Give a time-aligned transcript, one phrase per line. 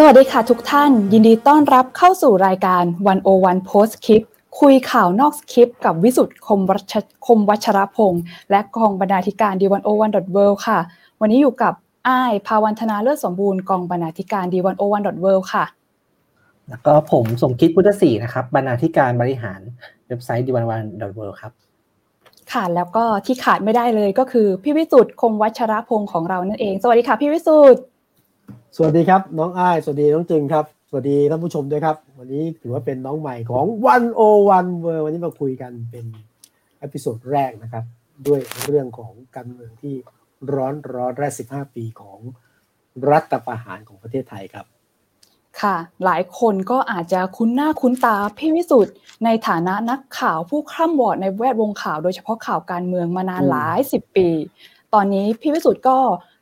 [0.00, 2.82] สวัสดีค่ะทุกท่าน ยินดีต้อนรับเข้าสู่รายการ
[3.26, 4.22] 101 Post คลิป
[4.60, 6.94] คุยข่าวนอกคลิปกับวิสุทธ์คมวัช
[7.26, 10.78] คมวัชรพงศ์และกองบรรณาธิการ d101.world ค่ะ
[11.20, 11.74] วันนี้อยู่กับ
[12.08, 15.64] อ้ายภาวันธนาเลิศสมบูรณ์กองบรรณาธิการ d101.world ค่ะ
[16.68, 19.60] แล้วก็ผมสมคิดพุทธศรีนะครับบรรณาธิการบริหาร
[20.08, 21.52] เว็บไซต์ d101.world ครับ
[22.52, 27.82] ค่ะแล้วก็ที่ขาดไม่ได้เลยก็คือพี่วิสุทธ์คมวัชรพงศ์ของเรานั่นเอง สวัสดีค่ะพี่วิสุทธ์
[28.76, 36.06] สวัสดีครับ น้องอ้าย สวัสดีน้องจึงครับ สวัสดีท่านผู้ชมด้วยครับ วันนี้ถือว่าเป็นน้องใหม่ของ One O One World วันนี้มาคุยกันเป็น
[36.82, 37.84] episode แรกนะครับ
[38.26, 39.94] ด้วยเรื่องของการเมืองที่
[40.54, 42.18] ร้อนร้อนแรง 15 ปีของ
[43.10, 44.66] รัฐประหารของประเทศไทยครับ
[45.60, 54.28] ค่ะ หลายคนก็อาจจะคุ้นหน้าคุ้นตาพี่วิสุทธ์ในฐานะนักข่าวผู้คร่ำวอดในแวดวงข่าว โดยเฉพาะข่าวการเมืองมานานหลายสิบปี
[54.94, 55.98] ตอนนี้พี่วิสุทธ์ก็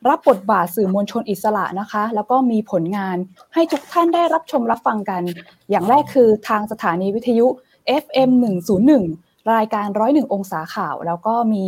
[0.09, 3.17] รับบทบาทสื่อมวลชนอิสระนะคะ แล้วก็มีผลงาน
[3.55, 5.23] ให้ทุกท่านได้รับชมรับฟังกัน
[5.71, 7.47] อย่างแรกคือทางสถานีวิทยุ
[8.03, 8.31] FM
[8.93, 11.65] 101 รายการร้อยหนึ่งองศาข่าว แล้วก็มี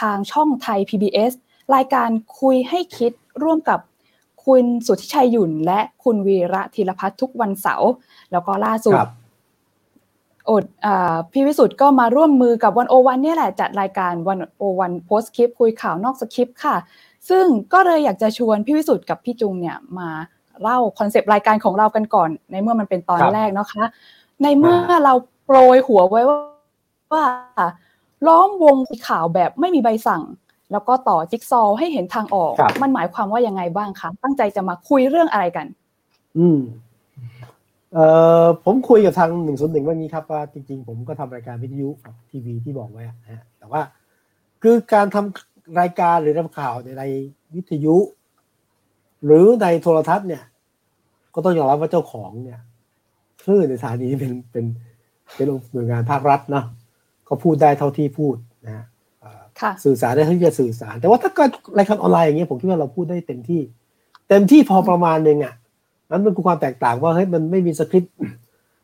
[0.00, 1.32] ทางช่องไทย PBS
[1.74, 2.08] รายการ
[2.40, 3.80] คุยให้คิดร่วมกับ
[4.46, 7.90] คุณสุทธิชัยหยุ่น และคุณวีระธีรพัฒน์ทุกวันเสาร์
[8.32, 9.12] แล้วก็ล่าสุดครับ
[10.50, 16.76] อดอ่าพี่วิสุทธ์ก็มาร่วมมือกับวันโอวันเนี่ยแหละจัดรายการวันโอวันโพสคลิปคุยข่าวนอกสคริปต์ค่ะ
[17.28, 20.08] ซึ่งก็เลยอยากจะชวนพี่วิสุทธ์กับพี่จุงเนี่ยมา
[20.62, 23.84] เล่าคอนเซปต์รายการของเรากันก่อน ในเมื่อมันเป็นตอนครับแรกนะคะ
[24.42, 26.38] ในเมื่อเราโปรยหัวไว้ว่า
[27.12, 27.24] ว่า
[28.26, 28.76] ล้อมวง
[29.08, 30.22] ข่าวแบบไม่มีใบสั่ง
[30.72, 35.66] แล้วก็ต่อจิ๊กซอว์ให้เห็นทางออกครับมันหมายความว่ายังไงบ้างคะตั้งใจจะมาคุยเรื่องอะไรกัน
[36.38, 36.60] อืม
[37.92, 38.06] เอ่
[38.42, 43.82] อผมคุยกับทางหนึ่งส่วนหนึ่งว่างี้ครับว่าจริงๆ ผมก็ทำรายการวิทยุกับทีวีที่บอกไว้อะนะฮะแต่ว่า
[44.62, 47.04] คือการทำ รายการหรือทำข่าวในใน
[47.54, 47.96] วิทยุ
[49.24, 50.44] หรือในโทรทัศน์เนี่ย
[51.34, 52.60] ก็ต้องยอมรับว่าเจ้าของเนี่ย
[53.42, 54.64] คลื่นในสถานีนี้เป็นเป็น
[55.34, 56.64] เป็นหน่วยงานภาครัฐเนาะ
[57.28, 58.84] ก็พูดได้เท่าที่พูดนะฮะ
[59.20, 63.60] เอ่อค่ะสื่อสารได้เท่าที่จะสื่อสาร แต่ว่าถ้าเกิดรายการออนไลน์อย่างเงี้ยผมคิดว่าเราพูดได้เต็มที่
[64.28, 65.54] เต็มที่พอประมาณหนึ่งอะ
[66.10, 68.14] นั้นมันคือความแตกต่างว่าเฮ้ยมันไม่มีสคริปต์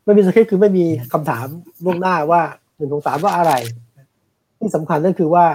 [0.04, 1.46] ไม่มีสคริปต์คือไม่มีคำถาม
[1.84, 2.42] ล่วงหน้าว่า
[2.76, 3.52] หนึ่งสองสามว่าอะไร
[4.58, 5.46] ที่สำคัญก็คือว่า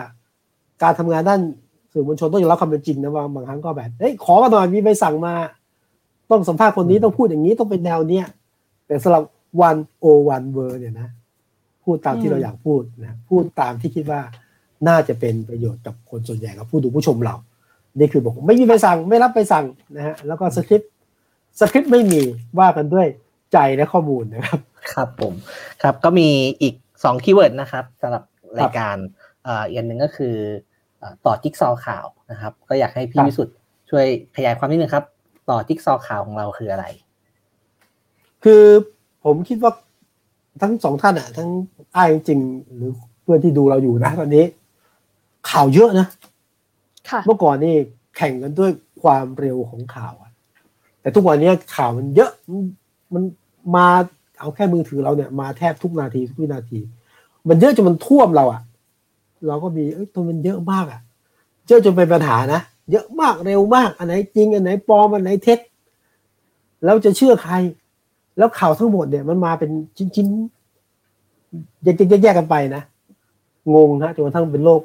[0.83, 1.41] การทำงานด้าน
[1.93, 5.33] สื่อมวลชนต้องยอมรับความเป็นจริงนะว่าบางครั้งก็แบบเฮ้ยขอมาหน่อยมีใบสั่งมา
[6.29, 8.25] ต้องสัมภาษณ์คนนี้ต้องพูดอย่างนี้ต้องเป็นแนวเนี้ย
[8.87, 9.23] แต่สำหรับ
[9.61, 11.09] วันโอวันเวอร์เนี่ยนะ
[11.83, 14.21] พูดตามที่เราอยากพูดนะพูดตามที่คิดว่า
[14.87, 17.35] น่าจะเป็นประโยชน์กับคนส่วนใหญ่กับผู้ดูผู้ชมเรา
[17.99, 19.65] นี่คือบอกไม่มีใบสั่งไม่รับใบสั่ง
[19.95, 20.91] นะฮะแล้วก็สคริปต์
[21.59, 22.21] สคริปต์ไม่มี
[22.59, 23.07] ว่ากันด้วย
[23.53, 24.59] ใจและข้อมูลนะครับ
[24.93, 25.33] ครับผม
[25.81, 26.27] ครับก็มี
[26.61, 28.23] อีกสองคีย์เวิร์ดนะครับสำหรับ
[28.59, 28.95] รายการ
[29.47, 30.35] อ่ออีกอันหนึ่งก็คือ
[31.25, 33.55] ต่อจิ๊กซอว์ข่าวนะครับ ก็อยากให้พี่ครับวิสุทธ์
[33.89, 35.05] ช่วยขยายความนิดนึงครับ
[35.49, 36.85] ต่อจิ๊กซอว์ข่าวของเราคืออะไร
[38.43, 38.63] คือ
[39.23, 39.71] ผมคิดว่า
[40.61, 41.49] ทั้งสองท่านอะ ทั้ง
[41.95, 42.91] อ้ายจริงๆหรือ
[43.21, 44.45] เพื่อนที่ดูเราอยู่นะตอนนี้
[45.49, 46.07] ข่าวเยอะนะ
[47.09, 47.75] ค่ะเมื่อก่อนนี่
[48.17, 48.71] แข่งกันด้วย
[49.03, 50.31] ความเร็วของข่าวอะ
[51.01, 52.63] แต่ทุกวันนี้ข่าวมันเยอะมัน
[53.13, 53.23] มัน
[53.75, 53.87] มา
[54.39, 56.79] เอาแค่มือถือเราเนี่ยมาแทบทุกนาทีทุกวินาที
[57.49, 58.61] มันเยอะจนมันท่วมเราอะ
[59.47, 61.01] เราก็มีเอ้ยตัวมันเยอะมากอะ
[61.67, 65.59] เยอะจนเป็นปัญหานะเยอะมากเร็วมากอันไหนจริงอันไหนปลอมอันไหนเท็จ
[66.83, 67.53] แล้วจะเชื่อใคร
[68.37, 69.71] แล้วข่าวทั้งหมดเนี่ยมันมาเป็น
[70.15, 72.83] ชิ้นๆแยกๆแยกๆกันไปนะ
[73.73, 74.81] งงนะจนกระทั่งเป็นโรค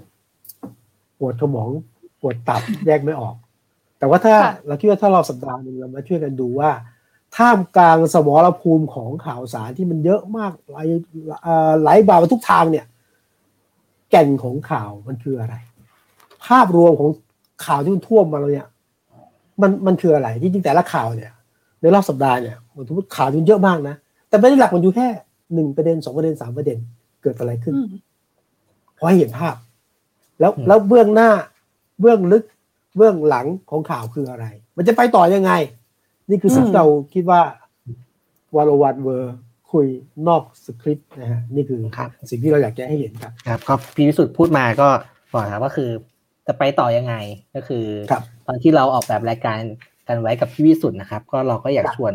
[1.19, 1.71] ปวดสมอง
[2.21, 3.35] ปวดตับแยกไม่ออก
[3.99, 6.71] แต่ว่าถ้าค่ะเราคิดว่าถ้าเราสัปดาห์หนึ่งเรามาช่วยกันดูว่า
[7.37, 10.79] ท่ามกลางสมรภูมิของข่าวสารที่มันเยอะมากไหล
[11.43, 15.55] เอ่อไหลบ่าไปทุกทางเนี่ยแก่นของข่าวมันคืออะไร
[16.47, 17.11] ภาพรวมของ
[17.67, 18.69] ข่าวที่มันท่วมมาเราเนี่ย
[19.63, 21.33] มันมันคืออะไรที่จริงแต่ละข่าวเนี่ย
[21.81, 23.97] ในรอบสัปดาห์เนี่ยมันทุกข่าวมันเยอะมากนะ
[24.29, 25.09] แต่ประเด็นหลักมันอยู่แค่
[25.55, 26.79] หนึ่งประเด็นสองประเด็นสามประเด็น
[27.23, 27.89] เกิดอะไรขึ้นอืม
[28.99, 29.57] พอให้เห็นภาพ
[30.41, 31.31] แล้วอืมแล้วเบื้องหน้า
[32.01, 32.45] เบื้องลึก
[32.97, 34.47] เบื้องหลังของข่าวคืออะไร
[34.77, 35.53] มันจะไปต่อยังไง
[36.29, 37.41] นี่คือสิ่งอืมที่เราคิดว่า
[38.57, 39.35] วันวันเวอร์
[39.77, 39.87] คุย
[40.29, 44.89] นอกสคริปต์นะฮะนี่คือครับ สิ่งที่เราอยากจะให้เห็นครับ ครับก็พี่วิสุทธ์พูดมาก็
[45.33, 45.91] บอกนะครับว่าคือ
[46.47, 47.15] จะไปต่อยังไง
[47.55, 49.59] ก็คือครับ ตอนที่เราออกแบบรายการ
[50.09, 52.13] กันไว้กับพี่วิสุทธ์นะครับ ก็เราก็อยากครับชวน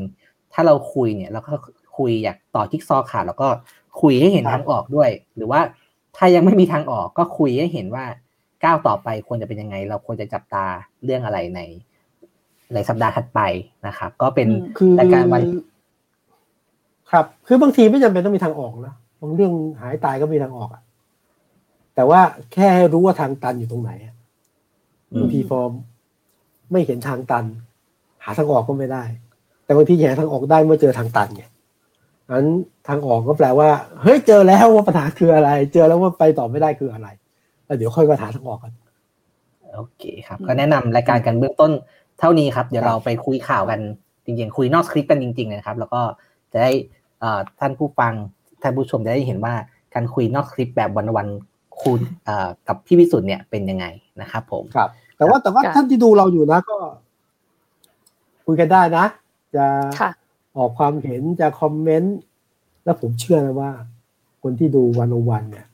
[0.54, 1.54] ถ้าเราคุยเนี่ยเราก็
[1.98, 3.48] คุยอยากต่อจิ๊กซอว์ข่าวแล้วก็
[4.02, 5.62] คุยให้เห็นครับ ทางออกด้วย หรือว่า
[6.18, 8.06] ถ้ายังไม่มีทางออกก็คุยให้เห็นว่า
[8.64, 10.66] ก้าวต่อไปควรจะเป็นยังไง เราควรจะจับตา
[11.04, 11.60] เรื่องอะไรใน
[12.74, 13.40] ในสัปดาห์ถัดไป
[13.88, 15.44] นะครับ ก็เป็นอืม คือรายการวัน
[17.12, 20.82] ครับ คือบางทีไม่จำเป็นต้องมีทางออกนะบางเรื่องหายตายก็มีทางออกอะ
[21.96, 22.22] แต่ว่า
[22.54, 24.16] แค่ให้รู้ว่าทางตันอยู่ตรงไหนอะ
[25.12, 25.60] อืมบางทีพอ
[26.72, 27.46] ไม่เห็นทางตัน
[28.24, 29.04] หาทางออกก็ไม่ได้
[29.66, 31.44] แต่แต่บางทีแหาทางออกได้เมื่อเจอทางตันไง
[32.32, 32.48] นั้น
[32.88, 33.70] ทางออกก็แปลว่า
[34.02, 37.08] เฮ้ยเจอแล้วว่าปัญหาคืออะไร เจอแล้วว่าไปต่อไม่ได้คืออะไร
[37.66, 38.74] แล้วเดี๋ยวค่อยมาหาทางออกกัน
[39.76, 41.72] โอเคครับ ก็แนะนำรายการกันเบื้องต้น
[42.20, 43.80] เท่านี้ครับ เดี๋ยวเราไปคุยข่าวกัน
[44.26, 46.02] จริงๆ คุยนอกสคริปต์กันจริงๆนะครับ แล้วก็
[46.52, 47.01] จะได้เอ่อ
[47.60, 48.14] ท่านผู้ฟัง
[48.62, 49.54] ท่านผู้ชมจะได้เห็นว่า
[49.94, 53.86] การคุยนอกสคริปต์แบบวันๆคุณเอ่อกับพี่วิสุทธ์เนี่ยเป็นยังไง
[54.22, 56.78] นะครับผมครับ แต่ว่าแต่ว่าครับท่านที่ดูเราอยู่นะก็
[58.46, 59.06] คุยกันได้นะ
[59.56, 59.66] จะ
[60.00, 60.12] ค่ะ
[60.58, 62.18] ออกความเห็นจะคอมเมนต์
[62.84, 63.72] แล้วผมเชื่อนะว่า
[64.44, 65.68] คนที่ดูวันวันเนี่ย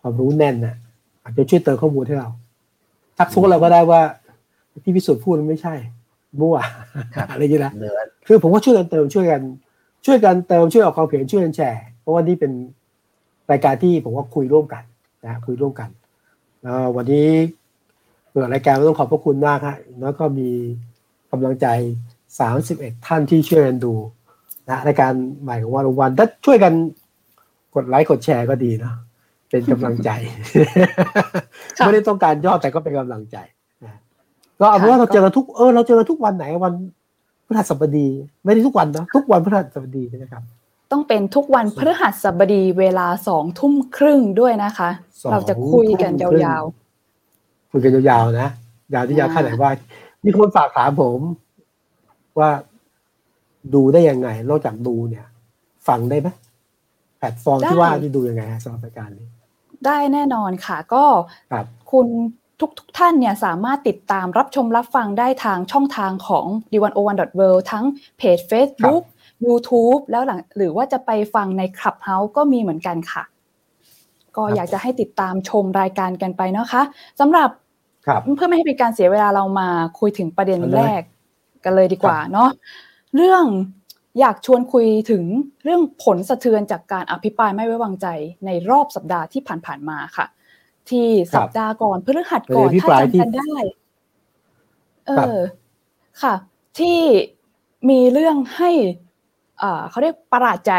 [0.00, 0.76] ความรู้แน่นน่ะ
[1.22, 2.28] อาจจะช่วยเติมข้อมูลให้เรา
[3.18, 4.00] ทักท้วงเราก็ได้ว่า
[4.84, 5.74] ที่พิสูจน์พูดมันไม่ใช่
[6.40, 6.56] มั่ว
[7.14, 9.40] ครับอะไรอย่างเงี้ยนะเดือนคือผมว่าช่วยกันเติมช่วยกัน
[10.06, 12.52] ช่วยกันเติมช่วยออกความเห็นช่วยกันแชร์ เพราะว่านี่เป็น
[13.50, 14.82] รายการที่ผมว่าคุยร่วมกัน
[15.26, 15.88] นะคุยร่วมกัน
[16.62, 17.28] แล้ววันนี้
[18.30, 20.50] เปิดรายการต้องขอบพระคุณมากฮะแล้วก็มี
[21.30, 21.66] กำลังใจ
[22.36, 23.94] 31 ท่านที่ช่วยกันดู
[24.68, 25.12] นะรายการ
[25.42, 26.72] ใหม่ของวันวันถ้าช่วยกัน
[27.74, 28.94] กดไลค์กดแชร์ก็ดีเนาะ
[29.50, 30.10] เป็นกำลังใจ
[31.78, 33.36] ค่ะไม่ได้ต้องการยอดแต่ก็เป็นกำลังใจ
[33.84, 33.94] นะ
[34.60, 36.72] ก็เอาเป็นว่าเราเจอกันทุกเออเราเจอกันทุกวันไหนวัน
[37.46, 38.08] พฤหัสบดี
[38.44, 40.42] ไม่ได้ทุกวันนะทุกวันพฤหัสบดีใช่ไหมครับ
[40.92, 44.90] ต้องเป็นทุกวันพฤหัสบดีเวลาสองทุ่มครึ่งด้วยนะคะ
[45.22, 46.64] สองเราจะคุยกันยทุ่มครึ่งาว
[47.72, 48.48] คุยกันยาวๆนะ
[48.94, 49.70] ยาวที่ยาวอ่าแค่ไหนว่า
[50.24, 51.20] มีคนฝากถามผม
[52.38, 52.50] ว่า
[53.74, 55.26] ดูได้ยังไง นอกจากดูเนี่ย
[55.88, 56.28] ฟังได้ไหม
[57.18, 61.04] แพลตฟอร์มที่ว่าที่ดูยังไงฮะสำหรับรายการนี้ๆได้แน่นอนค่ะ ก็
[61.52, 62.06] ครับคุณ
[62.62, 67.14] ทุกทุกท่านเนี่ยสามารถติดตามรับชมรับฟังได้ทางช่องทางของ d 1 0 1 w o r
[67.54, 67.84] l d ทั้ง
[68.18, 69.02] เพจ Facebook
[69.46, 73.22] YouTube แล้วหลังหรือว่าจะไปฟังใน Clubhouse ก็มีเหมือนกันค่ะ
[74.36, 76.82] ก็ครับอยากจะให้ติดตามชมรายการกันไปนะคะ
[77.20, 77.48] สำหรับ
[78.06, 79.68] ครับเพื่อไม่ให้เป็นการเสียเวลาเรามา
[80.00, 81.02] คุยถึงประเด็นเอาเลยแรก
[81.64, 82.50] กันเลยดีกว่าเนาะ
[83.16, 83.44] เรื่อง
[84.20, 85.24] อยากชวนคุยถึง
[85.64, 88.06] เรื่องผลสะเทือนจากการอภิปรายไม่ไว้วางใจ
[88.46, 90.26] ในรอบสัปดาห์ที่ผ่านๆมาค่ะ
[90.90, 93.54] ที่สัปดาห์ก่อนพฤหัสก่อนเป็นอภิถ้าปรายที่จำกันได้
[95.06, 95.40] เอครับอ
[96.22, 96.34] ค่ะ
[96.78, 97.00] ที่
[97.90, 98.70] มีเรื่องให้
[99.62, 100.72] อ่าเขาเรียกประหลาดใจ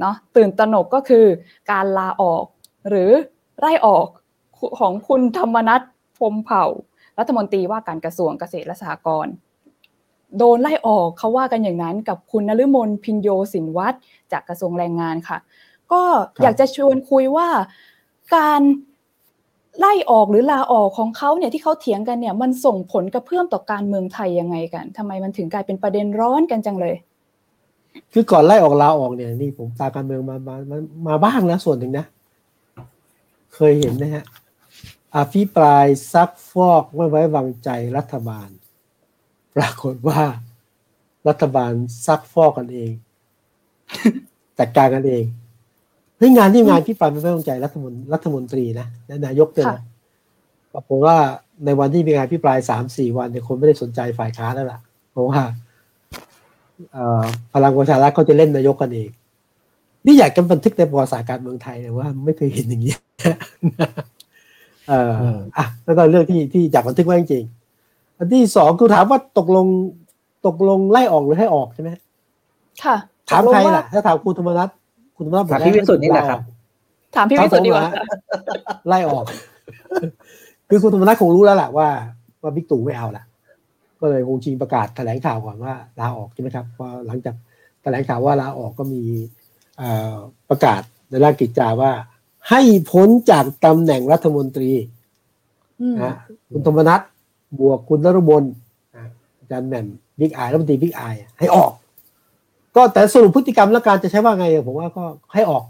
[0.00, 1.24] เนาะตื่นตระหนกก็คือ
[1.70, 2.44] การลาออก
[2.88, 3.10] หรือ
[3.60, 4.06] ไล่ออก
[4.80, 5.82] ของคุณธรรมนัฐ
[6.18, 6.64] พรหมเผ่า
[7.18, 9.34] รัฐมนตรีว่าการกระทรวงเกษตรและสหกรณ์
[10.38, 13.96] โดนไล่ออกเขาว่ากันอย่างนั้นกับคุณนฤมลพินโยสินวัตร
[14.32, 15.38] จากกระทรวงแรงงานค่ะ
[15.92, 16.02] ก็
[16.36, 17.48] ครับอยากจะชวนคุยว่า
[18.36, 18.62] การ
[19.78, 26.94] ไล่ออกหรือลาออกของเขาเนี่ยที่เขาเถียงกันเนี่ยมันส่งผลกระเพื่อมต่อการเมืองไทยยังไงกันทำไมมันถึงกลายเป็นประเด็นร้อนกันจังเลย
[28.12, 32.06] คือก่อนไล่ออกลาออกเนี่ยนี่ผมตามการเมืองมามามามาบ้างนะส่วนหนึ่งนะ
[33.54, 34.24] เคยเห็นนะฮะ
[35.16, 38.48] อภิปรายซักฟอกไม่ไว้วางใจรัฐบาล
[39.56, 40.22] ปรากฏว่า
[41.28, 41.72] รัฐบาล
[42.06, 42.92] ซักฟอกกันเอง
[44.58, 45.24] จัดการกันเอง
[46.22, 49.84] เฮ้ยงานที่งานที่ปรายไม่ไว้วางใจรัฐมนรัฐมนตรีนะและนายกด้วยค่ะนะ
[50.72, 51.16] ปรากฏว่า
[51.64, 54.80] ในวันที่มีงานพิปรายสามสี่วันเนี่ยคนไม่ได้สนใจฝ่ายค้านแล้วล่ะ
[55.12, 55.40] เพราะว่า
[56.92, 57.24] เอ่อ
[57.54, 59.08] พลังประชารัฐเขาจะเล่นนายกกันเอง
[60.06, 62.94] นี่อยากจะบันทึกในประวัติศาสตร์การเมืองไทยเลยว่าไม่เคยเห็นอย่างนี้
[64.88, 69.66] เอ่ออมอะแล้วก็เรื่องที่ที่อยากบันทึกไว้จริงๆอันที่สองคือถามว่าตกลง
[70.46, 71.90] ตกลงไล่ออกหรือให้ออกใช่ไหม
[72.84, 72.96] ค่ะ
[73.30, 74.68] ถามใครตกงว่าล่ะ ถ้าถามคุณธรรมนัฐ
[75.24, 76.40] คุณธรรมนัฐบอกถามพี่วิสุทธิ์นี่แหละครับ
[77.16, 77.84] ถามพี่วิสุทธิ์ดีกว่า
[78.88, 79.24] ไล่ออก
[80.68, 81.88] คือคุณธรรมนัฐคงรู้แล้วแหละว่า
[82.42, 83.24] ว่าบิ๊กตู่ไม่เอาละ
[84.00, 87.34] ก็เลยคงชิงประกาศแถลงข่าวก่อนว่าลาออกใช่ไหมครับพอหลังจาก
[87.82, 89.02] แถลงข่าวว่าลาออกก็มี
[89.78, 90.14] เอ่อ
[90.50, 91.92] ประกาศในราชกิจจาว่า
[92.50, 92.60] ให้
[92.90, 94.70] พ้นจากตำแหน่งรัฐมนตรี
[95.80, 96.14] อืมนะ
[96.52, 97.00] คุณธรรมนัฐ
[97.60, 98.44] บวกคุณนรบล
[98.94, 99.02] อะ
[99.38, 99.86] อาจารย์แหม่ม
[100.18, 101.02] บิ๊กไอรัฐมนตรีบิ๊กไอ
[101.38, 101.72] ให้ออก
[102.76, 105.64] ก็แต่สรุปพฤติกรรมและการจะใช้ว่าไงผมว่าก็ให้ออก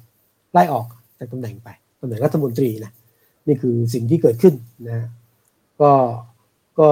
[0.52, 0.86] ไล่ออก
[1.18, 1.68] จากตำแหน่งไป
[2.00, 2.92] ตำแหน่งรัฐมนตรีนะ
[3.46, 4.54] นี่คือสิ่งที่เกิดขึ้น
[4.88, 5.08] นะ
[5.80, 5.90] ก็
[6.78, 6.88] ก็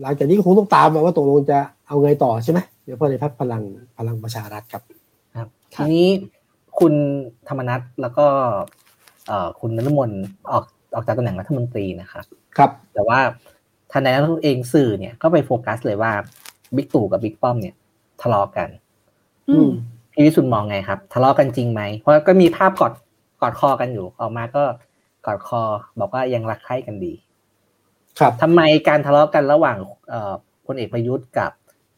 [0.00, 3.62] หลังจากนี้ก็คงต้องตามมาว่าตกลงจะเอาไงต่อใช่ไหมเดี๋ยวพอในพักพลัง
[3.98, 4.82] พลังประชารัฐครับ
[5.36, 6.06] ครับค่ะทีนี้
[6.80, 6.94] คุณ
[7.48, 8.26] ธรรมนัฐแล้วก็
[9.26, 10.10] เอ่อคุณนฤมล
[10.50, 10.64] ออก
[10.94, 12.24] ออกจากตำแหน่งรัฐมนตรีนะครับ
[12.56, 13.18] ครับ แต่ว่า
[13.92, 16.12] ทนายรัฐมนตรีเองสื่อเนี่ยก็ไปโฟกัสเลยว่า
[16.76, 17.74] บิ๊กตู่กับบิ๊กป้อมเนี่ย
[18.22, 18.83] ทะเลาะกันอืม
[20.12, 22.92] พี่วิสุทธ์มองไงครับ ทะเลาะกันจริงไหม เพราะก็มีภาพกอด
[23.42, 24.64] กอดคอกันอยู่ ออกมาก็
[25.26, 25.62] กอดคอ
[26.00, 27.12] บอกว่ายังรักใคร่กันดี
[28.18, 29.76] ครับทำไมการทะเลาะกันระหว่าง
[30.08, 30.32] เอ่อ
[30.66, 31.52] พลเอกประยุทธ์กับ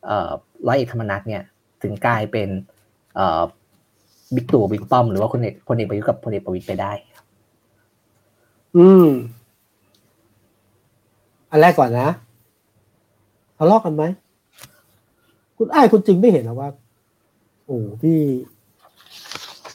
[0.05, 0.31] เอ่อ
[0.67, 1.43] ร้อยเอกธรรมนัฐเนี่ย
[1.83, 2.49] ถึงกลายเป็น
[3.15, 3.43] เอ่อ
[4.35, 6.93] บิ๊กตู่บิ๊กป้อมหรือว่าคนเอกพลเอกประยุทธ์กับพลเอกประวิตยไปได้
[8.77, 9.07] อืม
[11.51, 12.09] อันแรกก่อนนะ
[13.59, 14.05] ทะเลาะกันไหม
[15.57, 16.69] คุณอ้ายคุณจริงไม่เห็นหรอว่า
[17.67, 18.19] โอ้ที่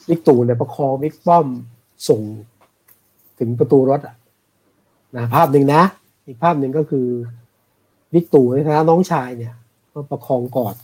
[0.08, 1.46] วิกตู่เนี่ยประคองวิกป้อม
[2.08, 2.20] ส่ง
[3.38, 4.16] ถึงประตูรถอะ
[5.16, 5.82] นะภาพหนึ่งนะ
[6.26, 7.06] อีกภาพหนึ่งก็คือ
[8.14, 9.54] วิกตู่ในฐานะน้องชายเนี่ย
[9.92, 10.76] ก็ประคองกอด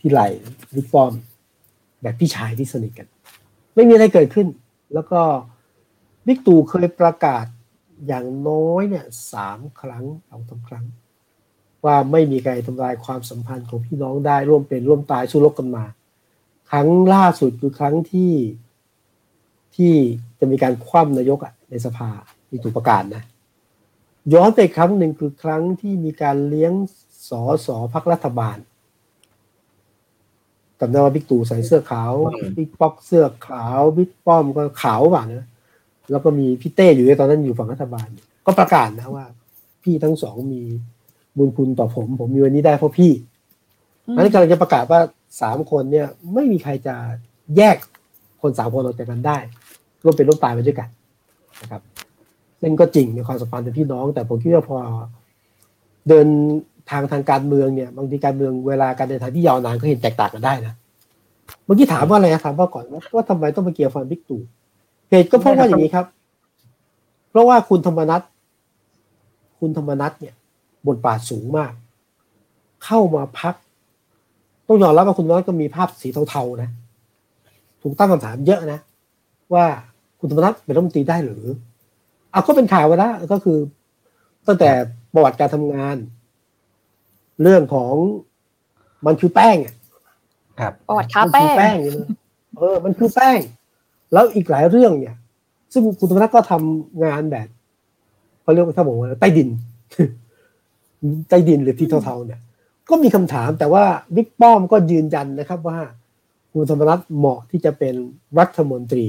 [0.00, 0.28] ที่ไหล่
[0.76, 1.12] วิกป้อม
[2.02, 3.08] แบบพี่ชายที่สนิทกัน
[3.74, 4.46] ไม่มีอะไรเกิดขึ้น
[4.94, 5.20] แล้วก็
[6.26, 7.46] วิกตู่เคยประกาศ
[8.06, 10.84] อย่างน้อยเนี่ยสามครั้งเอาทั้งครั้ง
[11.84, 15.84] ว่าไม่มีใครทำลายความสัมพันธ์ของพี่น้องได้ร่วมเป็นร่วมตายสู้รบกันมา
[16.70, 18.32] ครั้งล่าสุดคือครั้งที่
[19.76, 19.94] ที่
[20.38, 22.10] จะมีการคว่ำนายกอะในสภา
[22.50, 23.22] มีถูกประกาศนะ
[24.34, 26.72] ย้อนไปครั้งหนึ่งคือครั้งที่มีการเลี้ยง
[27.28, 28.56] สอสอพักรัฐบาล
[30.80, 32.12] จำได้ว่าบิ๊กตู่ใส่เสื้อขาว
[32.56, 35.48] บิ๊กป๊อกเสื้อขาวบิ๊กป้อมก็ขาวว่านะ
[36.10, 38.08] แล้วก็มีพี่เต้อยู่ในตอนนั้นอยู่ฝั่งรัฐบาล
[38.46, 39.24] ก็ประกาศนะว่า
[39.82, 40.62] พี่ทั้งสองมี
[41.38, 43.12] บุญคุณต่อผม ผมมีวันนี้ได้เพราะพี่
[44.16, 45.00] อันนี้กำลังจะประกาศว่า
[45.40, 46.94] สามคนเนี่ย ไม่มีใครจะ
[47.56, 47.76] แยก
[48.42, 49.38] คนสามคนออกจากกันได้
[50.04, 50.88] ร่วมเป็นร่วมตายไปด้วยกัน
[51.62, 51.82] นะครับ
[52.60, 54.76] ซึ่งก็จริงในความสัมพันธ์เป็นพี่น้อง แต่ผมคิดว่าพอ
[56.08, 56.26] เดิน
[56.90, 60.74] ทางทางการเมืองเนี่ย บางทีการเมืองเวลาการเดินทางที่ยาวนานก็เห็นแตกต่างกันได้นะ
[61.64, 64.40] เมื่อกี้ถามว่าอะไรนะถามว่าก่อนว่าว่าทำไมต้องมาเกี่ยวฟันบิ๊กตู่
[65.10, 66.06] เหตุก็เพราะว่าอย่างนี้ครับ
[67.30, 68.22] เพราะว่าคุณธรรมนัท
[69.60, 70.34] คุณธรรมนัทเนี่ย
[70.88, 71.72] บทบาทสูงมาก
[72.84, 73.54] เข้ามาพัก
[74.68, 76.70] ต้องยอมรับว่าคุณน้อยก็มีภาพสีเทาๆนะ
[77.82, 78.80] ถูกตั้งคำถามเยอะนะ
[79.54, 79.64] ว่า
[80.20, 81.44] คุณธรรมนัฐเป็นรัฐมนตรีได้หรือ
[82.30, 83.58] เอาก็เป็นข่าวไปแล้วก็คือ
[84.46, 84.70] ตั้งแต่
[85.14, 85.96] ประวัติการทำงาน
[87.42, 87.92] เรื่องของ
[89.06, 89.74] มันคือแป้งอะ
[90.60, 92.08] ครับประวัติค้ามันแป้คืงแป้งอยู่นะ
[92.58, 93.38] เออ มันคือแป้ง
[94.12, 95.16] แล้วอีกหลายเรื่องเนี่ย
[95.72, 97.48] ซึ่งคุณธรรมนัฐก็ทำงานแบบ
[98.42, 99.48] เขาเรียกว่าถ้าบอกว่าใต้ดิน
[101.28, 102.40] ใต้ดินหรือที่เทาๆเนี่ย
[102.88, 103.84] ก็มีคำถามแต่ว่า
[104.14, 105.78] บิ๊กป้อมก็ยืนยันนะครับว่า
[106.52, 107.94] คุณธรรมนัฐเหมาะที่จะเป็น
[108.38, 109.06] รัฐมนตรี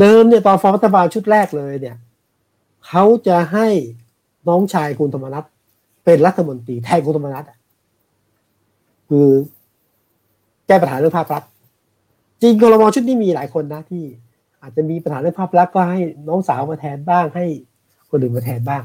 [0.00, 1.96] เดิมเนี่ยตอนฟอร์มรัฐบาลชุดแรกเลยเนี่ย
[2.86, 3.66] เขาจะให้
[4.48, 5.44] น้องชายคุณธรรมนัฐ
[6.04, 7.44] เป็นรัฐมนตรีแทนคุณธรรมนัฐ
[9.08, 9.28] คือ
[10.66, 11.50] แก้ปัญหาเรื่องภาพลักษณ์
[12.42, 14.04] จริงกรมชุดนี้มีหลายคนนะที่
[14.62, 17.44] อาจจะมีปัญหาเรื่องภาพลักษณ์ก็ให้น้องสาวมาแทนบ้างให้
[18.10, 18.82] คนอื่นมาแทนบ้าง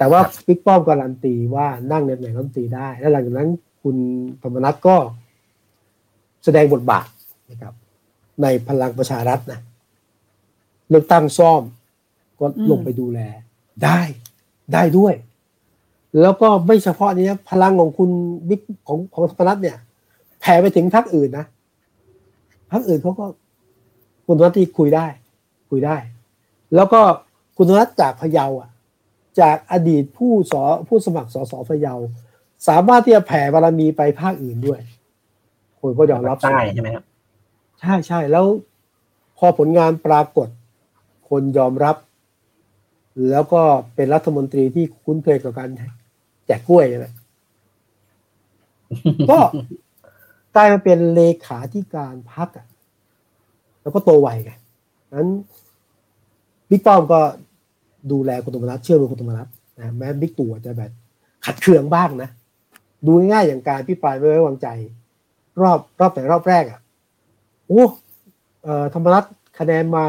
[0.00, 3.50] แต่ว่าบิ๊กป้อมการันตีว่านั่งในตำแหน่งรัฐมนตรีได้ และหลังจากนั้น
[3.82, 3.96] คุณ
[4.42, 4.96] ธรรมนัฐก็
[6.44, 7.06] แสดงบทบาท
[7.50, 7.74] นะครับ
[8.42, 9.60] ในพลังประชารัฐนะ
[10.90, 11.62] เลือกตั้งซ่อม
[12.38, 13.20] ก็ลงไปดูแล
[13.84, 14.00] ได้
[14.72, 15.14] ได้ด้วย
[16.20, 18.10] แล้วก็ไม่เฉพาะนี้นะพลังของคุณ
[18.48, 19.76] บิ๊กของของธรรมนัฐเนี่ย
[20.40, 21.46] แผ่ไปถึงพรรคอื่นนะ
[22.70, 23.26] พรรคอื่นเขาก็
[24.26, 25.06] คุณธรรมนัฐที่คุยได้
[25.70, 25.96] คุยได้
[26.74, 27.00] แล้วก็
[27.56, 28.70] คุณธรรมนัฐจากพะเยาอะ
[29.40, 31.94] จากอดีตผู้สอผู้สมัครสสพะเยา
[32.68, 34.80] สามารถที่จะแผ่บารมีไปภาคอื่นด้วย
[35.80, 37.04] คนก็ยอมรับใต้ใช่ไหมครับ
[37.80, 38.44] ใช่ใช่แล้ว
[39.38, 40.48] พอผลงานปรากฏ
[41.28, 41.96] คนยอมรับ
[43.30, 43.62] แล้วก็
[43.94, 45.70] เป็นรัฐมนตรีที่คุ้นเคยกับการ
[46.46, 47.06] แจกกล้วยใช่ไหม
[49.30, 49.38] ก็
[50.54, 52.66] กลายมาเป็นเลขาธิการพักอะ
[53.82, 54.52] แล้วก็โตไวไง
[55.14, 55.28] นั้น
[56.70, 57.20] บิ๊กป้อมก็
[58.12, 60.90] ดูแลคุณธรรมนัฐเชื่อมือคุณธรรมนัฐนะแม้บิ๊กตู่อาจจะแบบ
[61.44, 62.30] ขัดเคืองบ้างนะ
[63.06, 64.68] ดูง่ายอย่างการพิปรายไม่ไว้วางใจ
[65.60, 66.80] รอบรอบแต่รอบแรกอะ
[67.68, 67.84] โอ้
[68.62, 69.24] เอ่อธรรมนัฐ
[69.58, 70.04] คะแนนมา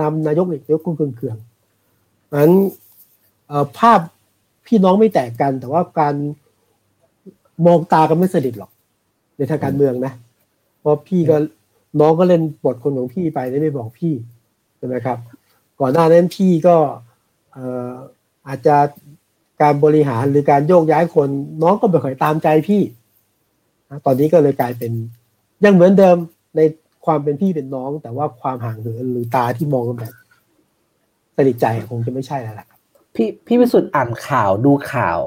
[0.00, 2.52] นำนายกอีกยกคุณเคืองๆนั้น
[3.48, 4.00] เอ่อภาพ
[4.66, 6.14] พี่น้องไม่แตกกัน แต่ว่าการ
[7.66, 8.70] มองตากันไม่สนิทหรอก
[9.36, 10.12] ในทางการเมืองนะ
[10.80, 11.36] เพราะพี่ก็
[12.00, 14.14] น้องก็เล่นบทคนของพี่ไปได้ไม่บอกพี่
[14.76, 15.18] ใช่ไหมครับ
[15.80, 16.76] ก่อนหน้านั้นพี่ก็
[17.58, 17.92] อ่อ
[18.48, 18.76] อาจจะ
[19.62, 21.28] การบริหารหรือการโยกย้ายคน
[21.62, 22.82] น้องก็ไม่ค่อยตามใจพี่
[23.90, 24.92] นะตอนนี้ก็เลยกลายเป็น
[25.64, 26.16] ยังเหมือนเดิม
[26.56, 26.60] ใน
[27.06, 30.14] ความเป็นพี่เป็นน้อง แต่ว่าความห่างเหินหรือตาที่มองกันแบบ
[31.36, 32.78] สนิทใจคงจะไม่ใช่แล้วล่ะครับ
[33.14, 35.18] พี่พี่วิสุทธ์อ่านข่าวดูข่าว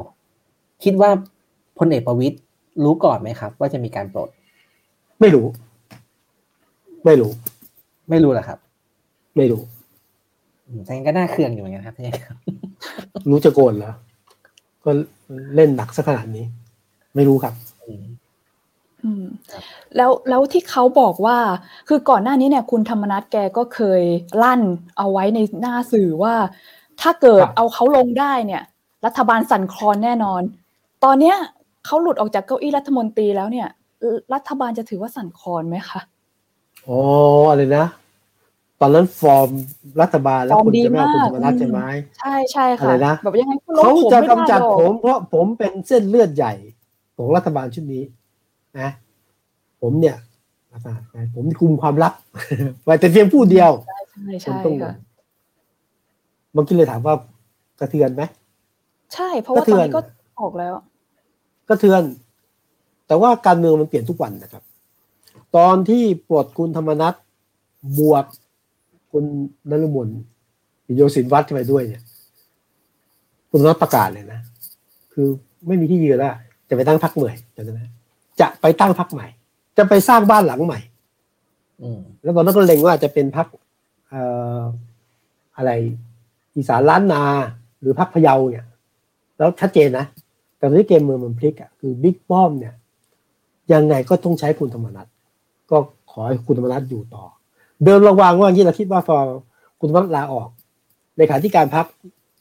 [0.83, 1.09] คิดว่า
[1.77, 2.37] พลเอกประวิตย
[2.83, 4.29] รู้ก่อนไหมครับ ว่าจะมีการปลด
[5.19, 5.45] ไม่รู้
[7.05, 7.31] ไม่รู้
[8.09, 8.59] ไม่รู้เหรอครับ
[9.37, 9.80] ไม่รู้อืม
[10.85, 12.37] แต่งั้นก็น่าเคืองอยู่เหมือนกันครับพี่ครับ
[13.29, 13.93] รู้จะโกนเหรอ
[14.83, 14.91] ก็
[15.55, 16.45] เล่นหนักสักขนาดนี้
[17.15, 17.53] ไม่รู้ครับ
[17.85, 18.03] อืม
[19.03, 19.25] อืม
[19.95, 21.37] แล้วแล้วที่เขาบอกว่า
[21.87, 24.03] คือก่อนหน้านี้เนี่ย คุณธรรมนัสแกก็เคย
[24.43, 24.61] ลั่น
[24.97, 26.35] เอาไว้ในหน้าสื่อว่า
[27.01, 28.63] ถ้าเกิดครับเอาเขาลงได้เนี่ย
[29.05, 30.41] รัฐบาลสั่นคลอนแน่นอน
[31.03, 31.35] ตอนเนี้ย
[31.85, 33.67] เขาหลุดออกจากเก้าอี้รัฐมนตรีแล้วเนี่ย
[34.33, 35.99] รัฐบาลจะถือว่าสั่นคลอนไหมคะ
[36.87, 36.99] อ๋อ
[37.49, 37.85] อะไรนะ
[38.81, 39.49] ตอนนั้นฟอร์ม
[40.01, 41.79] รัฐบาลแล้วฟอร์มคนดีจะไม่เอาคุณมากธรรมนัสใช่ไหม
[42.19, 46.53] ใช่ใช่อะค่ะไรนะแบบยังไงก็ลงเขาผมจะไม่ได้กำจัดหรอกผมเพราะผมเป็นเส้นเลือดใหญ่
[47.17, 48.03] ของรัฐบาลชุดนี้
[48.79, 48.89] นะ
[49.81, 50.17] ผมเนี่ย
[51.35, 52.13] ผมคุมความลับ
[52.85, 53.97] ไว้แต่เพียงผู้เดียวใช่
[54.41, 54.93] ใช่ค่ะ
[56.55, 57.15] บางทีเลยถามว่า
[57.79, 58.23] กระเทือนไหม
[59.13, 60.01] ใช่ เพราะว่าตอนนี้ก็
[60.41, 60.73] ออกแล้ว
[61.69, 62.01] กระเทือน
[63.07, 64.63] แต่ว่าการเมืองมันเปลี่ยนทุกวันนะครับ
[65.57, 67.13] ตอนที่ปลดคุณธรรมนัฐ
[67.99, 68.25] บวก
[69.11, 69.23] คุณ
[69.69, 70.07] นรุมน
[70.95, 72.03] โยสินวัตรไปด้วยเนี่ย
[73.49, 74.39] คุณธรรมนัฐประกาศเลยนะ
[75.13, 75.27] คือ
[75.67, 76.33] ไม่มีที่ยืนแล้ว
[76.69, 77.81] จะไปตั้งพรรคใหม่จำได้ไหม
[78.39, 79.27] จะไปตั้งพรรคใหม่
[79.77, 80.79] จะไปสร้างบ้านหลังใหม่
[81.81, 83.47] อืมแล้วตอนนั้นก็เล็งว่าจะเป็นพรรค
[84.09, 84.21] เอ่
[84.59, 84.61] อ
[85.57, 85.71] อะไร
[86.55, 87.23] อีสานล้านนา
[87.81, 88.65] หรือพรรคพะเยาเนี่ย
[89.37, 90.05] แล้วชัดเจนนะ
[90.57, 92.73] แต่ตอนนี้เกมเมืองมันพลิกอะคือบิ๊กป้อมเนี่ย
[93.73, 95.07] ยังไงก็ต้องใช้คุณธรรมนัฐ
[95.71, 95.77] ก็
[96.11, 97.25] ขอให้คุณธรรมนัฐอยู่ต่อ
[97.83, 99.17] เดิมระวังว่าอย่างนี้เราคิดว่าพอ
[99.79, 100.49] คุณธรรมนัฐลาออก
[101.17, 101.85] ในขาธิการพัก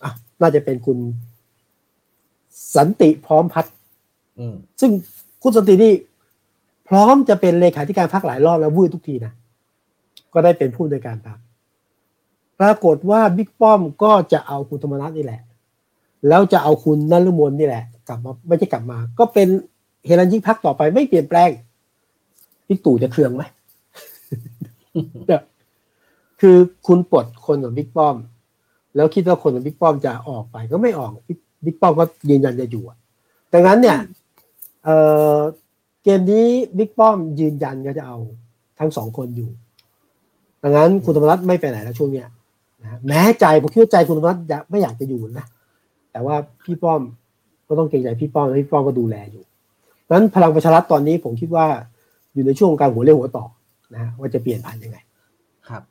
[0.02, 0.98] อะน่าจะเป็นคุณ
[2.76, 3.74] สันติพร้อมพัฒน์
[4.38, 4.90] อืมซึ่ง
[5.42, 5.92] คุณสันตินี่
[6.88, 9.32] พร้อมจะเป็นเลขาธิการพักหลายรอบแล้ววืดทุกทีนะ
[10.32, 11.38] ก็ได้เป็นผู้ในวยการพัก
[12.60, 15.40] ปรากฏว่าบิ๊กป้อมก็จะเอาคุณธรรมนัฐนี่แหละ
[16.28, 19.48] แล้วจะเอาคุณนฤมลนี่แหละ กลับมาไม่ใช่กลับมา ก็เป็น
[20.06, 21.50] เฮรันยิ่งพักต่อไปไม่เปลี่ยนแปลง
[22.68, 23.42] บิ๊กตู่จะเคืองไหม
[25.26, 25.42] เนี่ย
[26.40, 26.56] คือ
[26.86, 28.16] คุณปลดคนของบิ๊กป้อม
[28.96, 32.98] แล้วคิดว่าคนของบิ๊กป้อมจะออกไปก็ไม่ออกบิ๊กบิ๊กป้อมก็ยืนยันจะอยู่อะ
[33.52, 33.98] ดังนั้นเนี่ย
[34.84, 34.96] เอ่
[35.36, 35.38] อ
[36.02, 36.46] เกมนี้
[36.78, 38.18] บิ๊กป้อมยืนยันก็จะเอา
[38.78, 39.50] ทั้งสองคนอยู่
[40.62, 42.26] ดังนั้นคุณธรรมรัฐไม่ไปไหนแล้วช่วงเนี้ย
[42.82, 45.46] นะแม้ใจผมคิดว่าใจคุณธรรมรัฐอยากไม่อยากจะอยู่นะ
[46.12, 47.00] แต่ว่าพี่ป้อม
[47.68, 49.42] ก็ต้องเกรงใจพี่ป้อมแล้วพี่ป้อมก็ดูแลอยู่
[50.06, 51.66] ดังนั้นพลังประชารัฐตอนนี้ผมคิดว่า
[52.34, 53.44] อยู่ในช่วงการหัวเรียวหัวต่อ
[53.92, 54.98] นะฮะว่าจะเปลี่ยนผ่านยังไง
[55.68, 55.82] ครับ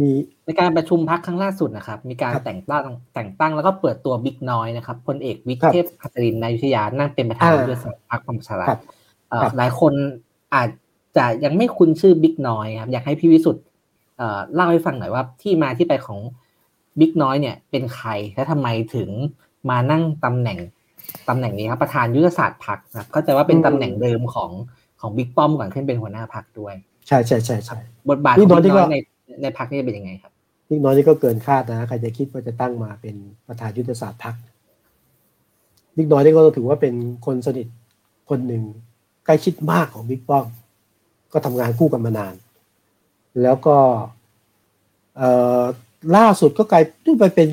[0.00, 0.10] มี
[0.44, 8.80] ในการประชุมพักครั้งล่าสุดนะครับ มีการครับแต่งตั้งแต่งตั้งแล้วก็เปิดตัวบิ๊กน้อยนะครับพลเอกวิกครับเทพหัตถรินนายุทธยานั่งเป็นประธานอ่ายุทธศาสตร์พรรคพลังประชารัฐครับ
[9.30, 9.92] เอ่อครับหลายคน
[10.54, 10.68] อาจ
[11.16, 13.64] จะยังไม่คุ้นชื่อบิ๊กน้อยครับอยากให้พี่วิสุทธ์
[14.18, 16.20] เอ่อเล่าให้ฟังหน่อยว่าที่มาที่ไปของ
[17.00, 19.08] บิ๊กน้อยเนี่ยเป็นใครและทำไมถึง
[19.70, 20.58] มานั่งตำแหน่ง
[21.28, 24.50] ตำแหน่งนี้ครับประธานยุทธศาสตร์พรรคนะครับก็จะว่าเป็นตำแหน่งเดิมของ
[25.00, 26.74] ของบิ๊กป้อมก่อนขึ้นเป็นหัวหน้าพรรคด้วย
[27.10, 27.78] ใช่ใช่ใช่ใช่
[28.10, 28.96] บทบาทบิ๊ของกน้อยบิ๊กน้อยนี่ก็ใน
[29.42, 30.32] ในพรรคนี่เป็นยังไงครับ
[30.70, 33.14] นิดน้อยนี่ก็เกินคาดนะใครจะคิดว่าจะตั้งมาเป็น
[33.46, 34.34] ประธานยุทธศาสตร์พรรค
[35.98, 36.94] นิดน้อยนี่ก็ถือว่าเป็น
[37.26, 37.66] คนสนิท
[38.30, 38.62] คนหนึ่ง
[39.26, 40.46] ใกล้ชิดมากของบิ๊กป้อม
[41.32, 42.34] ก็ทำงานคู่กันมานาน
[43.42, 43.76] แล้วก็
[45.16, 45.62] เอ่อ
[46.16, 46.84] ล่าสุดก็กลาย
[47.20, 47.48] ไปเป็น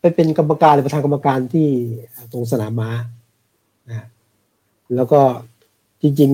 [0.00, 1.68] ไปเป็นกรรมการหรือประธานกรรมการที่
[2.32, 2.90] ตรงสนามม้า
[3.88, 4.06] นะ
[4.96, 5.20] แล้วก็
[6.02, 6.30] จริง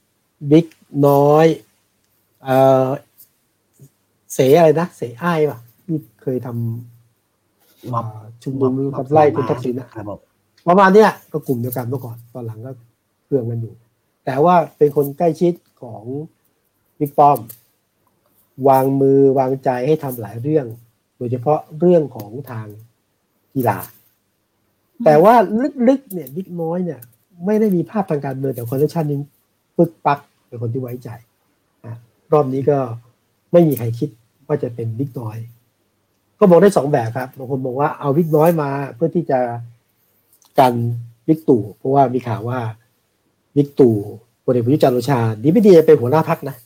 [0.00, 0.66] ๆบิ๊ก
[1.06, 1.46] น้อย
[2.44, 2.88] เอ่อ
[4.34, 10.18] เสอะไรนะ เสอ้ายป่ะที่เคยทำม็อบเอ่อชุมนุมกับไล่คุณทักษิณนะครับผม
[10.68, 12.72] ประมาณเนี้ยก็กลุ่มเดียวกันเมื่อก่อน ตอนหลังก็
[13.24, 13.74] เครื่องกันอยู่
[14.24, 16.02] แต่ว่าเป็นคนใกล้ชิดของ
[16.98, 17.38] บิ๊กป้อม
[18.68, 20.66] วางมือวางใจให้ทำหลายเรื่อง
[21.16, 22.66] โดยเฉพาะเรื่องของทาง
[23.54, 23.78] กีฬา
[25.04, 25.34] แต่ว่า
[25.88, 27.00] ลึกๆเนี่ยบิ๊กน้อยเนี่ย
[27.46, 29.18] ไม่ได้มีภาพทางการเมืองแต่คอนเนคชั่นนี้
[29.76, 31.29] ปึกปักเป็นคนที่ไว้ใจอะ
[32.32, 32.78] รอบนี้ก็
[33.52, 34.08] ไม่มีใครคิด
[34.46, 35.38] ว่าจะเป็นบิ๊กน้อย
[36.38, 39.40] ก็มองได้สองแบบครับบางคนบอกว่าเอาบิ๊กน้อยมาเพื่อที่จะ
[40.58, 40.74] กัน
[41.26, 42.60] บิ๊กตู่เพราะว่ามีข่าวว่า
[43.56, 43.96] บิ๊กตู่
[44.44, 46.56] พลเอกประยุทธ์จันทร์โอชาดีไม่ดีจะเป็นหัวหน้าพรรคนะ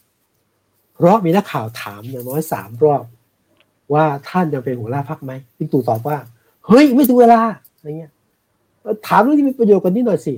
[0.94, 3.04] เพราะมีนักข่าวถามอย่างน้อยสามรอบ
[3.92, 6.16] ว่าท่านจะเป็นหัวหน้าพรรคไหมบิ๊กตู่ตอบว่า
[6.66, 7.40] เฮ้ยไม่ถึงเวลา
[7.76, 8.12] อะไรเงี้ย
[9.06, 10.34] ถามเรื่องที่มีประโยชน์กันนิดหน่อยสิ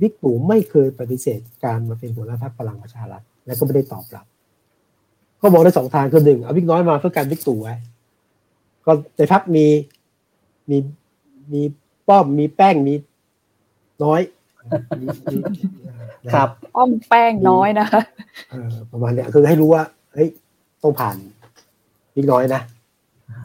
[0.00, 4.26] บิ๊กตู่ไม่เคยปฏิเสธการมาเป็นหัวหน้าพรรคพลังประชารัฐ และก็ไม่ได้ตอบรับ
[5.40, 7.74] ก็มองได้สองทางคือหนึ่งเอาบิ๊กน้อยมาเพื่อกันบิ๊กตู่ไว้
[8.84, 9.66] ก็ในพักมี
[10.70, 10.76] มี
[11.52, 11.62] มี
[12.08, 12.94] ป้อมมีแป้งมี
[14.04, 14.20] น้อย
[15.00, 15.36] มีมี
[16.26, 18.00] นะครับอ้อมแป้งน้อยนะคะ
[18.50, 19.82] เออประมาณเนี้ยคือให้รู้ว่า
[20.14, 20.28] เฮ้ย
[20.82, 21.16] ต้องผ่าน
[22.14, 22.62] บิ๊กน้อยนะ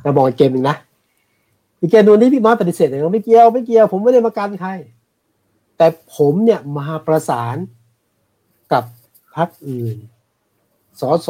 [0.01, 0.75] แต่มองอีกเกมหนึ่งนะ
[1.79, 4.71] อีกเกมหนึงที่บิ๊กน้อยปฏิเสธเลยว่าไม่เกี่ยวไม่เกี่ยวผมไม่ได้มากันใคร
[5.77, 7.55] แต่ผมเนี่ยมาประสาน
[8.71, 8.98] กับพ
[9.39, 9.97] รรคอื่น
[11.01, 11.29] สส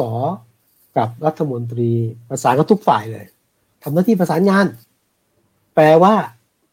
[0.96, 1.90] กับรัฐมนตรี
[2.28, 3.26] ประสานกับทุกฝ่ายเลย
[3.82, 4.66] ทำหน้าที่ประสานงาน
[5.74, 6.14] แปลว่า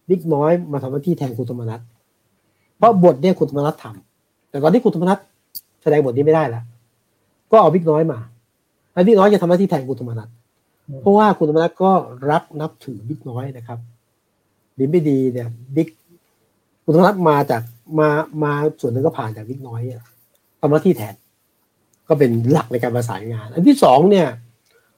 [0.09, 1.81] บิ๊กน้อยมาทำหน้าที่แทนคุณธรรมนัฐ
[2.77, 5.19] เพราะบทเนี่ยคุณธรรมนัฐทำแต่ตอนที่คุณธรรมนัฐ
[5.81, 6.63] แสดงบทนี้ไม่ได้แล้ว
[7.51, 8.19] ก็เอาบิ๊กน้อยมา
[8.93, 10.29] แล้วบิ๊กน้อยจะทำหน้าที่แทนคุณธรรมนัฐ
[11.01, 11.91] เพราะว่าคุณธรรมนัฐก็
[12.31, 13.79] รักนับถือบิ๊กน้อยนะครับ
[14.77, 15.87] ดีไม่ดีเนี่ยบิ๊ก
[16.83, 17.61] คุณธรรมนัฐมาจาก
[17.99, 18.09] มา
[18.43, 20.03] มาส่วนหนึ่งก็ผ่านจากบิ๊กน้อยอะ
[20.59, 21.13] ทำหน้าที่แทน
[22.07, 24.27] ก็เป็นหลักในการประสานงาน อันที่สองเนี่ย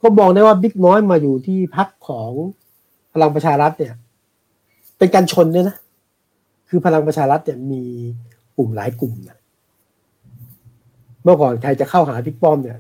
[0.02, 2.32] ก็มองได้ว่าบิ๊กน้อยมาอยู่ที่พักของ
[3.14, 3.94] พลังประชารัฐเนี่ย
[4.98, 5.76] เป็นการชนด้วยนะ
[6.70, 7.84] คือพลังประชารัฐเนี่ยมี
[8.58, 9.38] กลุ่มหลายกลุ่มนะ
[11.24, 12.78] เมื่อก่อนใครจะเข้าหาบิ๊กป้อมเนี่ย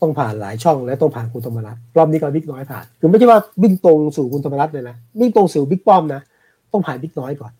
[0.00, 6.20] ต้องผ่านหลายช่องและต้องผ่านคุณธรรมรัฐรอบนี้ก็บิ๊กน้อยผ่านคือไม่ใช่ว่าวิ่งตรงสู่คุณธรรมรัฐเลยนะวิ่งตรงสู่บิ๊กป้อมนะ
[6.72, 7.52] ต้องผ่านบิ๊กน้อยก่อน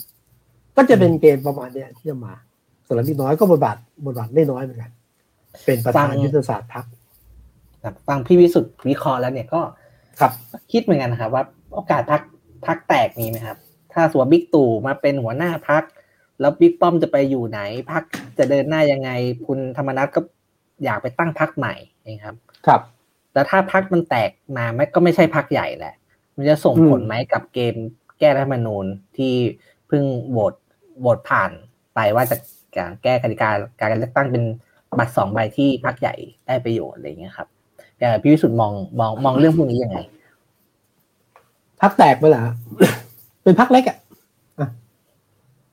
[0.77, 2.33] ก็จะเป็นเกมประมาณเนี้ยที่จะมา
[2.87, 3.77] ส่วนบิ๊กน้อยก็บทบาท
[4.07, 4.91] บทบาทไม่น้อยเหมือนกัน
[5.65, 6.85] เป็นประธานยุทธศาสตร์พรรค
[7.85, 9.61] ครับฟังพี่วิสุทธ์วิเคราะห์แล้วเนี่ยก็
[10.21, 10.33] ครับ
[10.73, 12.23] คิดเหมือนกันนะครับ ว่าโอกาสพัก
[12.67, 13.59] พักแตกมีไหมครับ
[13.93, 15.83] ถ้าสมมติบิ๊กตู่มาเป็นหัวหน้าพัก
[16.41, 17.61] แล้วบิ๊กป้อมจะไปอยู่ไหน
[17.91, 18.03] พัก
[18.39, 19.11] จะเดินหน้ายังไง
[19.47, 20.21] คุณธรรมนัฐก็
[20.85, 22.37] อยากไปตั้งพักใหม่นะครับ
[22.67, 22.81] ครับ
[23.35, 25.95] แล้วถ้าพักมันแตกมาไม่ก็ไม่ใช่พักใหญ่แหละ
[26.37, 27.75] มันจะส่งอืมผลไหมกับเกม
[28.19, 28.87] แก้รัฐธรรมนูญ
[29.17, 29.35] ที่
[29.89, 30.55] เพิ่งโหวต
[31.01, 31.51] โหวตผ่าน
[31.95, 32.37] ไปว่าจะ
[32.77, 34.45] การแก้กติกาการเลือกตั้งเป็น
[34.99, 36.15] บัตรสองใบที่พักใหญ่
[36.47, 37.49] ได้ประโยชน์อะไรเงี้ยครับ
[37.99, 39.99] แต่พี่วิสุทธ์มองมองมองเรื่องพวกนี้ยังไง
[41.81, 42.49] พักแตกไปแล้ว
[43.43, 43.99] เป็นพักเล็กอะ
[44.59, 44.69] อะ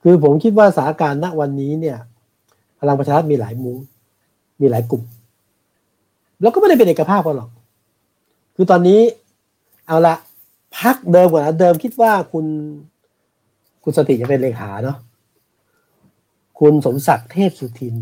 [0.03, 1.97] คือผมคิดว่าสถานการณ์ณวันนี้เนี่ย
[2.79, 3.77] พลังประชารัฐมีหลายมุ้ง
[4.61, 5.03] มีหลายกลุ่ม
[6.41, 7.49] แล้วก็ไม่ได้เป็นเอกภาพกันหรอก
[8.55, 8.99] คือตอนนี้
[9.87, 10.15] เอาละ
[10.79, 12.45] พักเดิมก่อนนะเดิมคิดว่าคุณ
[13.83, 14.97] คุณสติจะเป็นเลขาเนาะ
[16.59, 17.95] คุณสมศักดิ์เทพสุทิน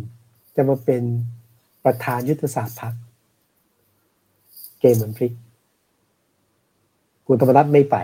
[0.58, 1.04] จะมาเป็น
[1.86, 2.94] ประธานยุทธศาสตร์พัก
[4.80, 5.34] เกมเหมือนพลิก
[7.28, 7.96] คุณธรรมนัฐไม่ไป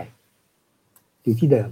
[1.22, 1.70] อยู่ที่เดิม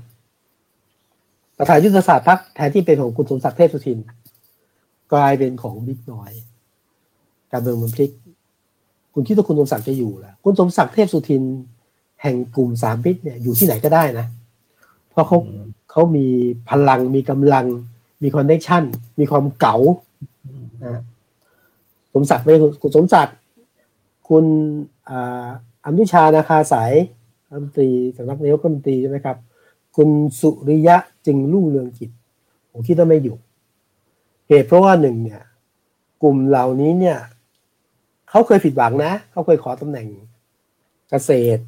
[1.58, 3.98] ประธานยุทธศาสตร์พักแทนที่เป็นของคุณสมศักดิ์เทพสุทิน
[5.12, 6.32] กลายเป็นของบิ๊กน้อย
[7.52, 8.10] การเมืองมันพลิก
[9.14, 11.42] คุณคิดว่าคุณสมศักดิ์จะอยู่เหรอคุณสมศักดิ์เทพสุทิน
[12.22, 14.26] แห่งกลุ่มสามมิตรเนี่ยอยู่ที่ไหนก็ได้นะ
[15.10, 15.38] เพราะเขา
[15.90, 16.26] เขามี
[16.70, 17.66] พลังมีกำลัง
[18.22, 18.82] มี connection
[19.18, 19.76] มีความเก๋า
[20.82, 21.02] นะ
[22.12, 23.36] สมศักดิ์ไม่คุณสมศักดิ์
[24.28, 24.44] คุณ
[25.08, 25.48] อ่า
[25.86, 26.92] อนุชานาคาศัย
[27.50, 29.36] รัฐมนตรีสำนักนายกรัฐมนตรีใช่ไหมครับ
[29.96, 30.08] คุณ
[30.40, 32.10] สุริยะจึงรุ่งเรืองกิจ
[32.70, 33.36] ผมคิดว่าไม่อยู่
[34.48, 35.42] เหตุเพราะว่าหนึ่งเนี่ย
[36.22, 37.18] กลุ่มเหล่านี้เนี่ย
[38.30, 40.06] เขาเคยผิดหวังนะเขาเคยขอตำแหน่ง
[41.10, 41.62] เกษตร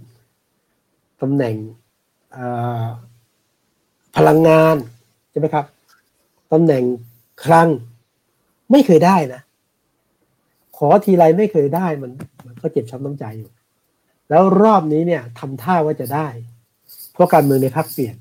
[1.23, 1.55] ตำแหน่ง
[4.17, 4.77] พลังงาน
[5.31, 5.65] ใช่ไหมครับ
[6.53, 6.83] ตำแหน่ง
[7.45, 7.69] คลัง
[8.71, 9.41] ไม่เคยได้นะ
[10.77, 12.11] ขอทีไรไม่เคยได้มัน
[12.47, 13.51] มันก็เจ็บช้ำน้ำใจอยู่
[14.31, 16.27] แล้วรอบนี้เนี่ยทำท่าว่าจะได้
[17.13, 18.17] เพราะการเมืองในพรรคเปลี่ยน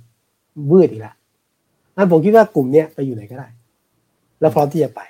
[0.71, 1.15] วืดอีกแล้ว
[1.97, 3.47] นั่นผมคิดว่ากลุ่มเนี้ยไปอยู่ไหนก็ได้
[4.39, 5.01] แล้วพร้อมที่จะไป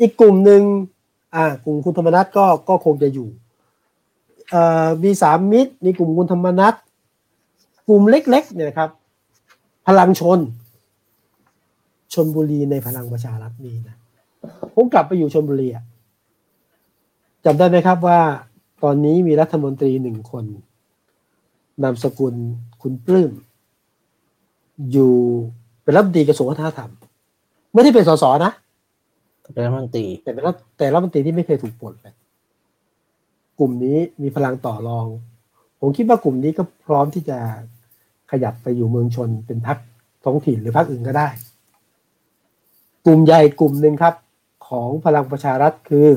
[0.00, 0.62] อีกกลุ่มหนึ่ง
[1.34, 3.28] อ่ากลุ่มคุณธรรมนัฐก็ก็คงจะอยู่
[4.50, 6.74] เอ่อมีสามมิตรมีกลุ่มคุณธรรมนัฐ
[7.88, 8.90] กลุ่มเล็ก ๆ เนี่ยนะครับ
[9.86, 10.38] พลังชน
[12.14, 13.96] ชนบุรีในพลังประชารัฐมีนะ
[14.74, 15.84] ผมกลับไปอยู่ชนบุรีอะ
[17.44, 18.20] จำได้ไหมครับว่า
[18.82, 20.44] ตอนนี้มีรัฐมนตรีหนึ่งคน
[21.82, 22.34] นามสกุล
[22.82, 23.32] คุณปลื้ม
[24.92, 25.14] อยู่
[25.82, 26.90] เป็นรัฐมนตรีกระทรวงวัฒนธรรม
[27.74, 28.52] ไม่ได้เป็นสสนะ
[29.52, 32.06] เป็นรัฐมนตรี แต่เป็นรัฐแต่รัฐมนตรีที่ไม่เคยถูกปลดไป
[33.58, 35.06] กลุ่มนี้มีพลังต่อรอง
[35.80, 37.38] ผมคิดว่ากลุ่มนี้ก็พร้อมที่จะ
[38.30, 39.78] ขยับไปอยู่เมืองชนเป็นพรรค
[40.24, 41.28] ท้องถิ่นหรือพรรคอื่นก็ได้
[43.06, 44.14] กลุ่มใหญ่กลุ่มหนึ่งครับ
[44.68, 46.08] ของพลังประชารัฐคือ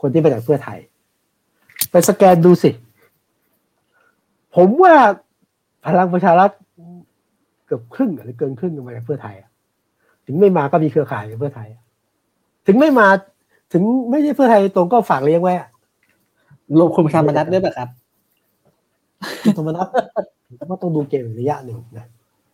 [0.00, 0.78] คนที่มาจากเพื่อไทย
[1.90, 2.70] ไปสแกนดูสิ
[4.56, 4.94] ผมว่า
[5.86, 6.50] พลังประชารัฐ
[7.66, 9.50] เกือบครึ่งหรือเกินครึ่งมาจากเพื่อไทยอะ
[10.26, 11.82] ถึงไม่มาก็มีเครือข่ายกับเพื่อไทยอะ
[12.66, 13.06] ถึงไม่มา
[13.72, 15.68] ถึงไม่ใช่เพื่อไทยตรงก็ฝากเลี้ยงไว้อะ
[16.78, 17.88] รวมคุณธรรมนัฐด้วยป่ะครับ
[19.42, 19.86] คุณธรรมนัฐ
[20.46, 22.06] ผมว่าต้องดูเกมอีกระยะหนึ่งนะ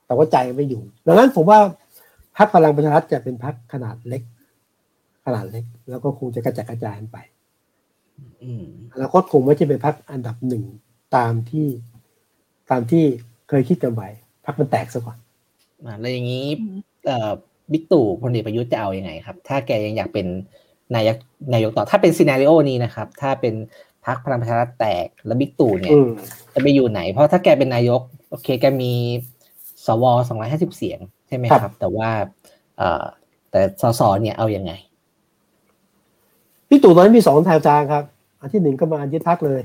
[0.06, 1.58] แต่ว่าใจไม่อยู่ ดังนั้นผมว่า
[2.36, 4.22] พรรคพลังประชารัฐจะเป็นพรรคขนาดเล็ก
[5.26, 7.18] ขนาดเล็ก แล้วก็คงจะกระจัดกระจายกันไป
[8.42, 10.64] อืมอนาคตคงไม่ใช่เป็นพรรคอันดับหนึ่ง
[11.16, 11.66] ตามที่
[12.70, 13.04] ตามที่
[13.48, 14.08] เคยคิดกันไว้
[14.46, 15.18] พรรคมันแตกซะก่อน
[15.86, 16.44] อ่าแล้วอย่างนี้
[17.06, 17.30] เอ่อ
[17.72, 20.26] บิ๊กตู่พลเอกประยุทธ์จะเอาอยัางไงครับ ถ้าแกยังอยากเป็น
[20.94, 21.16] นายก
[21.54, 23.54] นายกต่อถ้าเป็น scenario นี้นะครับ ถ้าเป็น
[24.06, 26.08] พรรคพลังประชารัฐแตกแล้วบิ๊กตู่เนี่ยอืม
[26.54, 28.92] จะไปอยู่ไหน เพราะถ้าแกเป็นนายก โอเค แกมี
[29.86, 32.10] สวสองร้อยห้าสิบเสียง ใช่ไหมครับ แต่ว่า
[32.78, 33.04] เอ่อ
[33.50, 34.72] แต่สสเนี่ยเอาอยัางไง
[36.68, 38.04] พี่ตู่ตอนนี้มีสองแถวทางครับ
[38.40, 39.62] อันที่หนึ่งก็มายึดพักเลย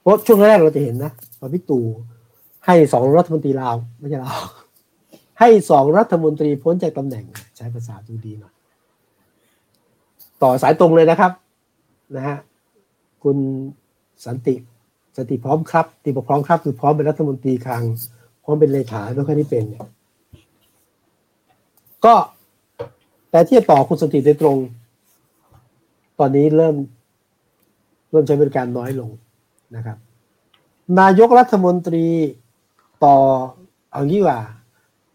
[0.00, 1.84] เพราะช่วงแรกเราจะเห็นนะพอพี่ตู่
[2.66, 4.40] ให้สองรัฐมนตรีลาวไม่ใช่ลาว
[5.40, 7.24] ให้สองรัฐมนตรีพ้นจากตำแหน่ง
[7.56, 8.54] ใช้ภาษาดูดีหน่อย
[10.42, 11.32] ต่อสายตรงเลยนะครับ
[12.16, 12.36] นะฮะ
[13.22, 13.36] คุณ
[14.26, 14.54] สันติ
[15.16, 17.84] สันติพร้อมครับตีบอกพร้อมครับ คือพร้อมเป็นรัฐมนตรีคลัง
[18.44, 19.86] พร้อมเป็นเลขาไม่ค่อยได้เป็นเนี่ย
[22.04, 22.14] ก็
[23.30, 24.56] แต่ที่จะต่อคุณสันติโดยตรง
[26.18, 26.76] ตอนนี้เริ่ม
[28.10, 29.10] เริ่มใช้บริการน้อยลง
[29.76, 29.96] นะครับ
[31.00, 32.04] นายกรัฐมนตรี
[33.04, 33.16] ต่อ
[33.92, 34.40] เอางี้ว่า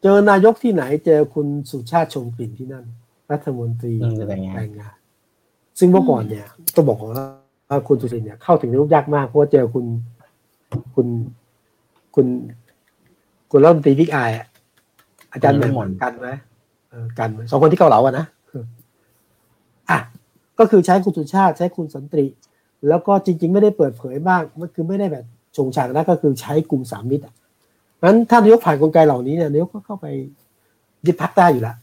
[0.02, 2.86] เจอนายกที่ไหนเจอคุณสุชาติชมกลิ่นที่นั่น
[3.32, 4.96] รัฐมนตรีอืมแรงงานแรงงาน
[5.80, 9.86] ซึ่งเมื่อก่อนเนี่ยต้องบอกว่าคุณสุชาติเนี่ยเข้าถึงนายกยากมากเพราะว่าเจอคุณ
[10.96, 11.08] คุณ
[12.16, 12.28] คุณ
[13.52, 14.46] คุณรัฐมนตรีวิกอายอะ
[15.32, 16.30] อาจารย์เหมือนหมอนกันไหม
[16.90, 18.26] เออกันไหมสองคนที่เกาเหลาอะนะ
[19.90, 20.00] อะ
[20.60, 22.26] ก็คือใช้คุณสุชาติใช้คุณสันติ
[22.88, 27.34] แล้วก็จริง ๆ ไม่ได้เปิดเผยบ้างมันคือไม่ได้แบบชงฉากนะก็คือใช้กลุ่มสามมิตรอะ
[28.02, 30.06] งั้นถ้านายกผ่านกลไกเหล่านี้เนี่ยนายกก็เข้าไป
[31.06, 31.76] ยึดพักได้อยู่แล้ว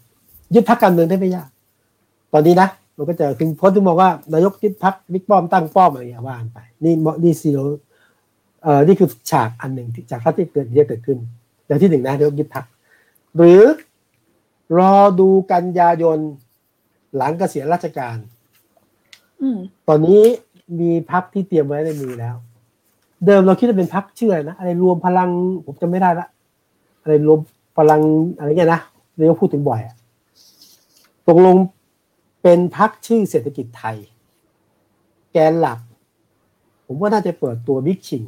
[0.55, 1.49] ยึดพักการเมืองได้ไม่ยาก
[2.33, 7.59] ตอนนี้นะมันก็จะถึงพ้นถึงบอกว่านายกยึดพักบิ๊กป้อมตั้งป้อมอะไรอย่างเงี้ยว่ากันไป นี่นี่ซีโร
[8.63, 11.19] เอ่อนี่คือฉากอันหนึ่งที่จากที่เกิดที่จะเกิดขึ้น
[11.67, 12.65] อย่างที่หนึ่งนะนายกยึดพัก
[13.37, 13.63] หรือ
[14.79, 16.19] รอดูกันยายน
[17.17, 18.17] หลังเกษียณราชการ
[19.41, 20.23] อืมตอนนี้
[20.81, 22.37] มีพักที่เตรียมไว้ในมือแล้ว
[23.27, 25.31] เดิมเราคิดว่าเป็นพักชื่ออะไรนะอะไรรวมพลัง
[25.65, 26.27] ผมจำไม่ได้ละ
[27.03, 27.39] อะไรรวม
[27.79, 28.01] พลัง
[28.37, 28.81] อะไรเงี้ยนะ
[29.17, 29.97] เรียกพูดถึงบ่อยอะ
[31.29, 31.57] ตกลง
[32.43, 33.97] เป็นพักชื่อเศรษฐกิจไทย
[35.33, 35.79] แกนหลัก
[36.87, 38.23] ผมว่าน่าจะเปิดตัวบิ๊กชิง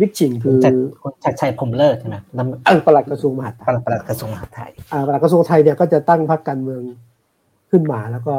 [0.00, 6.82] บิ๊กชิงคือจัดคุณชัดชัยพรหมเลิศใช่ไหมนำเออปลัดกระทรวงมหาดไทปยลัดปลัดกระทรวงมหาดไทยอ่าปลัดกระทรวงไทยเนี่ยก็จะตั้งพรรคการเมือง
[7.70, 8.34] ขึ้นมาแล้วก็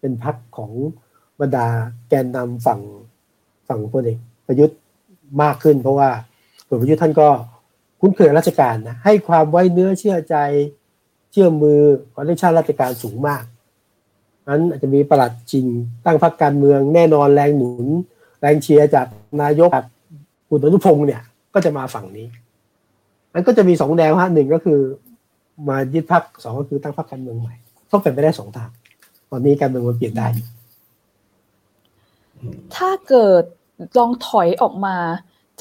[0.00, 0.72] เป็นพรรคของ
[1.40, 1.66] บรรดา
[2.08, 2.80] แกนนำฝั่ง
[3.68, 4.78] ฝั่งพลเอกประยุทธ์
[5.42, 6.08] มากขึ้น เพราะว่า
[6.66, 7.28] พลเอกประยุทธ์ท่านก็
[8.00, 10.36] คุ้นเคยกับราชการนะให้ความไว้เนื้อเชื่อใจ
[11.32, 11.80] เชื่อมือ
[12.14, 13.44] คอนเนคชั่นราชการสูงมาก
[14.48, 15.66] นั้นอาจจะมีประหลัดจริง
[16.04, 17.86] ตั้งพรรคการเมืองแน่นอนแรงหนุน
[18.40, 19.06] แรงเชียร์จาก
[19.42, 19.70] นายก
[20.54, 21.22] คุณอนุพงศ์เนี่ย
[21.54, 22.26] ก็จะมาฝั่งนี้
[23.34, 24.78] มันก็จะมีสองแนวฮะหนึ่งก็คือ
[25.68, 27.54] มายึดพักสองก็คือตั้งพรรคการเมืองใหม่
[27.90, 28.70] ต้องเป็นไปได้สองทาง
[29.30, 30.26] ตอนนี้การเมืองมันเปลี่ยนได้
[32.76, 33.42] ถ้าเกิด
[33.98, 34.96] ลองถอยออกมา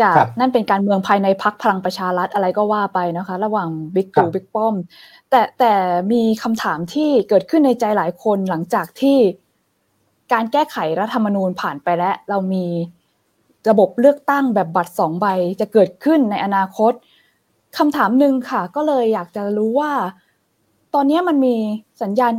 [0.02, 4.76] จากครับนั่นเป็นการเมืองภายในพักพลังประชารัฐอะไรก็ว่าไปนะคะ ระหว่างบิ๊กครัตู่บบิ๊กป้อม
[5.30, 5.74] แต่แต่
[6.12, 9.18] มีคำถามที่เกิดขึ้นในใจหลายคนหลังจากที่
[10.34, 12.66] การแก้ไขรัฐธรรมนูญผ่านไปแล้ว เรามี
[13.70, 15.28] ระบบเลือกตั้งแบบบัตรสองใบ
[15.60, 16.94] จะเกิดขึ้นในอนาคต
[17.78, 19.92] คำถามหนึ่งค่ะ ก็เลยอยากจะรู้ว่า
[20.94, 21.56] ตอนนี้มันมี
[22.02, 22.34] สัญญาณ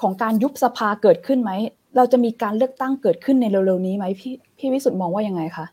[0.00, 1.52] ของการยุบสภาเกิดขึ้นไหม
[1.96, 5.66] เราจะมีการเลือกตั้งเกิดขึ้นในเร็วๆนี้ไหมพี่พี่วิสุทธ์มองว่ายังไงคะ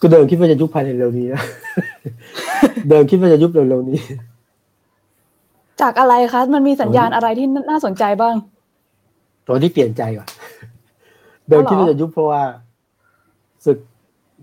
[0.00, 1.42] ก็เดิมคิดว่าจะยุบภายในเร็วนี้นะ
[2.88, 3.98] เดิมคิดว่าจะยุบเร็วๆนี้
[5.80, 8.34] จากอะไรคะ มันมีสัญญาณอะไรที่น่าสนใจบ้าง
[9.48, 10.28] ตอนที่เปลี่ยนใจก่อน
[11.50, 12.42] เดิมคิดว่าจะยุบเพราะว่า
[13.64, 13.78] ศึก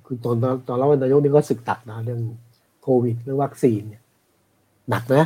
[0.06, 2.22] คือตอนตอนตอนรับนายกนี่ก็ศึกตัดนะเรื่อง
[2.82, 4.04] โควิดเรื่องวัคซีนเนี่ย
[4.90, 5.24] หนักนะ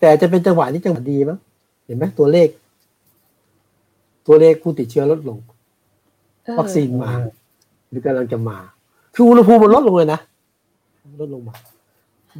[0.00, 1.38] แต่จะเป็นจังหวะที่จังหวะดีมั้ง
[1.86, 2.48] เห็นไหมตัวเลข
[4.26, 5.38] ตัวเลขผู้ติดเชื้อลดลง
[6.44, 7.10] เออวัคซีนมา
[7.90, 8.58] หรือกำลังจะมา
[9.14, 10.20] คืออุณหภูมิมันลดลงเลยนะ
[11.20, 11.54] ลดลงมา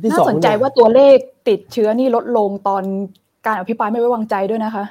[0.03, 1.17] ที่น่าองสนใจเยว่าตัวเลข
[1.49, 2.83] ติดเชื้อนี่ลดลงตอน
[3.47, 4.85] การอภิปรายไม่ไว้วางใจด้วยนะคะ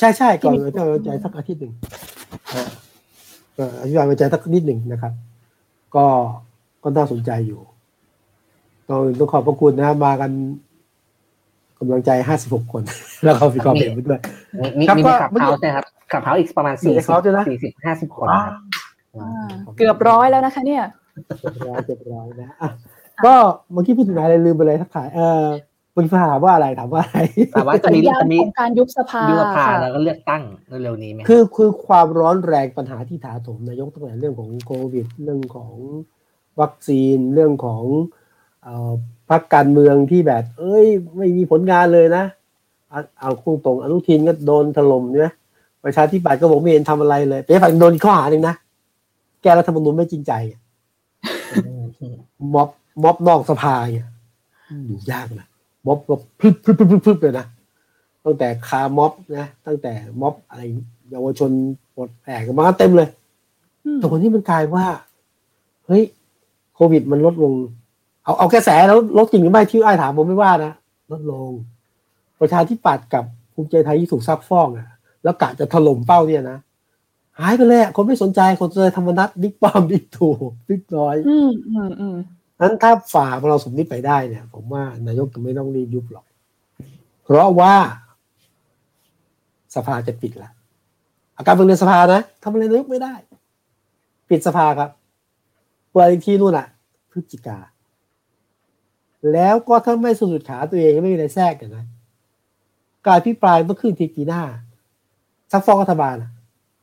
[0.00, 1.72] ใช่ใช่ก่อนที่มีจะไว้ใจสักอาทิตย์หนึ่ง
[2.50, 2.68] เอ่อ
[3.56, 5.12] เอ่ออธิบายไว้ใจสักนิดหนึ่งนะครับ
[5.94, 6.06] ก็
[6.82, 7.60] ก็น่าสนใจอยู่
[8.88, 10.30] ต้องต้องขอบพระคุณนะมากัน
[11.78, 12.82] กำลังใจห้าสิบหกคน
[13.24, 14.20] แล้วก็มีความเห็นไปด้วย
[14.78, 18.54] มีมีครับมีก็ขับเมื่อกี้เฮาส์นะครับขับเฮาส์อีกประมาณมีสี่ในสิบ Clubhouse ด้วยนะสี่สิบห้าสิบคนครับ
[19.16, 20.82] อ่าเกือบร้อยแล้วนะคะ เนี่ย
[21.40, 22.70] เจ็ดร้อยเจ็ดร้อยนะอะ
[23.24, 23.34] ก็
[23.72, 25.44] เมื่อกี้พูดถึงอะไรลืมไปเลยทักทายเออ
[26.00, 27.18] เมื่อกี้ถามว่าอะไรถามว่าอะไร
[27.52, 30.42] แต่ว่าจะสัญมีญาณจะมีของการยุบสภายุบสภาค่ะแล้วก็เลือกตั้ง
[30.82, 35.74] เร็วๆนี้ไหมคือคือความร้อนแรงปัญหาที่ถาโถมนายกตั้งแต่เรื่องของโควิด เรื่องของ
[36.60, 37.84] วัคซีนเรื่องของ
[38.62, 38.92] เอ่อ
[39.30, 40.86] พรรคการเมืองที่แบบ เอ้ย
[41.16, 42.24] ไม่มีผลงานเลยนะ
[42.90, 45.28] เอาเอาคู่ตรงอนุทินก็โดนถล่มใช่ไหม
[45.84, 48.54] ประชาธิปัตย์ก็บอกไม่เห็นทำอะไรเลยเป็นฝ่ายโดนอีกข้อหาหนึ่งนะ
[49.42, 50.60] แกรัฐธรรมนูญไม่จริงใจอะ
[52.54, 52.68] ม็อบ
[53.02, 54.08] ม็อบนอกสภาเนี่ย
[54.86, 55.46] อยู่ยากนะ
[55.86, 57.46] ม็อบก็พรึบพรึบพรึบพรึบพรึบเลยนะ
[58.24, 60.62] ตั้งแต่คาร์ม็อบนะตั้งแต่ม็อบอะไร
[61.10, 61.50] เยาวชน
[61.94, 63.08] ปลดแอกมาเต็มเลย
[63.84, 64.86] อืมแต่คนที่มันกลายว่า
[65.86, 66.02] เฮ้ย
[66.74, 67.52] โควิดมันลดลง
[68.24, 70.72] เอาเอากระแสแล้วลดจริงหรือไม่ที่ไอ้ายถามผมไม่ว่านะ
[71.12, 71.50] ลดลง
[72.40, 74.88] ประชาธิปัตย์กับภูมิใจไทยที่ถูกซักฟอกอะ
[75.24, 76.58] แล้วกะจะถล่มเป้าเนี่ยนะ
[77.38, 80.32] หายไปเลยอะคนไม่สนใจคนสนใจธรรมนัตบิ๊กป้อมบิ๊กตู่
[80.68, 82.16] บิ๊กน้อย อืมอืมอืม
[82.60, 86.24] นั้นถ้าฝ่าเราสมนิดไปได้เนี่ย ผมว่านายกจะไม่ต้องรีบยุบหรอก
[87.22, 87.74] เพราะว่า
[89.74, 90.52] สภาจะปิดล้ว
[91.36, 93.14] อาการเมืองในสภานะทำอะไรนายกไม่ได้
[94.30, 94.90] ปิดสภาครับ
[95.90, 96.66] เปิดอีกทีนู่นอะ
[97.10, 97.58] พฤศจิกา
[99.32, 101.84] แล้วก็ถ้าไม่สะดุดขาตัวเองไม่มีอะไรแทรกกันนะ
[103.06, 104.42] การพิปรายต้องขึ้นทีปีหน้า
[105.52, 106.14] ซักฟอกรัฐบาล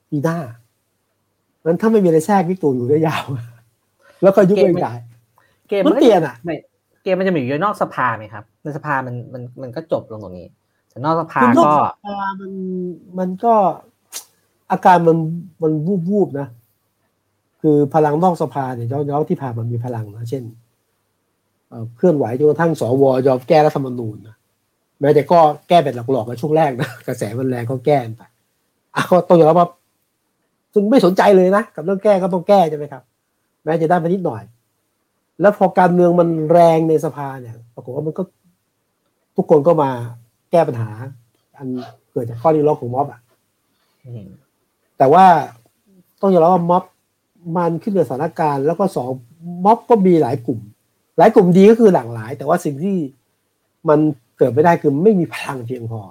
[0.09, 0.39] ปีหน้า
[1.65, 3.23] นั้นถ้าไม่มีอะไรแทรกวิกตูอยู่ได้ยาว
[4.21, 4.93] แล้วก็ยุบไปได้
[5.69, 6.55] เกมมันก็เปลี่ยนอะไม่
[7.13, 10.47] มมันจะมีอยู่นอกสภาไหมครับในสภามันมันมันก็จบลงตรงนี้
[10.89, 12.51] แต่นอกสภาคือนอกก็สภามัน
[13.19, 13.53] มันก็
[14.71, 15.17] อาการมัน
[15.61, 16.47] มันวูบวูบๆนะ
[17.61, 20.43] คือพลังนอกสภาเนี่ยย้อนๆที่ผ่านมันมีพลังนะเช่น
[21.69, 24.35] เอ่อเคลื่อนไหวจนกระทั่งสวยอมแก้รัฐธรรมนูญนะ
[25.01, 28.23] แม้แต่ก็แก้แบบหลอกๆในช่วงแรกนะกระแสมันแรงก็แก้ไป
[28.95, 29.67] อะก็ต้องยอมรับว่า
[30.73, 33.03] ซึ่งไม่สนใจเลยนะ กับเรื่องแก้ก็ต้องแก้ใช่ไหมครับ
[33.63, 34.41] แม้จะได้มานิดหน่อย
[35.41, 38.23] แล้วพอการเมืองมันแรงในสภาเนี่ยปรากฏว่ามันก็
[39.35, 39.89] ทุกคนก็มา
[40.51, 40.89] แก้ปัญหา
[41.57, 41.67] อัน
[42.11, 43.19] เกิดจากข้อเรียกร้องของม็อบอะ
[44.05, 44.25] อืม
[44.97, 45.25] แต่ว่า
[46.21, 46.83] ต้องยอมรับว่าม็อบ
[47.57, 49.09] มันขึ้นกับสถานการณ์ แล้วก็สอง
[49.65, 50.59] ม็อบก็มีหลายกลุ่ม
[51.17, 52.97] หลายกลุ่มดีก็คือหลากหลาย แต่ว่าสิ่งที่
[53.89, 53.99] มัน
[54.37, 56.01] เกิดไม่ได้คือไม่มีพลังเพียงพอ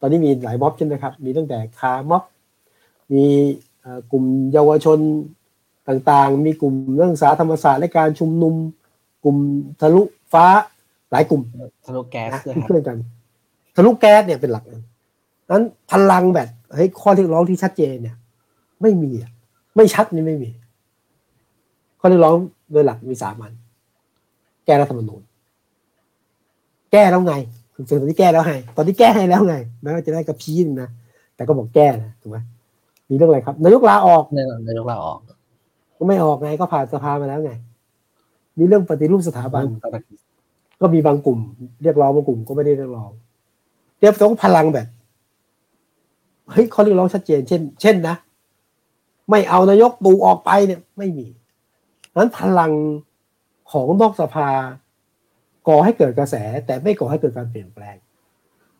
[0.00, 2.22] ตอนนี้มีหลายม็อบใช่ไหมครับ มีตั้งแต่คาร์ม็อบ
[3.12, 3.24] มี
[3.80, 4.98] เอ่อกลุ่มเยาวชน
[5.90, 8.54] ต่างๆ มีกลุ่มนักศึกษาธรรมศาสตร์และการชุมนุม
[9.24, 9.36] กลุ่ม
[9.80, 10.46] ทะลุฟ้า
[11.10, 11.42] หลายกลุ่ม
[11.86, 12.96] ทะลุแก๊สนะด้วยที่ครับเคลื่อนกัน
[13.76, 14.82] ทะลุแก๊สเนี่ยเป็นหลักเลย
[15.50, 18.16] นั้นพลังแบบเฮ้ยข้อเรียกร้องที่ชัดเจนเนี่ย
[18.82, 19.30] ไม่มีอะ
[19.76, 20.50] ไม่ชัดนี่ไม่มี
[22.00, 22.36] ข้อเรียกร้อง
[22.72, 23.52] โดยหลักมีสามอัน
[24.64, 25.22] แก้รัฐธรรมนูญ
[26.92, 27.34] แก้แล้วไง
[27.74, 30.88] คือตอนนี้แก้แล้วไงตอนนี้แก้ให้แล้วไงแม้ว่าจะได้กระพี้หนึงนะ
[31.34, 32.38] แต่ก็บอกแก้นะถูกไหม
[33.08, 35.20] มีเรื่องอะไรครับนายกลาออกในนายกเราออก
[36.00, 37.52] ก็ไม่ออกไงก็ผ่านสภามาแล้วไง
[38.58, 39.64] มีเรื่องปฏิรูปสถาบัน
[40.80, 41.38] ก็มีบางกลุ่ม
[41.82, 43.10] เรียกร้องบางกลุ่มก็ไม่ได้เรียกร้อง
[44.00, 44.86] เรียกร้องพลังแบบ
[46.50, 48.14] เฮ้ยเขาเรียกร้องชัดเจน เช่น เช่นนะ
[49.30, 51.26] ไม่เอานายกตู่ออกไปเนี่ย ไม่มี
[52.16, 52.72] นั้นพลัง
[53.70, 54.48] ของนอกสภา
[55.68, 56.34] ก่อให้เกิดกระแส
[56.66, 57.96] แต่ไม่ก่อให้เกิดการเปลี่ยนแปลง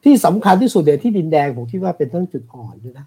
[0.04, 3.06] ที่สำคัญที่สุดเดี๋ยวที่ดินแดงผมคิดว่าเป็นทั้งจุดอ่อนด้วยนะ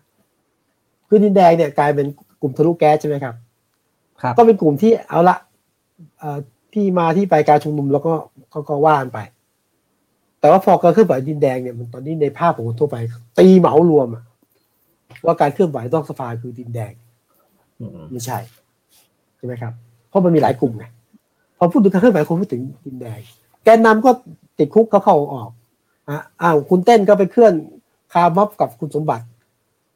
[1.07, 2.07] คือดินแดงเนี่ยกลายเป็น
[2.41, 3.42] กลุ่มทะลุแก๊สใช่ไหมครับครับ
[4.37, 5.37] ก็เป็นกลุ่มที่เอาละ
[6.19, 6.37] เอ่อ
[6.73, 8.13] ที่มาที่ไปการชุมนุมแล้วก็
[8.53, 9.19] ก็ก็ว่านไป
[10.39, 12.97] แต่ว่าพอการเคลื่อนไหวดินแดงเนี่ยมันตอนนี้ในภาพของคนทั่วไป
[13.39, 14.23] ตีเหมารวมอะ
[15.25, 16.93] ว่าการเคลื่อนไหวนอกสภาคือดินแดง
[17.79, 18.37] อืมไม่ใช่
[19.37, 19.73] ใช่ไหมครับ
[20.09, 20.85] เพราะมันมีหลายกลุ่มไง
[21.57, 23.19] พอพูดถึงการเคลื่อนไหวคนพูดถึงดินแดง
[23.63, 24.11] แกนนำก็
[24.59, 25.49] ติดคุกเขาเข้าออก
[26.09, 27.53] อะอ้าวคุณเต้นก็ไปเคลื่อน
[28.13, 29.25] คาร์ม็อบกับคุณสมบัติ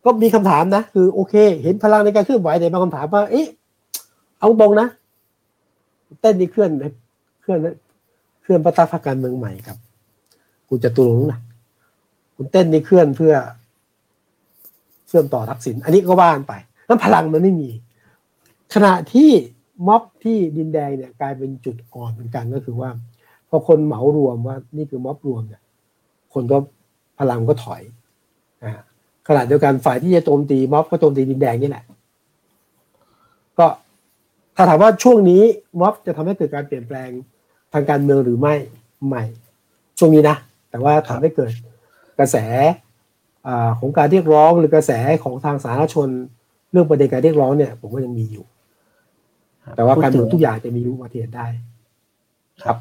[0.05, 3.47] ก็มีคำถามนะ คือโอเค เห็นพลังในการเคลื่อนไหวแต่บางคำถามว่าเอ๊ะ
[4.39, 4.87] เอาตรงนะ
[6.21, 6.71] เต้นนี่เคลื่อน
[7.41, 7.59] เคลื่อน
[8.41, 9.77] เคลื่อนประตาพักการเมืองใหม่ครับ
[10.69, 11.39] คุณจะตุลงนะ
[12.35, 13.33] คุณเต้นนี่เคลื่อนเพื่อ
[15.07, 16.53] เชื่อมต่อทักษิณอันนี้ก็ว่านไป
[16.87, 17.69] นั้นพลังมันไม่มี
[18.73, 19.29] ขณะที่
[19.87, 22.89] ม็อบที่ดินแดงเนี่ยกลายเป็นจุดอ่อนเหมือนกันก็คือว่า
[23.49, 25.61] พอคนเหมารวมว่านี่คือม็อบรวมเนี่ย
[26.33, 26.57] คนก็
[27.19, 27.81] พลังก็ถอย
[28.63, 28.83] นะ
[29.27, 31.85] ขณะเดียวกันฝ่ายที่จะโจมตีม็อบก็โจมตีดินแดงนี่แหละ
[33.59, 33.67] ก็
[34.57, 35.41] ถ้าถามว่าช่วงนี้
[35.79, 37.09] ม็อบจะทำให้เกิดการเปลี่ยนแปลง
[37.73, 38.55] ทางการเมืองหรือไม่
[39.07, 39.23] ไม่
[39.99, 40.37] ช่วงนี้นะ
[40.69, 41.51] แต่ว่าทำให้เกิด
[42.19, 42.37] กระแส
[43.47, 44.91] อ่าของการเรียกร้องหรือกระแส
[45.23, 46.09] ของทางสาธารณชน
[46.71, 48.45] เรื่องประเด็นการเรียกร้องเนี่ย ผมว่ายังมีอยู่
[49.65, 51.47] ครับแต่ว่าการเมืองพูดถึทุกอย่างจะมีอุบัติเหตุได้
[52.63, 52.77] ครับ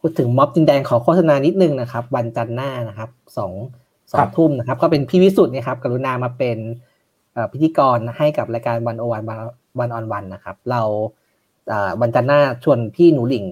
[0.00, 3.52] พูดถึงม็อบดินแดงขอโฆษณานิดนึงนะครับ วันจันทร์หน้านะครับสอง
[4.12, 6.58] สอครังบทุ่มนะครับ ก็เป็นพี่วิสุทธ์นะครับ กรุณามาเป็น
[7.32, 9.22] เอ่อพิธีกรให้กับรายการวันโอวัน
[9.78, 10.82] วันออนวันนะครับ เรา
[11.68, 13.44] เอ่อวันจันทร์หน้าชวนพี่หนูหลิง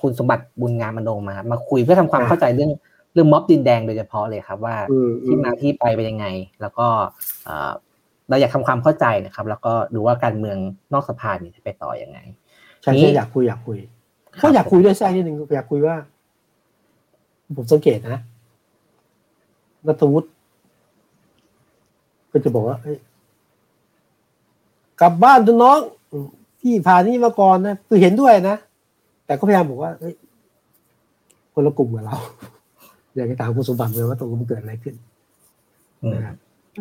[0.00, 2.70] คุณสมบัติบุญงามมโนมา มาคุยเพื่อทำความเข้าใจเรื่อง
[3.12, 6.26] เรื่องม็อบดินแดงโดยเฉพาะเลยครับ ว่าอืมที่มาที่ไปเป็นยังไง
[6.60, 6.86] แล้วก็
[7.44, 7.70] เอ่อ
[8.28, 10.58] เราอยากทำความเข้าใจนะครับ แล้วก็ดูว่าการเมือง
[10.92, 12.18] นอกสภาเนี่ยจะไปต่อยังไง
[12.82, 13.78] ใช่นี่ใช่อยากคุยอยากคุย
[14.42, 15.96] ก็อยากคุยด้วยแทรกนิดนึงอยากคุยว่า
[17.56, 18.22] ผมสังเกตนะ
[19.86, 20.28] นัทวุฒิ
[22.32, 22.96] ก็จะบอกว่าเอ้ย
[25.00, 25.78] กลับบ้านทุน้อง
[26.12, 26.28] อืม
[26.60, 28.56] ที่ผ่านนี่มาก่อนนะคือเห็นด้วยนะ
[29.26, 30.14] แต่ก็พยายามบอกว่าเอ้ย
[31.54, 32.16] คนละกลุ่มกับเรา
[33.16, 34.94] อยากจะถามคุณสมบัติเลยว่าตรงมันเกิดอะไรขึ้น
[36.02, 36.36] อืมนะครับ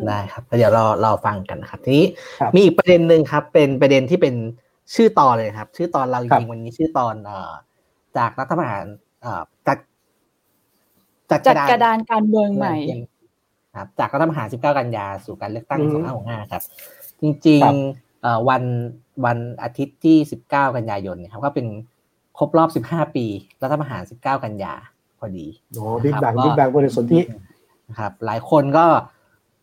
[0.07, 2.05] ได้ครับแล้วเดี๋ยวเราเราฟังกันนะครับ ทีนี้
[2.39, 4.35] ครับมีอีกประเด็นหนึ่งครับ เป็นประเด็นที่เป็น
[4.95, 7.51] ชื่อตอนเลยครับ ชื่อตอนเราจครับริงๆวันนี้ชื่อตอนเอ่อ
[8.17, 8.85] จากรัฐประหาร
[9.21, 9.77] เอ่อจัด
[11.31, 12.75] จัดจัดกระดานการเมืองใหม่
[13.77, 16.05] ครับ จากรัฐประหาร19 กันยาสู่การเลือกตั้งอืม
[16.47, 16.63] 2565 ครับ
[17.21, 18.06] จริงครับๆเอ่อ
[18.49, 18.63] วัน
[19.25, 20.17] วันอาทิตย์ที่
[20.47, 21.67] 19 กันยายนเนยครับก็เป็น
[22.37, 23.25] ครบรอบ 15 ปี
[23.61, 24.73] รัฐประหาร 19 กันยา
[25.19, 27.19] พอดีโอ้บิ๊กครับแบงก็บิ๊กแบงบริสุทธิ
[27.89, 28.85] นะครับ หลายคนก็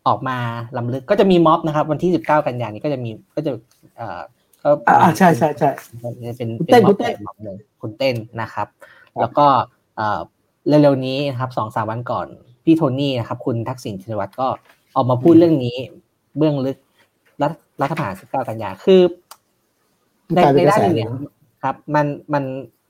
[0.07, 0.37] ออกมา
[0.77, 3.51] ลำลึกก็จะมีม็อบนะครับ วันที่ 19 กันยานี้ก็จะมีก็จะ
[3.97, 4.21] เอ่อ
[4.63, 5.69] ก็อ่าใช่ใช่ใช่
[6.37, 9.47] เป็นคุณเต้นม็อบคุณเต้นใหญ่ม็อบหนึ่งคุณเต้นนะครับครับ แล้วก็
[9.95, 10.19] เอ่อ
[10.67, 12.27] เร็วๆนี้นะครับสองสามวันก่อน
[12.63, 14.47] พี่โทนี่นะครับ คุณทักษิณชินวัตรก็
[14.95, 15.75] ออกมาพูดเรื่องนี้
[16.37, 16.77] เบื้องลึก
[17.41, 19.01] รัฐรัฐประหาร19กันยาคือ
[20.33, 22.43] ในกลายเป็ในนกระด้านแสหนึงเลเนี่ยยนะครับ มันมัน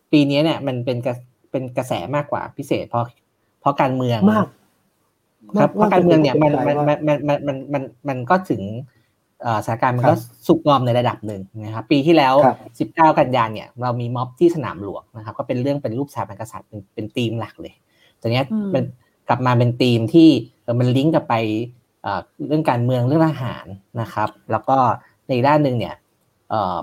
[0.09, 1.13] เปปีนี้เนี่ย มันเป็นกระ
[1.51, 3.05] เป็นกระแสมากกว่าพิเศษ เพราะ
[3.61, 4.47] เพราะการเมืองมาก
[5.59, 8.61] ครับเพราะการเมืองเนี่ยมันมากมันมันมันมันมันมันก็ถึง
[9.41, 12.55] เอ่อสถานการณ์มันก็ครับสุกงอมในระดับหนึ่งนะครับ ปีที่แล้วครั
[12.87, 17.73] บ19 กันยายนเนี่ย เรามีม็อบที่สนามหลวงนะครับ ก็เป็นเรื่องเป็นรูปสถาบันกษัตริย์เป็นเป็นธีมหลักเลย
[18.21, 18.83] ตอนเนี้ยอืมมัน
[19.29, 20.29] กลับมาเป็นธีมที่
[20.63, 21.35] เอ่อมันลิงก์กับไป
[22.05, 23.65] เอ่อเรื่องการเมืองเรื่องทหาร
[24.01, 24.77] นะครับ แล้วก็
[25.25, 25.95] ในอีกด้านหนึ่งเนี่ย
[26.49, 26.77] เอ่อ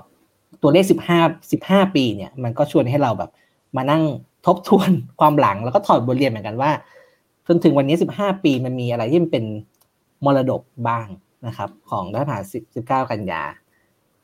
[0.61, 0.85] ตัวเลข
[1.19, 3.31] 15 15 ปีเนี่ยมันก็ชวนให้เราแบบ
[3.77, 4.03] มานั่ง
[4.45, 6.71] ทบทวนความหลังแล้วก็ถอดบทเรียนเหมือนกันว่า
[7.47, 9.45] จนถึงวันนี้ 15 ปีมันมีอะไรที่มันเป็น
[10.25, 11.07] มรดกบ้าง
[11.47, 12.43] นะครับ ของรัฐประหาร
[13.03, 13.43] 19 กันยา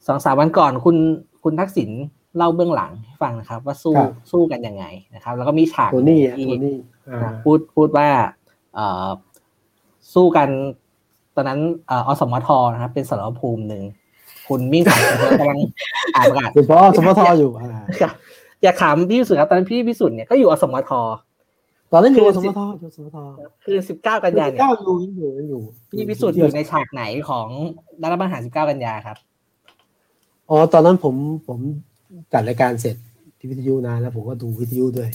[0.07, 0.97] สองสามวันก่อนคุณ
[1.43, 1.89] คุณทักษิณ
[2.37, 4.85] เล่าเบื้องหลังให้ฟังนะครับ ว่าสู้ครับสู้กันยังไง
[5.15, 6.77] นะครับ แล้วก็มีฉากโทนี่อะที่โทนี่
[7.07, 8.07] อ่าพูดพูดว่า
[8.75, 9.09] เอ่อ
[10.13, 10.49] สู้กัน
[11.39, 13.83] ตอนนั้นเอ่ออสมทนะครับ เป็นสารภูมิหนึ่ง
[14.47, 15.59] คุณมิ่งขวัญกำลัง
[16.15, 17.69] อ่านประกาศเป็นเพราะสมทอยู่อ่า
[18.01, 18.13] ครับ
[18.63, 20.91] อยากถามพี่พิสุทธิ์ครับตอนนั้นพี่พิสุทธิ์เนี่ยก็อยู่อสมท
[21.91, 23.17] ตอนนั้นอยู่คือสสิมทอยู่สมท
[23.65, 25.61] คือ19กันยาเนี่ยเก้าอยู่ยังอยู่ยังอยู่
[25.91, 27.47] พี่พิสุทธิ์อยู่ในฉากไหนของ
[28.03, 29.17] รัฐประหาร19กันยาครับ
[30.49, 31.15] อ๋อตอนนั้นผม
[31.47, 31.59] ผม
[32.33, 32.95] จัดรายการเสร็จ
[33.37, 35.09] ที่วิทยุนะแล้วผมก็ดูวิทยุด้วย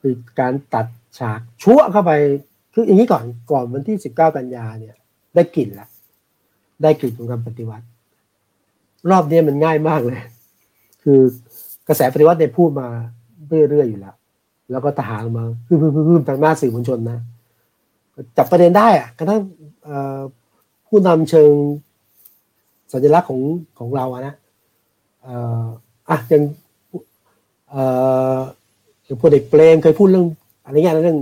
[0.00, 0.86] คือการตัด
[1.18, 2.12] ฉากชั่วเข้าไป
[2.74, 4.96] คืออย่างนี้ก่อนก่อนวันที่สิบเก้ากันยาเนี่ย
[5.34, 5.88] ได้กลิ่นละ
[6.82, 7.84] ได้กลิ่นของการปฏิวัติ
[9.10, 10.20] รอบนี้มันง่ายมากเลย
[11.02, 11.20] คือ
[11.88, 12.86] กระแสปฏิวัติเนี่ยพูดมา
[13.70, 14.14] เรื่อยๆอยู่แล้ว
[14.70, 17.18] แล้วก็ทหารมาพึ่มพึ่มพึ่มทางหน้าสื่อมวลชนนะ
[18.36, 19.40] จับประเด็นได้อะกระทั่ง
[19.84, 20.20] เอ่อ
[20.88, 21.52] ผู้นำเชิง
[22.92, 23.40] สัญลักษณ์ของ
[23.78, 24.34] ของเราอะนะ
[25.22, 25.64] เอ่อ
[26.08, 26.42] อะยัง
[27.70, 27.82] เอ่
[28.36, 28.38] อ
[29.04, 30.26] อย่างพลเอกเปรมเคยพูดเรื่อง
[30.64, 31.18] อะไรเงี้ยนะเรื่อง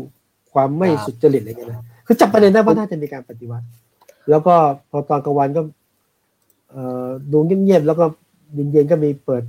[0.52, 3.66] ความไม่ครับสุจริตอะไรเงี้ยนะคือจับประเด็นได้ว่าน่าจะมีการปฏิวัติ
[4.30, 4.54] แล้วก็
[4.90, 5.62] พอตอนกลางวันก็
[7.32, 8.04] ดูเงียบๆแล้วก็
[8.54, 9.42] เย็นๆก็มีเปิด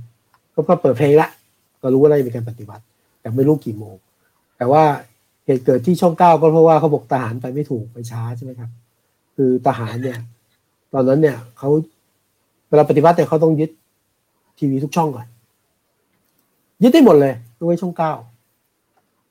[0.68, 1.28] ก็เปิดเพลงละ
[1.82, 2.82] ก็รู้ว่าน่าจะมีการปฏิวัติ
[3.20, 3.94] แต่ไม่รู้กี่โมง
[4.56, 4.82] แต่ว่า
[5.44, 8.70] เหตุเกิดที่ช่องเก้าก็เพราะว่าเขาบอกทหารไปไม่ถูกไปช้าใช่ไหมครับ
[9.36, 10.18] คือทหารเนี่ย
[10.92, 11.68] ตอนนั้นเนี่ยเขา
[12.68, 13.70] เวลาปฏิวัติเนี่ยเขาต้องยึด
[14.58, 15.26] ทีวีทุกช่องก่อน
[16.82, 18.12] ยึดได้หมดเลยยกเว้นช่องเก้า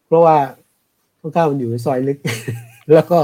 [0.07, 0.35] เพราะว่า
[1.19, 2.17] ช่องเก้ามันอยู่ในซอยลึก
[2.95, 3.19] แล้วก็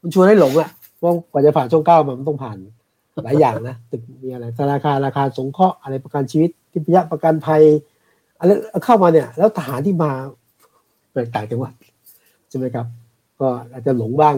[0.00, 0.70] มันชวนให้หลงอะ
[1.02, 2.58] ว่ากว่าจะผ่านช่องเก้ามามันต้องผ่าน
[3.24, 7.62] หลายอย่างนะตึกมีอะไรธนาคารราคารสงเคราะห์อะไรประกันชีวิตทิพยประกันภัย
[8.38, 8.50] อะไร
[8.84, 10.10] เข้ามาเนี่ย แล้วทหารที่มา
[11.12, 11.72] แตกต่างจังหวัด
[12.48, 12.86] ใช่ไหมครับ
[13.40, 14.36] ก็อาจจะหลงบ้าง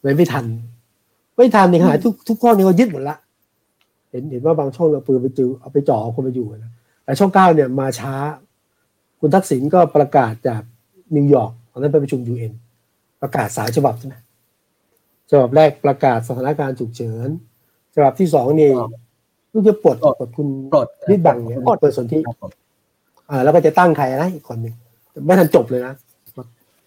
[0.00, 0.44] ไม่ไม่ทัน
[1.36, 3.16] ไม่ทันในขณะทุกทุกข้อนี้ก็ยึดหมดละ
[4.10, 6.72] เห็นเห็นว่าบางช่องเอาปืนไปจือเอาไปจ่อเอาคนไปอยู่นะ
[7.04, 8.14] แต่ช่องเก้าเนี่ยมาช้า
[9.20, 10.62] คุณทักษิณก็ประกาศจาก
[11.16, 12.52] นิวยอร์กตอนนั้นไปประชุมยูเอ็น
[13.22, 14.14] ประกาศสายฉบับใช่ไหม
[15.30, 17.28] ฉบับแรกประกาศสถานการณ์ฉุกเฉิน
[17.94, 18.90] ฉบับที่สองนี่ครับ
[19.52, 22.50] ลูกจะปลดปลดปลดคุณปลดนิดบังเนี่ยปลดเปิดสนธิครับผม
[23.30, 24.74] อ่าแล้วก็จะตั้งใครนะอีกคนหนึ่ง
[25.26, 25.94] ไม่ทันจบเลยนะ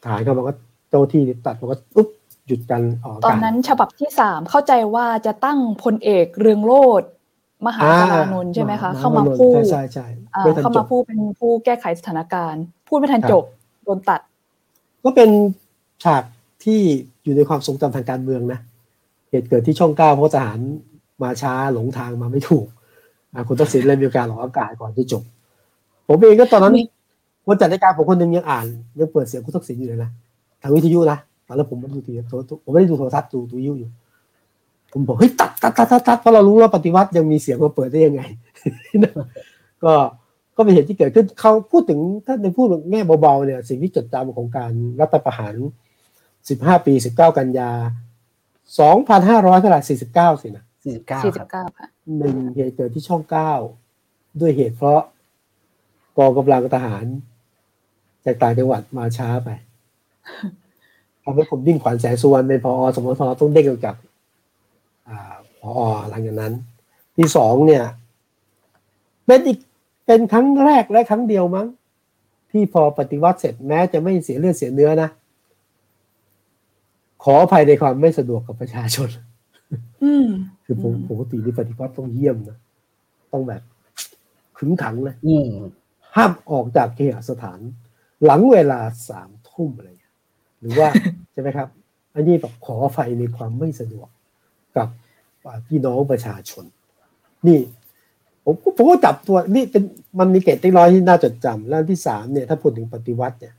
[0.06, 0.56] ฐานเขาบอกว่า
[0.90, 2.08] เจ้าที่ตัดบอกว่าปุ๊บ
[2.48, 7.04] หยุดกันออกตอาอนกาศนั้นฉบับที่สามเข้าใจว่าจะตั้งพลเอกเรืองโรธ
[7.66, 13.44] มหาสารานนท์ใช่ไหมคะ เข้ามาพูดใช่ใช่ใช่อ่าไม่ทันเข้าจมาบพูดเป็นผู้แก้ไขสถานการณ์ พูดไม่ทันครับจบ
[13.84, 14.22] โดนตัด
[15.04, 15.30] ก็เป็น
[16.04, 16.24] ฉาก
[16.66, 16.82] ที่
[17.24, 18.60] อยู่ในความทรงจำทางการเมืองนะ
[19.30, 20.60] เหตุเกิดที่ช่องเก้าเพราะทหาร
[21.24, 22.66] มาช้าหลงทางมาไม่ถูก
[23.48, 25.24] คุณทักษิณเลยมีโอกาสออกอากาศก่อนที่จบ
[26.08, 26.84] ผมเองก็ตอนนั้นมี
[27.46, 28.66] คนจัดรายการผมคนหนึ่งยังอ่าน
[29.00, 30.10] ยังเปิดเสียงคุณทักษิณอยู่เลยนะ
[30.62, 31.18] ทางวิทยุนะ
[31.48, 32.20] ตอนนั้นผมไม่ดูทีวี
[32.64, 33.90] ผมไม่ได้ดูโทรทัศน์ดูดูวิทยุอยู่
[34.94, 38.22] ผมบอกเฮ้ยตัดตัดตัดตัดตัดเพราะเรารู้ว่าปฏิวัติยังมีเสียงมาเปิดได้ยังไง
[39.84, 39.94] ก็
[40.56, 45.56] ก็เป็นเหตุที่เกิดขึ้นเขาพูดถึงถ้าในพูดแง่เบาๆเนี่ย สิ่งที่จดจำของการรัฐประหาร
[46.48, 47.72] 15 ปี 19 กันยา
[48.88, 49.80] 2,500เท่าไหร่
[50.10, 50.66] 49 สินะ
[50.96, 51.88] 49ครับ49ค่ะ
[52.18, 53.54] หนึ่งเหตุเกิดที่ช่องเก้า
[54.40, 55.02] ด้วยเหตุเพราะ
[56.18, 57.06] กองกำลังทหาร
[58.26, 59.50] จากต่างจังหวัดมาช้าไป
[61.24, 63.96] ทำให้ผมดิ้นขวัญแสงสุวรรณเป็นพอสมทต้องเด้งออกจาก
[65.10, 65.72] อ่าพอ
[66.10, 66.54] หลังจากนั้น
[67.18, 67.84] ที่สองเนี่ย
[69.26, 69.58] เป็นอีก
[70.06, 71.68] เป็นครั้งแรกและครั้งเดียวมั้ง
[72.52, 75.10] ที่พอปฏิวัติเสร็จแม้จะไม่เสียเลือดเสียเนื้อนะ
[77.24, 79.10] ขออภัยในความไม่สะดวกกับประชาชน
[80.04, 80.28] อืม
[80.66, 82.58] คือผมอืมปกตินี่ปฏิวัติต้องเยี่ยมนะ
[83.32, 83.62] ต้องแบบ
[84.58, 85.48] ขึงขังเลยอืม
[86.16, 87.60] ห้ามออกจากเคหสถาน
[88.26, 90.14] หลังเวลาสามทุ่มอะไรอย่างเงี้ย
[90.60, 90.88] หรือว่า
[91.32, 91.68] ใช่ไหมครับ
[92.16, 94.08] อันนี้แบบขออภัยในความไม่สะดวก
[94.78, 94.88] กับ
[95.68, 96.64] พี่น้องประชาชน
[97.48, 97.60] นี่
[98.46, 99.84] ผมก็ผมก็จับตัวนี่เป็น
[100.20, 103.54] มันมีเกตติ้งร้อยที่น่าจดจำแล้วอันที่สามเนี่ยถ้าพูดถึงปฏิวัติเนี่ย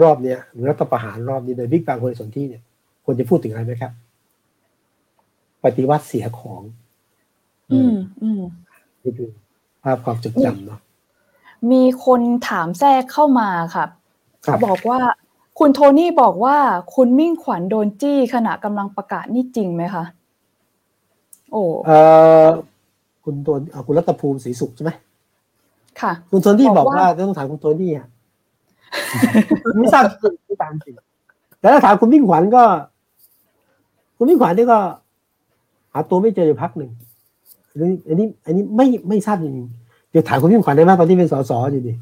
[0.00, 2.62] รอบเนี้ยหรือรัฐประหารรอบนี้โดยบิ๊กบางคนสนที่เนี่ย
[3.04, 3.92] ควรจะพูดถึงอะไรไหมครับ
[5.64, 6.62] ปฏิวัติเสียของ
[7.72, 8.42] อืมอืม
[9.02, 9.30] นี่คือ
[9.82, 10.80] ภาพความจดจำเนาะ
[11.72, 13.88] มีคนถามแทรกเข้ามาครับ
[14.46, 15.00] ครับบอกว่า
[15.58, 16.56] คุณโทนี่บอกว่า
[16.94, 20.04] คุณมิ่งขวัญโดนจี้ขณะกำลังประกาศนี่จริงไหมคะ
[21.52, 21.98] โอ้เอ่
[22.44, 22.46] อ
[23.24, 24.90] คุณตัวอ่าคุณรัตภูมิศรีสุขใช่ไหม
[26.00, 28.06] ค่ะ คุณโทนี่บบออกกว่าว่าต้องถามคุณโทนี่อะ
[29.78, 30.94] ไม่ทราบจริงไม่ตามจริง
[31.60, 32.62] แต่ถ้าถามคุณมิ่งขวัญก็
[34.16, 34.78] คุณมิ่งขวัญนี่ก็
[35.92, 36.90] หาตัวไม่เจออยู่พักหนึ่ง
[37.70, 41.92] อันนี้ อันนี้อันนี้ไม่ไม่ทราบจริงๆเดี๋ยวถามคุณมิ่งขวัญได้ไหมตอนที่เป็นสสอยู่ดิ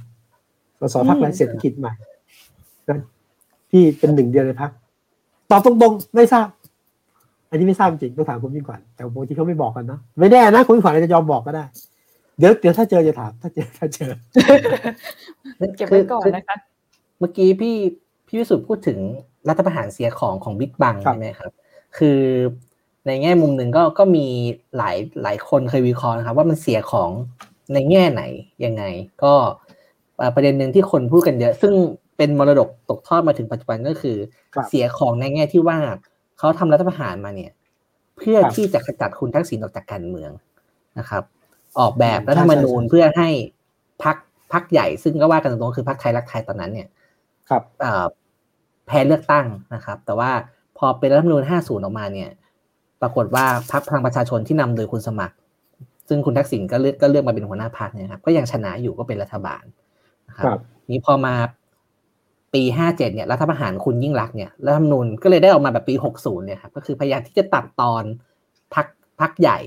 [0.81, 1.93] สสพักอะไรเศรษฐกิจใหม่
[2.91, 2.99] นะ
[3.71, 4.71] ที่เป็นหนึ่งเดียวในพัก
[5.51, 6.47] ตอบตรงๆไม่ทราบ
[7.51, 11.65] อันนี้ไม่ทราบจริงต้องถามคุณมิ่งขวัญแต่บางทีเขาไม่บอกกันนะไม่แน่นะคุณมิ่งขวัญอาจจะยอมบอกก็ได้
[12.39, 14.11] เดี๋ยวเดี๋ยวถ้าเจอจะถาม ถ้าเจอถ้าเจอ
[15.77, 16.57] เก็บไว้ก่อนนะคะ
[17.19, 17.77] เมื่อกี้พี่
[18.27, 18.99] พี่วิสุทธ์พูดถึง
[19.49, 21.53] รัฐประหารเสียของของบิ๊กบังครับใช่ไหมครับ
[21.99, 22.21] คือ
[23.07, 24.27] ในแง่มุมหนึ่งก็ก็มี
[24.77, 27.11] หลายหลายคนเคยวิเคราะห์นะครับ ว่ามันเสียของ
[27.75, 28.23] ในแง่ไหน
[28.65, 28.85] ยังไง
[29.23, 29.33] ก็
[30.19, 31.73] เอ่อประเด็นหนึ่งที่คนพูดกันเยอะ ซึ่ง
[32.17, 34.17] เป็นมรดกตกทอดมาถึงปัจจุบันก็คือ
[34.55, 35.79] ครับเสียของในแง่ที่ว่า
[36.39, 37.53] เขาทำรัฐประหารมาเนี่ย
[38.17, 40.31] เพื่อครับที่จะขจัดคุณทักษิณออกจากการเมือง
[40.99, 41.23] นะครับ
[41.79, 43.29] ออกแบบใช่รัฐธรรมนูญใช่ใช่เพื่อให้
[44.05, 44.17] พัก
[44.53, 46.89] พักใหญ่ซึ่งก็ว่ากันตรงๆคือพักไทยรักไทยตอนนั้นเนี่ย
[47.51, 48.05] ครับเอ่อ
[48.89, 50.31] แพ้เลือกตั้งนะครับ แต่ว่า
[50.79, 51.51] พอเป็นรัฐธรรมนูญ50
[51.85, 52.31] ออกมาเนี่ย
[53.03, 55.37] ปรากฏว่าพรรคพลังประชาชนที่นำโดยคุณสมัคร
[56.09, 59.63] ซึ่งคุณทักษิณก็เลือกก็เลือกมาเป็นหัวหน้าพรรคเนี่ยครับก็ยังชนะอยู่ก็เป็นรัฐบาล
[60.29, 60.61] นะครับครับ
[60.93, 61.35] นี้พอมา
[62.55, 68.03] ปี 57 เนี่ยรัฐประหารคุณยิ่งรักษณ์เนี่ยรัฐธรรมนูญก็เลยได้ออกมาแบบปี 60 เนี่ยครับก็คือพยายามที่จะตัดตอน
[68.75, 68.87] พรรค
[69.21, 69.59] พรรคใหญ่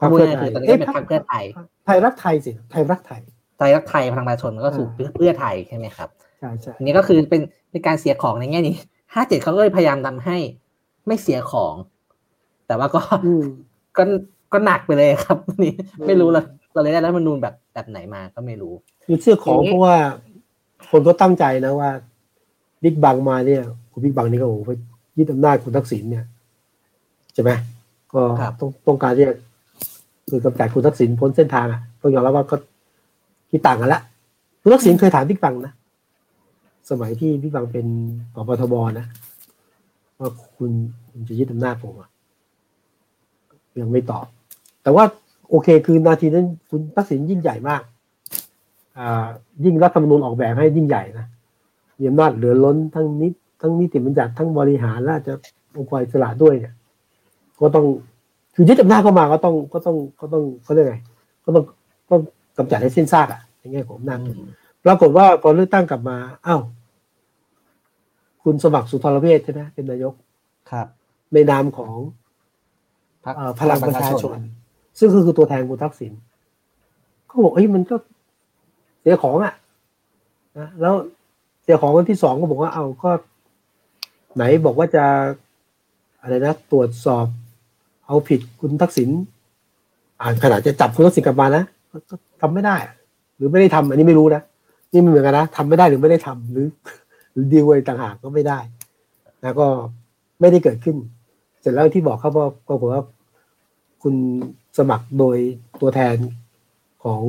[0.00, 1.44] พรรคพูดเพื่อง่ายๆไทคืยอตอนนี้ก็เป็นพรรคเพื่อไทย
[1.86, 3.20] ไทยรักไทยสิไทยรักไทย
[3.58, 6.08] ไทยรักไทยพลังประชาชนก็สู่อ่าเพื่อไทยใช่ไหมครับ
[6.42, 8.76] ใช่ใช่อันนี้ก็คือเป็นเป็นการเสียของในแง่นี้
[9.14, 10.36] ห้าเจ็ดเขาก็เลยพยายามทำให้
[11.06, 11.74] ไม่เสียของ
[12.66, 13.44] แต่ว่าก็อืม
[13.96, 14.02] ก็
[14.52, 16.40] ก็หนักไปเลยครับนี่อืมไม่รู้เรา
[16.72, 18.74] เราเลยได้รัฐธรรมนูญแบบแบบไหนมาก็ไม่รู้
[19.04, 19.96] คือเชื่อของทีนี้เพราะว่า
[20.90, 21.90] คนก็ตั้งใจนะว่า
[22.82, 23.62] บิ๊กบังมาเนี่ย
[23.92, 24.70] คุณบิ๊กบังนี่ก็โอ้โหไป
[25.18, 26.24] ยึดอำนาจคุณทักษิณเนี่ย
[27.34, 27.50] ใช่ไหม
[28.12, 28.20] ก็
[28.60, 29.34] ต้องต้องการที่จะ
[30.30, 32.56] คือกำจัดคุณทักษิณพ้นเส้นทางอะต้องยอมรับว่าก็
[33.50, 34.00] ที่ต่างกันละ
[34.62, 35.72] คุณทักษิณเคยถามบิ๊กบังนะ
[36.90, 37.86] สมัยที่บิ๊กบังเป็น
[38.34, 39.06] ผบทบนะ
[40.18, 40.70] ว่าคุณ
[41.10, 42.10] คุณจะยึดอำนาจผมอะ
[43.80, 44.26] ยังไม่ตอบ
[44.82, 45.04] แต่ว่า
[45.50, 47.82] โอเค คือนาทีนั้นคุณทักษิณยิ่งใหญ่มาก
[48.98, 49.26] อ่า
[49.64, 51.26] ยิ่งรัฐธรรมนูญออกแบบให้ยิ่งใหญ่นะ
[51.98, 55.32] มีอำนาจเหลือล้นทั้งนิดทั้งนิติบัญญัติทั้งบริหารและจะ
[55.76, 56.74] องค์กรอิสระด้วยเนี่ย
[57.60, 57.86] ก็ต้อง
[58.54, 60.96] คือยึดอำนาจเข้ามาก็ต้องก็ต้องก็ต้องเขาเรียกไง
[61.44, 61.64] ก็ต้อง
[62.10, 62.20] ต้อง
[62.56, 64.18] กำจัดให้สิ้นซากอะในแง่ของอำนาจ
[64.84, 66.16] ปรากฏว่าพอเลือกตั้งกลับมา
[66.46, 66.62] อ้าว
[68.42, 70.14] คุณสมัครสุนทรเวชใช่ไหมเป็นนายก
[70.70, 70.86] ครับ
[71.32, 71.92] ในนามของ
[73.24, 74.36] พรรคเอ่อพลังประชาชน
[74.98, 76.12] ซึ่งก็คือตัวแทนคุณทักษิณ
[77.26, 77.96] เขาบอกเอ้ยมันก็
[79.00, 79.54] เสียของอะ
[80.58, 80.94] นะแล้ว
[81.62, 83.10] เสียของคนที่สองก็บอกว่าเอาก็
[84.34, 85.04] ไหนบอกว่าจะ
[86.20, 87.26] อะไรนะตรวจสอบ
[88.06, 89.08] เอาผิดคุณทักษิณ
[90.22, 92.94] อ่านขนาดจะจับคุณทักษิณกลับมานะก็ก็ทำไม่ได้อะ
[93.36, 94.42] หรือไม่ได้ทำอันนี้ไม่รู้นะ
[94.92, 96.66] นี่มันเหมือนกันนะทำไม่ได้หรือไม่ได้ทำหรือ
[97.32, 98.58] หรือดีลไว้ต่างหากก็ไม่ได้
[99.42, 99.66] แล้วก็
[100.40, 100.96] ไม่ได้เกิดขึ้น
[101.60, 103.02] เสร็จแล้วที่บอกครับว่าปรากฏว่า
[104.02, 104.14] คุณ
[104.78, 105.36] สมัครโดย
[105.80, 106.16] ตัวแทน
[107.04, 107.22] ของ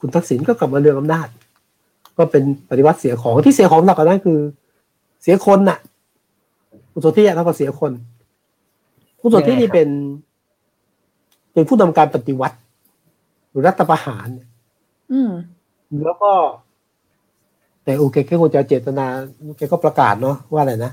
[0.00, 1.28] คุณทักษิณก็กลับมาเรืองอำนาจ
[2.18, 4.38] ก็เป็นปฏิวัติเสียของที่เสียของหนักกว่านั้นคือ
[5.22, 5.78] เสียคนน่ะ
[6.92, 7.92] คุณโสธิอะเท่ากับเสียคน
[9.20, 9.88] คุณโสธินี่เป็น
[11.52, 12.56] เป็นผู้นำการปฏิวัติ
[13.50, 14.48] หรือรัฐประหารเนี่ย
[15.12, 15.30] อืม
[16.04, 16.32] แล้วก็
[17.88, 19.06] แต่โอเคแค่คงจะเจตนา
[19.56, 20.92] แกก็ประกาศเนาะว่าอะไรนะ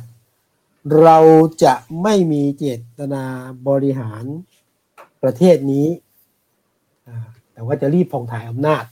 [1.02, 1.18] เรา
[1.64, 1.74] จะ
[2.04, 2.66] ไม่มีเจ
[2.98, 3.24] ตนา
[3.68, 4.24] บริหาร
[5.24, 5.88] ประเทศนี้
[7.54, 8.84] แต่ว่าจะรีบผ่องถ่ายอำนาจ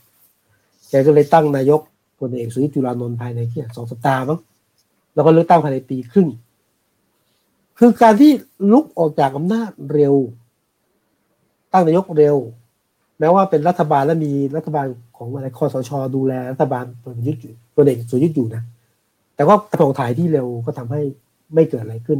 [0.90, 1.82] แกก็เลยตั้งนายก
[2.20, 4.40] พลเอกสุริจุลานนท์ภายในที่สองสัปดาห์มั้ง
[5.14, 6.28] แล้วก็เลือกตั้งภายในปีครึ่ง
[7.80, 8.32] คือการที่
[8.72, 10.16] ลุกออกจากอำนาจเร็ว
[11.72, 12.38] ตั้งนายกเร็ว
[13.20, 14.86] แม้ว่าเป็นรัฐบาลและมีรัฐบาล
[15.18, 18.64] ของอะไรคอสช ดูแลรัฐบาลพลเอกประยุทธ์ อยู่พลเอกสุรยุทธ์อยู่นะ
[19.36, 21.02] แต่ว่าผ่องถ่ายที่เร็วก็ทำให้
[21.54, 22.20] ไม่เกิดอะไรขึ้น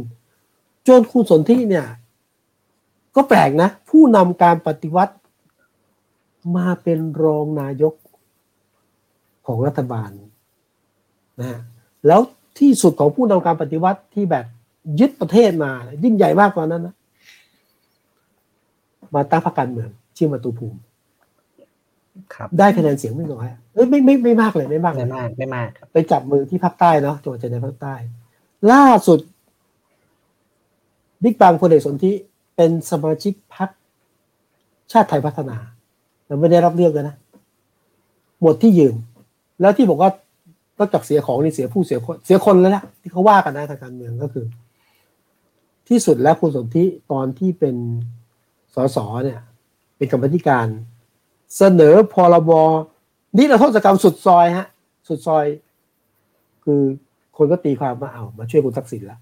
[0.88, 1.86] จนคุณสนธิเนี่ย
[3.16, 5.14] ก็แปลกนะ ผู้นำการปฏิวัติ
[6.56, 7.94] มาเป็นรองนายก
[9.46, 10.10] ของรัฐบาล
[11.40, 11.60] นะฮะ
[12.06, 12.20] แล้ว
[12.58, 14.44] ที่สุดของผู้นำการปฏิวัติที่แบบ
[15.00, 15.70] ยึดประเทศมา
[16.04, 16.94] ยิ่งใหญ่มากกว่านั้นนะ
[19.14, 20.78] มาตั้งพรรคการเมืองชื่อมาตุภูมิ
[22.34, 27.94] ครับ ได้คะแนนเสียงไม่น้อยอะ เอ้ยไม่ไม่ไม่มากเลยไม่มากเลไม่ยมากไม่มากครับไปจับมือที่ภาคใต้เนาะจังหวัดชายแดนภาคใต้
[28.72, 29.20] ล่าสุด
[31.22, 32.12] บิ๊กบางพลเอกสนธิ
[32.56, 33.68] เป็นสมาชิกพรรค
[34.92, 35.56] ชาติไทยพัฒนา
[36.24, 37.16] แต่ไม่ได้รับเลือกเลยนะ
[38.42, 38.94] หมดที่ยืน
[39.60, 40.10] แล้วที่บอกว่า
[40.78, 44.46] นอกจากเสียของนี่เสียผู้เสียคนเสียคนแล้วนะที่เขาว่ากันนะทางการเมืองก็คือ
[45.88, 47.76] ที่สุดแล้วคุณสนธิตอนที่เป็น
[48.74, 49.40] สสเนี่ย
[49.96, 50.66] เป็นกรรมธิการ
[51.56, 52.50] เสนอพรบ
[53.36, 54.66] นิรโทษกรรมสุดซอยฮะ
[55.08, 55.44] สุดซอย
[56.64, 56.82] คือ
[57.36, 59.18] คนก็ตีความว่าเอามาช่วยคุณทักษิณละ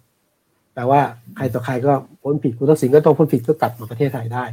[0.75, 1.01] แต่ว่า
[1.37, 1.93] ใครต่อใครก็
[2.23, 4.45] พ้นผิดคุณทักษิณก็ต้องพ้นผิดก็กลับมาประเทศไทยได้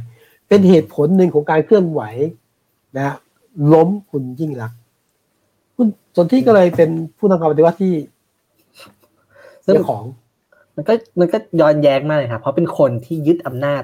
[0.48, 2.02] เป็นเหตุผลหนึ่งของการเคลื่อนไหว
[2.96, 3.16] นะฮะ
[3.72, 4.78] ล้มคุณยิ่งรักษณ์
[5.76, 5.86] คุณ
[6.16, 7.94] สนที่ก็เลยเป็นผู้นำการปฏิวัติที่
[9.64, 10.04] เจ้าของ
[10.76, 13.82] มันก็มันก็ย้อนแย้งมากเลยครับเพราะเป็นคนที่ยึดอำนาจ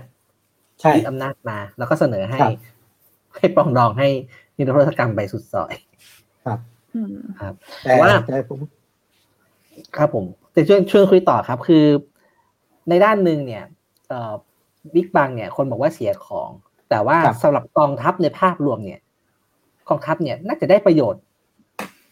[0.81, 2.53] ใช่ยึดอำนาจมา แล้วก็เสนอให้ครับ
[3.37, 4.09] ให้ปรองดองให้
[4.57, 5.75] นิรโทษกรรมไปสุดซอย
[6.95, 7.55] อืมครับ
[7.85, 8.59] แต่ว่าแต่ผม
[9.97, 11.85] ครับผม แต่ช่วยช่วยคุยต่อครับ คือ
[12.89, 13.65] ในด้านหนึ่งเนี่ย
[14.09, 14.35] เอ่อ
[14.95, 16.51] บิ๊กบังเนี่ย คนบอกว่าเสียของ
[16.91, 19.01] แต่ว่าสำหรับกองทัพในภาพรวมเนี่ย
[19.89, 21.23] กองทัพเนี่ยน่าจะได้ประโยชน์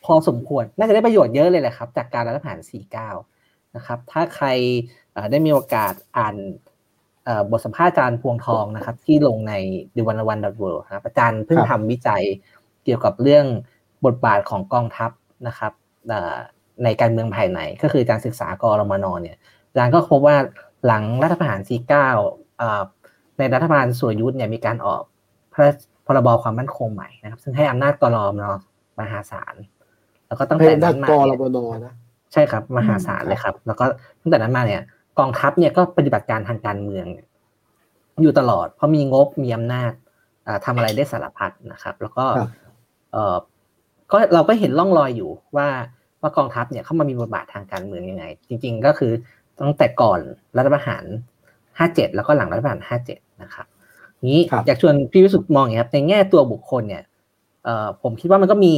[0.05, 2.59] พอสมควร น่าจะได้ประโยชน์เยอะเลยแหละครับ จากการรัฐประหาร
[3.15, 4.47] 49 นะครับ ถ้าใคร
[5.13, 6.64] เอ่อได้มีโอกาสอ่านเอ่อ
[7.51, 9.55] บทสัมภาษณ์อาจารย์พวงทองนะครับ ที่ลงใน
[9.97, 12.23] the one one world ครับอาจารย์เพิ่งครับทำวิจัย
[12.85, 13.47] เกี่ยวกับเรื่อง
[14.07, 15.11] บทบาทของกองทัพ
[15.47, 15.73] นะครับ
[16.09, 16.37] เอ่อ
[16.85, 19.37] ในการเมืองภายในก็คือการศึกษากรมนเนี่ย
[19.69, 20.37] อาจารย์ก็พบว่า
[20.87, 21.89] หลังรัฐประหาร 49
[22.59, 22.83] เอ่อ
[23.39, 25.03] ในรัฐบาลสุรยุทธ์เนี่ยมีการออก
[25.55, 25.67] พระ
[26.07, 28.45] พรบความมั่นคงใหม่นะครับ ซึ่งให้อำนาจกรมน
[29.01, 29.55] มหาศาล
[30.27, 31.95] แล้วก็ตั้งให้แต่ด้านั้นนมากรเนี่ยบนนะ
[32.33, 33.85] ใช่ครับมหาศาลเลยครับ แล้วก็
[34.21, 34.83] ตั้งแต่นั้นมาเนี่ย
[35.19, 37.27] กองทัพเนี่ยก็ปฏิบัติการทางการเมืองเนี่ย
[38.23, 39.93] อยู่ตลอด เพราะมีงบมีอำนาจ
[40.47, 42.49] อ่าทำอะไรได้สารพัดนะครับ แล้วก็ครับ
[43.13, 43.37] เออ
[44.13, 45.69] ก็เราก็เห็นร่องรอยอยู่ว่า
[46.21, 49.13] ว่ากองทัพเนี่ยเข้ามามีบทบาททางการเมืองยังไง จริง ๆ ก็คือ
[49.61, 50.21] ตั้งแต่ก่อน
[50.57, 51.05] รัฐประหาร
[51.61, 53.67] 57 แล้วก็หลังรัฐประหาร 57 นะครับ
[54.31, 57.05] นี้ครับอยากชวนพี่วิสุทธ์มองอย่างนี้ครับในแง่ตัวบุคคลเนี่ย
[57.65, 58.75] เอ่อผมคิดว่ามันก็มี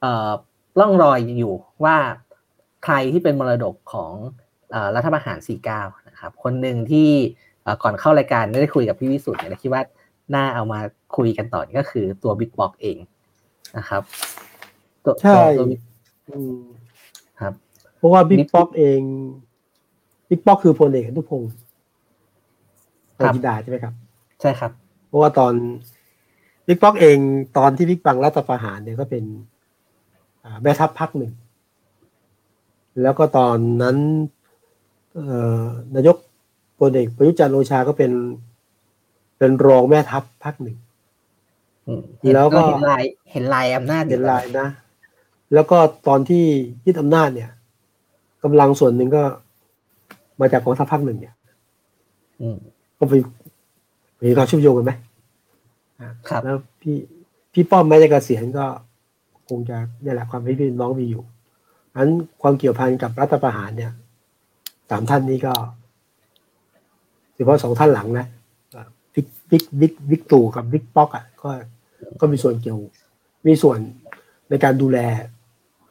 [0.00, 0.30] เอ่อ
[0.80, 1.96] ร่องรอยอยู่ว่า
[2.84, 4.39] ใครที่เป็นมรดกของเอ่อ
[4.96, 5.38] รัฐประหาร
[5.72, 7.08] 49 นะครับ คนหนึ่งที่
[7.62, 9.82] เอ่อก่อนเข้ารายการได้คุยกับพี่วิสุทธ์เนี่ยคิดว่า
[10.34, 10.80] น่าเอามา
[11.16, 12.96] คุยกันต่อนี่ก็คือตัวบิ๊กบ็อกเอง
[13.78, 14.02] นะครับ
[15.04, 15.80] ตัวใช่ตัวตัว บิ๊ก
[16.28, 16.60] อืม
[17.40, 17.54] ครับ
[17.96, 19.00] เพราะว่าบิ๊ก Big ป๊อกเอง
[20.28, 21.52] บิ๊กป๊อกคือพลเอกอนุพงศ์
[23.18, 23.94] ครับจินดาใช่ไหมครับ
[24.40, 24.72] ใช่ครับ
[25.06, 25.54] เพราะว่าตอน
[26.66, 27.18] บิ๊กป๊อกเอง
[27.58, 29.24] ตอนที่บิ๊กบังรัฐประหารเนี่ยก็เป็น
[30.44, 31.32] อ่าแม่ทัพภาคหนึ่ง
[33.02, 34.39] แล้วก็ตอนนั้นเอ่อ
[35.94, 36.16] นายก
[36.78, 38.12] พลเอกประยุทธ์จันทร์โอชาก็เป็น
[39.38, 40.76] เป็นรองแม่ทัพภาคหนึ่ง
[41.86, 43.02] อืมเห็นแล้วก็เห็นลาย
[43.32, 44.68] เห็นลายอำนาจอยู่เป็นลายนะ
[45.54, 46.44] แล้วก็ตอนที่
[46.84, 47.50] ยึดอำนาจเนี่ย
[48.44, 49.22] กำลังส่วนหนึ่งก็
[50.40, 51.34] มาจากกองทัพภาคหนึ่งเนี่ย
[52.40, 52.56] อืม
[52.98, 53.12] ก็ไป
[54.24, 54.92] มีความเชื่อมโยงกันไหม
[56.00, 56.96] อ่าครับแล้วพี่
[57.52, 58.66] พี่ป้อมแม้จะเกษียณก็
[59.48, 61.22] คงจะเนี่ยแหละความพี่น้องมีอยู่
[61.96, 62.08] อัน
[62.42, 63.92] ความเกี่ยวพันกับรัฐประหารเนี่ย
[64.90, 65.52] สามท่านนี้ก็
[67.34, 68.26] เฉพาะสองท่านหลังนะ
[68.74, 71.50] อ่าบิ๊กบิ๊กบิ๊กบิ๊กตู่กับบิ๊กป๊อกอะก็
[72.20, 72.78] ก็มีส่วนเกี่ยว
[73.46, 73.78] มีส่วน
[74.50, 74.98] ในการดูแล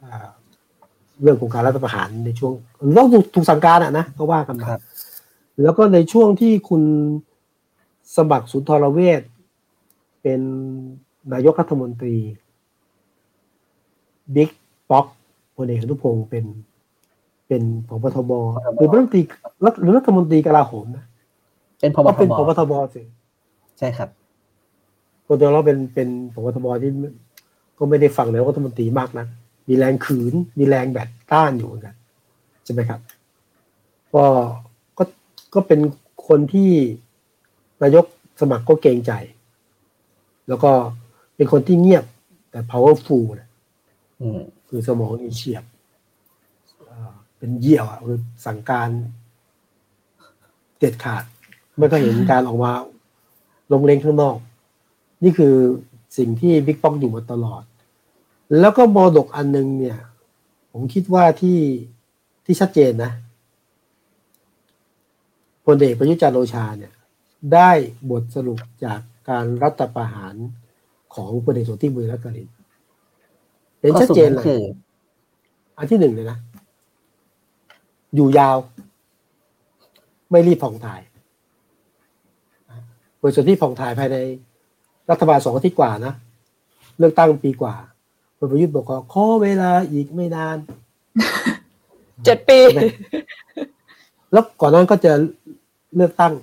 [0.04, 0.28] อ่า
[1.22, 2.54] เรื่องของการรัฐประหารในช่วง
[2.98, 4.82] ต้องถูกถูกสั่งการอะนะก็ว่ากันมาครับ
[5.62, 6.84] แล้วก็ในช่วงที่คุณ
[8.16, 9.22] สมัครสุนทรเวช
[10.22, 10.42] เป็น
[11.34, 12.16] นายกรัฐมนตรี
[14.36, 14.50] บิ๊ก
[14.90, 15.06] ป๊อก
[15.56, 16.46] พลเอกอนุพงศ์เป็น
[17.50, 18.32] เป็นพบทบ
[18.76, 19.22] หรือรัฐมนตรี
[19.66, 21.06] รัฐหรือรัฐมนตรีกลาโหมนะ
[21.80, 23.02] เป็นพบก็ทเป็นบพบทบสิ
[23.78, 24.10] ใช่ครับ
[25.26, 27.10] คนตัวเราเป็นเป็นพบทบที่ไม่
[27.78, 29.26] ก็ไม่ได้ฟังนายกรัฐมนตรีมากนะ
[29.68, 31.96] มีแรงขืน มีแรงแบดต้านอยู่เหมือนกัน
[32.64, 33.00] ใช่ไหมครับ
[34.14, 34.24] ก็
[34.98, 35.04] ก็
[35.54, 35.80] ก็เป็น
[36.28, 36.70] คนที่
[37.84, 38.06] นายก
[38.42, 39.12] สมัครก็เกรงใจ
[40.48, 40.72] แล้วก็
[41.36, 42.06] เป็นคนที่เงียบ
[42.52, 43.50] แต่ powerful นะ
[44.22, 45.64] อืมคือสมองนี่เฉียบ
[47.40, 48.90] เอ่อเป็นเยี่ยวอะคือสั่งการ
[50.80, 51.24] เด็ดขาด
[51.76, 52.72] ไม่ก็เห็นการออกมา
[53.72, 54.38] ลงเลงข้างนอก
[55.24, 55.56] นี่คือ
[56.18, 57.64] สิ่งที่บิ๊กป้องอยู่มาตลอด
[58.60, 60.00] แล้วก็มรดกอันหนึงเนี่ย
[60.72, 61.60] ผมคิดว่าที่
[62.46, 63.12] ที่ชัดเจนนะ
[65.66, 66.94] พลเอกประยุทธ์จันทร์โอชาเนี่ย
[67.54, 67.72] ได้
[68.10, 70.36] บทสรุปจากการรัฐประหาร
[71.16, 72.50] ของพลเอกสนธิมือและกริน
[73.80, 74.62] เห็นชัดเจนก็เลคืยอ
[75.78, 76.38] อันที่หนึ่งเลยนะ
[78.16, 78.58] อยู่ยาว
[80.32, 81.02] ไม่รีบผ่องถ่าย
[83.22, 84.18] บริษัทที่ผ่องถ่ายภายใน
[85.10, 86.14] รัฐบาลสองอาทิตย์กว่านะ
[87.00, 87.76] เลือกตั้งปีกว่า
[88.38, 90.58] พลประยุทธ์บอกว่าขอเวลาอีกไม่นาน
[92.26, 92.82] เจ็ดปีใช่ไหม
[94.32, 95.12] แล้วก่อนนั้นก็จะ
[95.96, 96.34] เลือกตั้ง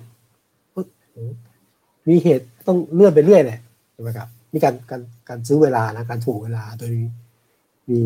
[2.07, 3.59] มีเหตุต้องเลื่อนไปเรื่อยแหละ
[3.95, 6.93] ช่ไหมครับนี่การการการซื้อเวลานะการถ่วงเวลาโดย
[7.89, 7.99] มี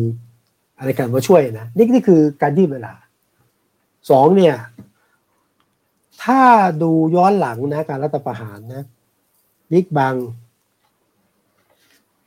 [0.78, 2.92] อะไรกันมาช่วยนะนี่นี่คือการยืดเวลา
[4.10, 4.56] สองเนี่ย
[6.24, 6.40] ถ้า
[6.82, 8.84] ดูย้อนหลังนะการรัฐประหารนะ
[9.70, 10.14] บิ๊กบัง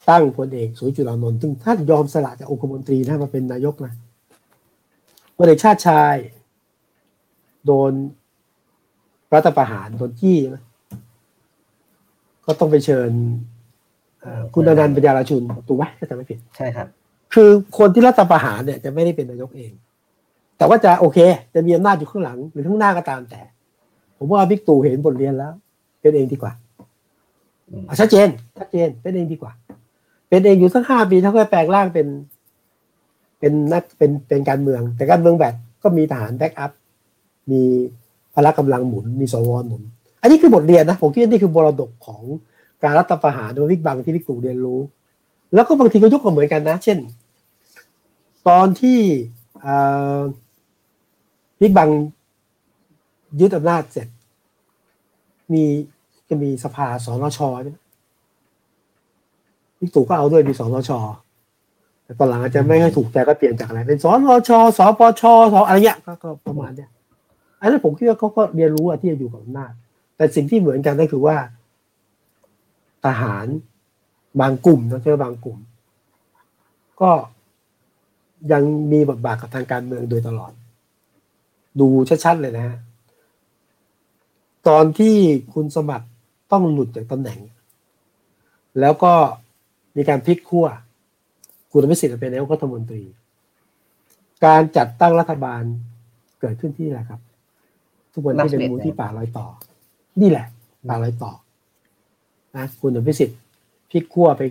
[0.09, 3.93] ตั้งพลเอกสุวิทย์จุลานนท์ซึ่งท่านยอมสละจากองคมนตรีนะมาเป็นนายกนะ
[5.38, 6.15] พลเอกชาติชาย
[7.65, 7.91] โดน
[9.34, 10.63] รัฐประหารโดนจี้นะ
[12.45, 13.11] ก็ต้องไปเชิญ
[14.21, 16.88] เอ่อคุณอนันต์ปัญญาลาชุนถูกไหมถ้าจำไม่ผิด ใช่ครับ
[17.34, 19.71] คือคนที่รัฐประหารเนี่ยจะไม่ได้เป็นนายกเอง
[20.58, 21.18] แต่ว่าจะโอเค
[21.53, 23.41] จะมีอำนาจอยู่ข้างหลังหรือข้างหน้าก็ตามแต่
[24.18, 25.53] ผมว่าบิ๊กตู่เห็นบทเรียนแล้ว
[26.01, 26.53] เป็นเองดีกว่า
[27.70, 28.28] อืมอะชัดเจน
[28.60, 29.51] ชัดเจนเป็นเองดีกว่า
[30.30, 32.08] เป็นเองอยู่สักห้าปีถ้าค่อยแปลงร่างเป็น
[33.39, 35.53] เป็นนักเป็นเป็นการเมือง แต่การเมืองแบบ
[35.84, 36.72] ก็มีทหาร backup
[37.51, 37.62] มี
[38.34, 39.82] พละกำลังหนุนมีสวหนุน
[40.22, 42.22] อันนี้คือบทเรียนนะผมคิดว่านี่คือมรดกของ
[42.84, 44.80] การรัฐประหารโดยบิ๊กบังที่บิ๊กตู่เรียนรู้
[45.53, 46.97] แล้วก็บางทีก็ยกมาเหมือนกันนะ เช่น
[48.47, 48.99] ตอนที่
[49.62, 49.76] เอ่
[50.18, 50.20] อ
[51.66, 51.89] บิ๊กบัง
[53.39, 54.07] ยึดอำนาจเสร็จ
[55.53, 55.63] มี
[56.30, 57.78] จะมีสภาสนชใช่ไหม
[59.80, 60.91] วิกตู่ก็เอาด้วยมีสนช
[62.03, 66.89] แต่ตอนหลังอาจจะไม่ค่อยถูกใจก็เปลี่ยนจากอะไรเป็นสนชสปชสอะไรเงี้ยก็ประมาณเนี้ย
[67.59, 69.72] อันนั้นผมคิดว่าเขาก็เรียนรู้ที่จะอยู่กับอำนาจ
[70.18, 71.38] แต่สิ่งที่เหมือนกันก็คือว่า
[73.05, 73.45] ทหาร
[74.41, 75.57] บางกลุ่มนะเชื่อบางกลุ่ม
[77.01, 77.11] ก็
[78.51, 80.51] ยังมีบทบาทกับทางการเมืองโดยตลอด
[81.80, 81.88] ดู
[82.26, 82.78] ชัดๆเลยนะฮะ
[84.67, 85.15] ตอนที่
[85.53, 86.07] คุณสมัคร
[86.51, 87.39] ต้องหลุดจากตำแหน่ง
[88.80, 89.13] แล้วก็
[89.95, 90.67] มีการพลิกขั้ว
[91.71, 93.03] คุณอภิสิทธิ์เป็นนายกรัฐมนตรี
[94.45, 95.63] การจัดตั้งรัฐบาล
[96.39, 97.21] เกิดขึ้นที่ไหนครับ
[98.13, 99.47] ทุกวันที่เป็นมูลที่ป่าลอยต่อ
[100.21, 100.45] นี่แหละ
[100.89, 101.32] ป่าลอยต่อ
[102.55, 103.39] นะคุณอภิสิทธิ์
[103.91, 104.41] พลิกขั้วไป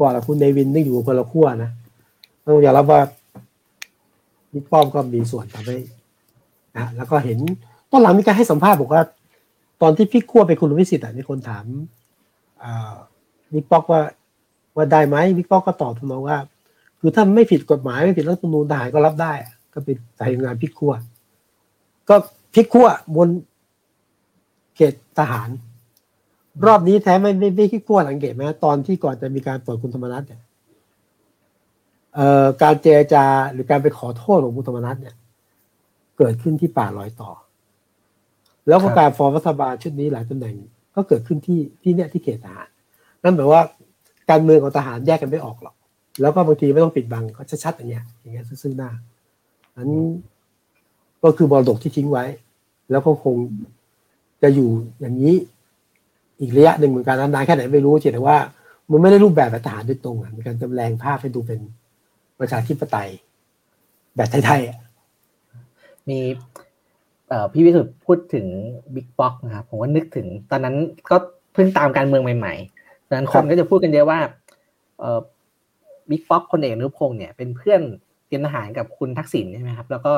[0.00, 1.70] ก่อนล้วคุณเนวินนี่อยู่คนละขั้วนะ
[2.44, 3.00] ต้องอยอมรับว่า
[4.52, 5.76] บิ๊กป้อมก็มีส่วนทำให้
[6.76, 7.38] นะแล้วก็เห็น
[7.90, 9.02] ตอนหลังมีการให้สัมภาษณ์บอกว่า
[9.82, 11.64] ตอนที่พลิกขั้วไปคุณอภิสิทธิ์อะมีคนถาม
[12.62, 12.94] อ่า
[13.52, 14.02] บิ๊กป้อมว่า
[14.76, 16.38] ว่าได้ไหมบิ๊กป้อมก็ตอบทำนองว่า
[17.00, 19.32] คือถ้าไม่ผิดกฎหมายไม่ผิดรัฐธรรมนูญทหารก็รับได้
[19.74, 20.92] ก็เป็นสายงานพิกขั้ว
[22.08, 22.16] ก็
[22.54, 23.28] พิกขั้วบน
[24.76, 25.48] เขตทหาร
[26.66, 30.42] รอบนี้แท้ไม่ไม่ไม่พิกขั้วสังเกตไหมตอนที่ก่อนจะมีการเปล่อยคุณธรรมนัฐเนี่ย
[32.62, 35.14] การเจรจาหรือการไปขอโทษของคุณธรรมนัฐเนี่ย
[36.20, 37.30] เกิดขึ้นที่ป่าลอยต่อ
[38.68, 40.56] แล้วก็การฟอร์มรัฐบาลชุดนี้หลายตำแหน่ง
[40.94, 42.68] ก็เกิดขึ้นที่ที่เนี่ยที่เขตทหาร
[43.22, 43.60] นั่นแปลว่า
[44.30, 45.74] การเมืองกับทหารแยกกันไม่ออกหรอก
[46.20, 48.90] แล้วก็บางทีไม่ต้องปิดบังก็ชัดๆอย่างเงี้ย อย่างเงี้ยซึ่งหน้า
[49.76, 49.90] อัน
[51.22, 52.24] ก็คือบรดกที่ทิ้งไว้
[52.90, 53.36] แล้วก็คง
[54.42, 55.34] จะอยู่อย่างนี้
[56.40, 58.38] อีกระยะหนึ่งเหมือนกันนานๆแค่ไหนไม่รู้เแต่ว่า
[58.90, 61.60] มันไม่ได้รูปแบบแบบทหารโดยตรงอะมีการจำแลงภาพให้ดูเป็น
[62.40, 63.10] ประชาธิปไตย
[64.16, 64.78] แบบไทยๆอะ
[66.10, 66.20] มี
[67.28, 68.46] เอ่อพี่วิสุทธ์พูดถึง
[68.94, 70.76] บิ๊กป๊อกนะครับผมว่านึกถึง ตอนนั้น
[71.10, 71.16] ก็
[71.54, 74.18] เพิ่งตามการเมืองใหม่ๆตอนนั้นคนก็จะพูดกันเยอะว่า
[75.00, 75.20] เอ่อ
[76.10, 77.80] บิ๊กป๊อกพลเอกอนุพงศ์เนี่ยเป็นเพื่อน
[78.26, 80.12] เตรียมทหารกับคุณทักษิณใช่ไหมครับ แล้วก็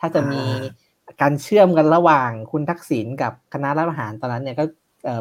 [0.00, 0.42] ถ้าจะมี
[1.20, 4.64] การเชื่อมกันระหว่างคุณทักษิณกับคณะรัฐประหารตอนนั้นเนี่ยก็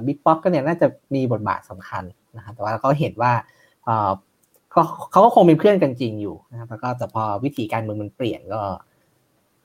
[0.07, 2.03] บิ๊กป๊อกก็เนี่ยน่าจะมีบทบาทสำคัญ
[2.37, 3.31] นะครับแต่ว่าเขาเห็นว่า
[3.85, 4.11] เอ่อ
[4.75, 8.61] ก็เขาก็คงเป็นเพื่อนกันจริงอยู่นะครับแล้วก็แต่พอวิธีการเมืองมันเปลี่ยนก็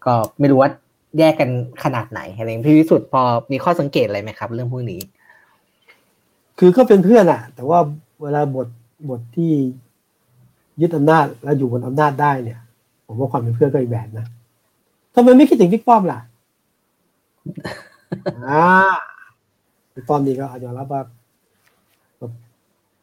[0.07, 0.71] ก็ไม่รู้ว่า
[1.19, 1.51] แยกกัน
[1.85, 5.01] ขนาดไหนอะไรอย่างพี่วิสุทธ์พอมีข้อสังเกตอะไรไหมครับ เรื่องพวกนี้
[6.59, 7.79] คือก็เป็นเพื่อนอะแต่ว่า
[8.23, 8.67] เวลาบท
[9.09, 9.53] บาทที่
[10.81, 12.61] ยึดอำนาจแล้วอยู่บนอำนาจได้เนี่ย
[13.07, 14.27] ผมว่าความเป็นเพื่อนก็อีกแบบนะ
[15.15, 16.21] ทำไมไม่คิดถึงบิ๊กป้อมล่ะ
[18.47, 18.65] อ่า
[19.95, 21.03] บิ๊กป้อมนี่ก็ยอมรับว่า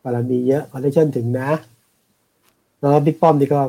[0.03, 1.49] บารมีเยอะคอนเนคชั่นถึงนะ
[2.79, 3.61] แล้วบิ๊กป้อมนี่ก็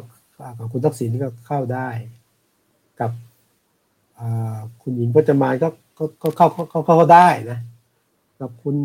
[0.59, 1.89] กับคุณทักษิณนี่ก็เข้าได้
[3.01, 3.24] กับอ่า
[4.82, 7.58] คุณหญิงพจมานก็ก็ก็เข้าเข้าเข้าเข้าได้นะ
[8.40, 8.76] กับคุณ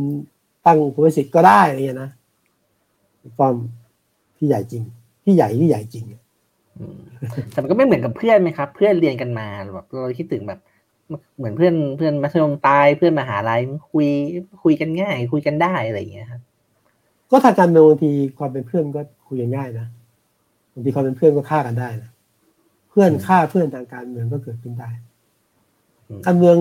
[0.65, 2.09] ตั้งคุณวิสิทธิ์ก็ได้อะไรเงี้ยนะ
[3.21, 3.55] บิ๊กป้อม
[4.37, 4.83] พี่ใหญ่จริง
[5.23, 6.05] พี่ใหญ่ที่ใหญ่จริง
[6.77, 6.99] อืม
[7.51, 10.59] แต่มันก็ไม่เหมือนกับเพื่อนไหมครับ เพื่อนเรียนกันมาแบบเราคิดถึงแบบ
[11.37, 13.61] เหมือนเพื่อนเพื่อนมัธยมปลายเพื่อนมหาลัย
[13.91, 14.07] คุย
[14.63, 16.41] คุยกันง่าย คุยกันได้อะไรอย่างเงี้ยครับ
[17.31, 19.87] ก็ทางการเมืองบางทีความเป็นเพื่อนก็คุยกันง่ายนะ
[20.73, 22.11] บางทีความเป็นเพื่อนก็ฆ่ากันได้นะ
[22.89, 25.08] เพื่อนฆ่าเพื่อนทางการเมืองก็เกิดขึ้นได้อืม
[26.25, 26.55] การเมือง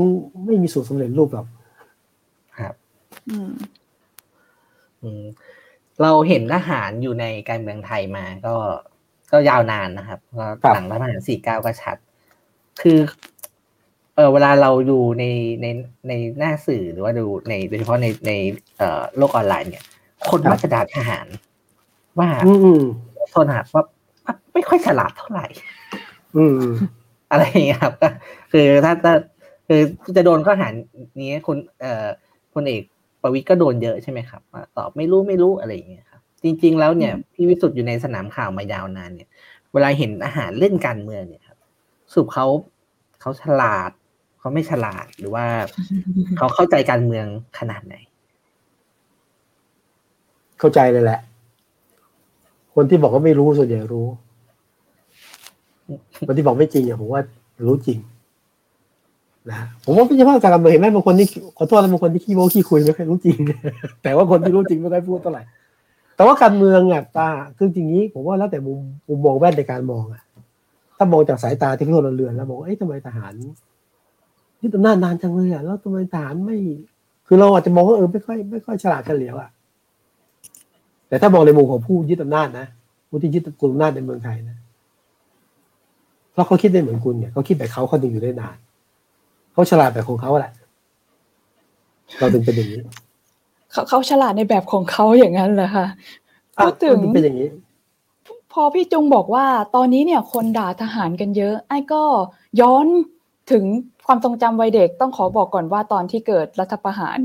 [0.45, 1.47] ไม่มีสูตรสำเร็จรูปหรอก
[2.61, 2.75] ครับ
[3.29, 3.53] อืม
[5.03, 5.23] อืม
[6.03, 8.55] เราเห็นทหารอยู่ในการเมืองไทยมาก็
[9.33, 11.97] ก็ยาวนานนะครับก็ครับหลังรัฐประหารสี่เก้าก็ชัด
[12.83, 12.99] คือ
[14.15, 15.25] เออเวลาเราดูใน
[15.63, 15.67] ใน
[16.09, 18.33] ในหน้าสื่อหรือว่าดูในโดยเฉพาะในใน
[18.79, 19.85] เอ่อโลกออนไลน์เนี่ย
[20.29, 21.27] คคนครับมักจะด่าทหาร
[22.19, 22.83] ว่าอืมอืม
[23.31, 23.85] โทษนะครับว่า
[24.55, 25.47] ไม่ค่อยฉลาดเท่าไหร่
[26.37, 26.75] อืมอืม
[27.31, 28.09] อะไรอย่างเงี้ยครับก็
[28.53, 29.15] คือถ้าถ้า
[29.69, 29.81] คือ
[30.17, 30.69] จะโดนข้อหา
[31.21, 32.07] นี้คุณเอ่อ
[32.55, 32.83] พลเอก
[33.23, 39.29] ประวิตรก็โดนเยอะใช่ไหมครับว่าตอบไม่รู้ไม่รู้อะไรอย่างเงี้ยครับ จริง ๆ แล้วเนี่ยพี่วิสุทธ์อยู่ในสนามข่าวมายาวนานเนี่ย
[39.73, 41.59] เวลาเห็นอาหารเล่นการเมืองเนี่ยครับ
[42.13, 42.47] สรุปเขา
[43.21, 43.91] เขาฉลาด
[44.39, 45.47] เขาไม่ฉลาดหรือว่า
[46.37, 47.27] เขาเข้าใจการเมือง
[47.59, 47.95] ขนาดไหน
[50.59, 51.21] เข้าใจเลยแหละ
[52.75, 54.07] คนที่บอกว่าไม่รู้ส่วนใหญ่รู้
[56.27, 57.23] คนที่บอกไม่จริงอะผมว่า
[57.67, 57.99] รู้จริง
[59.51, 61.27] นะผมว่าไม่ใช่ว่าการเมืองเห็นไหมบางคนที่
[61.59, 63.39] ขอโทษนะบางคนที่ขี้โม้ขี้คุยไม่ค่อยรู้จริง
[64.03, 65.43] แต่ว่าคนที่รู้จริงไม่ค่อยพูดเท่าไหร่
[66.17, 68.79] แต่ว่าการเมืองอะตาคือจริงนี้ ผมว่าแล้วแต่มุม
[69.09, 70.23] มุมมองแว่นในการมองอะ
[70.97, 73.33] ถ้ามองจากสายตาที่เขาเรือนแล้วมองว่าเอ๊ะทำไมทหาร
[74.61, 76.57] ยึดอำนาจนานจังเลยอะแล้วทำไมทหารไม่
[77.27, 79.51] คือเราอาจจะมองว่าเออไม่ค่อยไม่ค่อยฉลาดเฉลียวอะ
[81.09, 82.67] แต่ถ้ามองในมุมของผู้ยึดอำนาจนะ
[83.09, 84.57] ผู้ที่ยึดกลุ่มอำนาจในเมืองไทยนะ
[86.33, 88.57] เพราะเขาคิดได้เหมือนคุณเนี่ยเขาคิดแบบเขาเขาถึงอยู่ได้นาน
[89.59, 90.53] เขาฉลาดแบบของเขาแหละ
[92.19, 92.81] เราถึงเป็นอย่างนี้
[93.73, 95.87] เขาเขาฉลาดในแบบของเขาอย่างนั้นเหรอคะ
[96.59, 97.49] อะพูดถึงมันเป็นอย่างนี้
[98.53, 99.47] พอพี่จุงบอกว่า
[99.77, 102.03] ตอนนี้เนี่ยคนด่าทหารกันเยอะ ไอ้ก็
[102.61, 102.87] ย้อน
[103.51, 103.65] ถึง
[104.07, 107.19] ความทรงจำวัยเด็กต้องขอบอกก่อนว่าตอนที่เกิดรัฐประหาร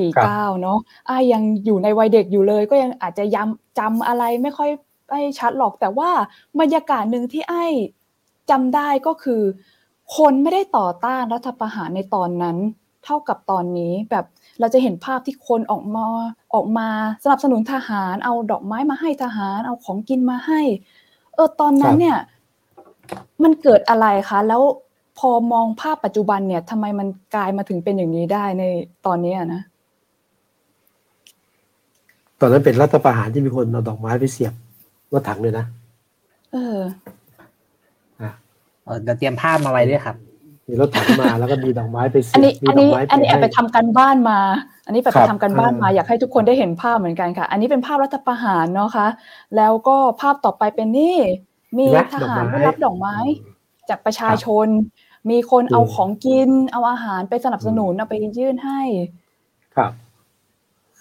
[0.00, 4.70] 49เนาะไอ้ยังอยู่ในวัยเด็กอยู่เลย ก็ยังอาจจะย้ำจำอะไรไม่ค่อย
[5.10, 6.10] ไอ้ชัดหรอกแต่ว่า
[6.60, 7.66] บรรยากาศหนึ่งที่ไอ้
[8.50, 9.42] จำได้ก็คือ
[10.16, 12.56] คนไม่ได้ต่อต้านรัฐประหารในตอนนั้น
[13.04, 14.24] เท่ากับตอนนี้แบบ
[14.60, 16.06] เราจะเห็นภาพที่คนออกมา
[16.54, 16.88] ออกมา
[17.24, 20.60] สนับสนุนทหาร เอาดอกไม้มาให้ทหาร เอาของกินมาให้
[21.34, 22.16] เออตอนนั้นครับเนี่ย
[23.42, 24.62] มันเกิดอะไรคะ แล้ว
[25.18, 28.64] พอมองภาพปัจจุบันเนี่ยทำไมมันกลายมาถึงเป็นอย่างนี้ได้ใน
[29.06, 29.62] ตอนนี้อะนะ
[32.40, 34.54] ตอนนั้นเป็นรัฐประหารที่มีคนเอาดอกไม้ไปเสียบ
[35.12, 35.64] รถถังเลยนะ
[36.52, 37.19] เอออะ
[38.90, 40.16] เอ่อเดี๋ยวเตรียมภาพมาไว้ด้วยครับ
[40.68, 44.38] มีรถถังมาแล้วก็มีดอกไม้ไปเสีอันยบนี้มีอันดอกนี้ไม้อันนี้แอบไปให้ทำกันบ้านมา
[44.86, 49.08] อันนี้แบบครัไปบทำกันบ้านมาอ่าอยากให้ทุกคนได้เห็นภาพเหมือนกันค่ะ อันนี้เป็นภาพรัฐประหารเนาะคะ
[49.56, 51.18] แล้วก็ภาพต่อไปเป็นนี่
[51.78, 53.16] มีและทดอกหารไม้ได้รับดอกไม้
[53.88, 54.66] จากประชาชน
[55.30, 58.80] มีคนเอาอืมของกิน เอาอาหารไปสนับสนุนเอาไปยื่นให้
[59.76, 59.92] ครับ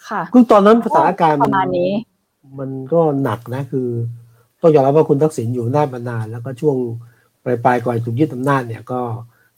[0.09, 1.91] ค่ะคือตอนนั้นสถานการณ์ประมาณนี้
[2.59, 3.87] มันก็หนักนะคือ
[4.61, 6.77] ต้องยอมรับว่าคุณทักษิณอยู่อำนาจมานานแล้วก็ช่วง
[7.43, 8.99] ปลายปลายก่อนถูกยึดอำนาจเนี่ยก็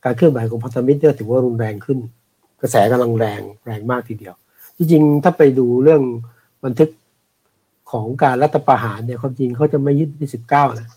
[0.03, 1.99] การเคลื่อนไหวของพันธมิตรก็ถือว่ารุนแรงขึ้น
[2.61, 4.35] กระแสกำลังแรงแรงมากทีเดียว
[4.77, 6.01] จริงๆ ถ้าไปดูเรื่อง
[6.65, 6.89] บันทึก
[7.91, 10.87] ของการรัฐประหารเนี่ยความจริงเขาจะไม่ยึดที่สิบเก้านะ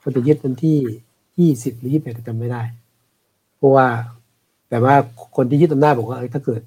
[0.00, 0.78] เขาจะยึดวันที่
[1.40, 2.62] ยี่สิบหรือยี่สิบเอ็ดจำไม่ได้
[3.56, 3.86] เพราะว่า
[4.70, 4.94] แต่ว่า
[5.36, 6.62] คนที่ยึดอำนาจบอกว่าเอ้ถ้าเกิด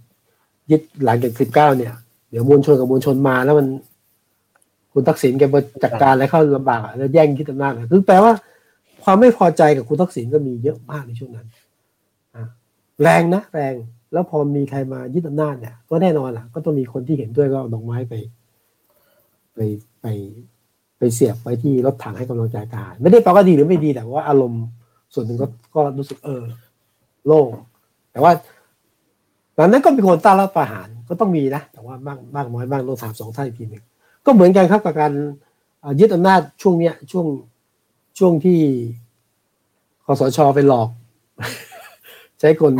[0.72, 1.94] ยึดหลังจากสิบเก้าเนี่ย
[2.30, 3.68] เดี๋ยวมวลชนกับมวลชนมาแล้วมัน
[4.94, 8.34] คุณทักษิณแกมาจัดการอะไรเข้าลำบากแล้วแย่งยึดอำนาจคือแปลว่า
[9.10, 11.48] ความไม่พอใจกับคุณทักษิณก็มีเยอะมากในช่วงนั้น
[13.02, 13.74] แรงนะแรง
[14.14, 18.14] แล้วพอมีใครมายึดอำนาจเนี่ย ก็แน่นอนล่ะ ก็ต้องมีคนที่เห็นด้วยก็เอาดอกไม้ไป
[19.56, 19.60] ไป
[20.02, 20.06] ไป
[20.98, 24.64] ไปเสียบไว้ที่รถถังให้กำลังใจทหารไม่ได้แปลว่าดีหรือไม่ดีแต่ว่าอารมณ์
[25.14, 26.44] ส่วนหนึ่งก็ก็รู้สึกเออ
[27.26, 27.50] โล่ง
[28.12, 28.32] แต่ว่า
[29.56, 33.84] หลังนั้นก็มีคนต้านรัฐประหารก็ต้องมีนะ แต่ว่ามากมากน้อยบ้างต้องถามสองท่านอีกทีหนึ่ง
[34.26, 35.14] ก็เหมือนกันครับกับการ
[36.00, 37.26] ยึดอำนาจช่วงเนี้ยช่วง
[38.18, 38.60] ช่วงที่
[40.06, 40.90] คสชไปหลอก
[42.40, 42.74] ใช้กล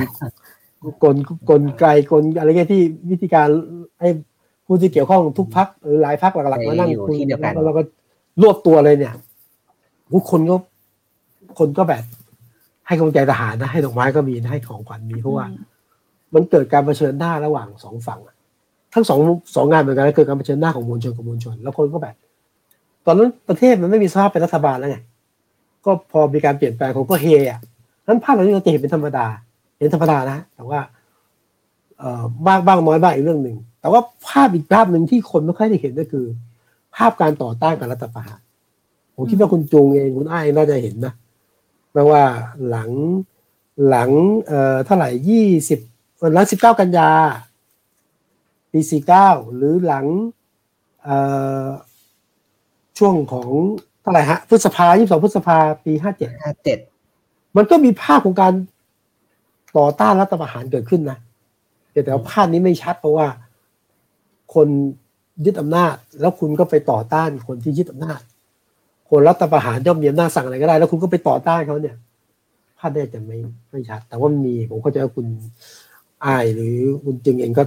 [1.04, 1.16] กล
[1.50, 3.48] กลไกกลอะไรเงี้ยที่วิธีการ
[4.00, 4.10] ให้
[4.66, 7.82] ผู้ที่เกี่ยวข้องทุกพักหรือหลายพักหลักๆมานั่งอยู่คุยที่เดียวกันแล้วก็
[8.42, 9.14] รวบตัวเลยเนี่ย
[10.14, 10.56] ทุกคนก็
[11.60, 12.04] คนก็แบบ
[12.88, 15.46] ให้กำลังใจทหารนะให้ดอกไม้ก็มีนะให้ของขวัญมีเพราะว่า
[16.34, 18.36] มันเกิดการเผชิญหน้าระหว่างสองฝั่งอะ
[18.94, 19.20] ทั้งสอง
[19.56, 22.16] สองงานเหมือนกันนะเกิดการเผชิญหน้าของมวลชนกับมวลชน แล้วคนก็แบบ
[23.06, 24.98] ตอนนั้นประเทศมันไม่มีสภาพเป็นรัฐบาลแล้วไง
[25.86, 27.62] ก็พอมีการเปลี่ยนแปลงของก็เฮอะ
[28.08, 29.26] นั้นภาพเหล่านี้เราจะเห็นเป็นธรรมดา
[29.78, 30.80] เห็นธรรมดานะ แต่ว่า
[31.98, 36.26] เอ่อบ้างบ้างน้อยบ้างอีกเรื่องหนึ่ง แต่ว่าภาพอีกภาพหนึ่งที่คนไม่ค่อยได้เห็นก็คือ
[36.96, 38.42] ภาพการต่อต้านการรัฐประหาร
[39.16, 41.14] ผมคิดว่าคุณจงเองคุณไอ้น่าจะเห็นนะ
[41.92, 42.24] แปลว่า
[42.70, 42.90] หลัง
[43.90, 44.10] หลัง
[44.48, 45.80] เอ่อเท่าไหร่ยี่สิบ
[46.34, 47.10] หลังสิบเก้ากันยา
[48.72, 50.06] ปีสี่เก้าหรือหลัง
[51.04, 51.18] เอ่
[51.66, 51.68] อ
[52.98, 53.50] ช่วงของ
[54.02, 56.78] เท่าไหร่ฮะพฤษภายี่สิบสองพฤษภาปีห้าเจ็ดห้าเจ็ด
[57.58, 58.54] มันก็มีภาพของการ
[59.78, 61.18] ต่อต้านรัฐประหารเกิดขึ้นนะ
[61.92, 63.28] แต่แต่ว่าภาพนี้ไม่ชัดเพราะว่า
[64.54, 64.68] คน
[65.46, 68.22] ยึดอำนาจ แล้วคุณก็ไปต่อต้านคนที่ยึดอำนาจ
[69.10, 71.96] คนรัฐประหารย่อมมีอำนาจสั่งอะไรก็ได้ แล้วคุณก็ไปต่อต้านเขาเนี่ย
[72.80, 73.38] ภาพนี้อาจจะไม่
[73.72, 75.26] ไม่ชัด แต่ว่ามันมีผมเข้าใจว่าคุณ
[76.26, 77.64] อายหรือคุณจึงเองก็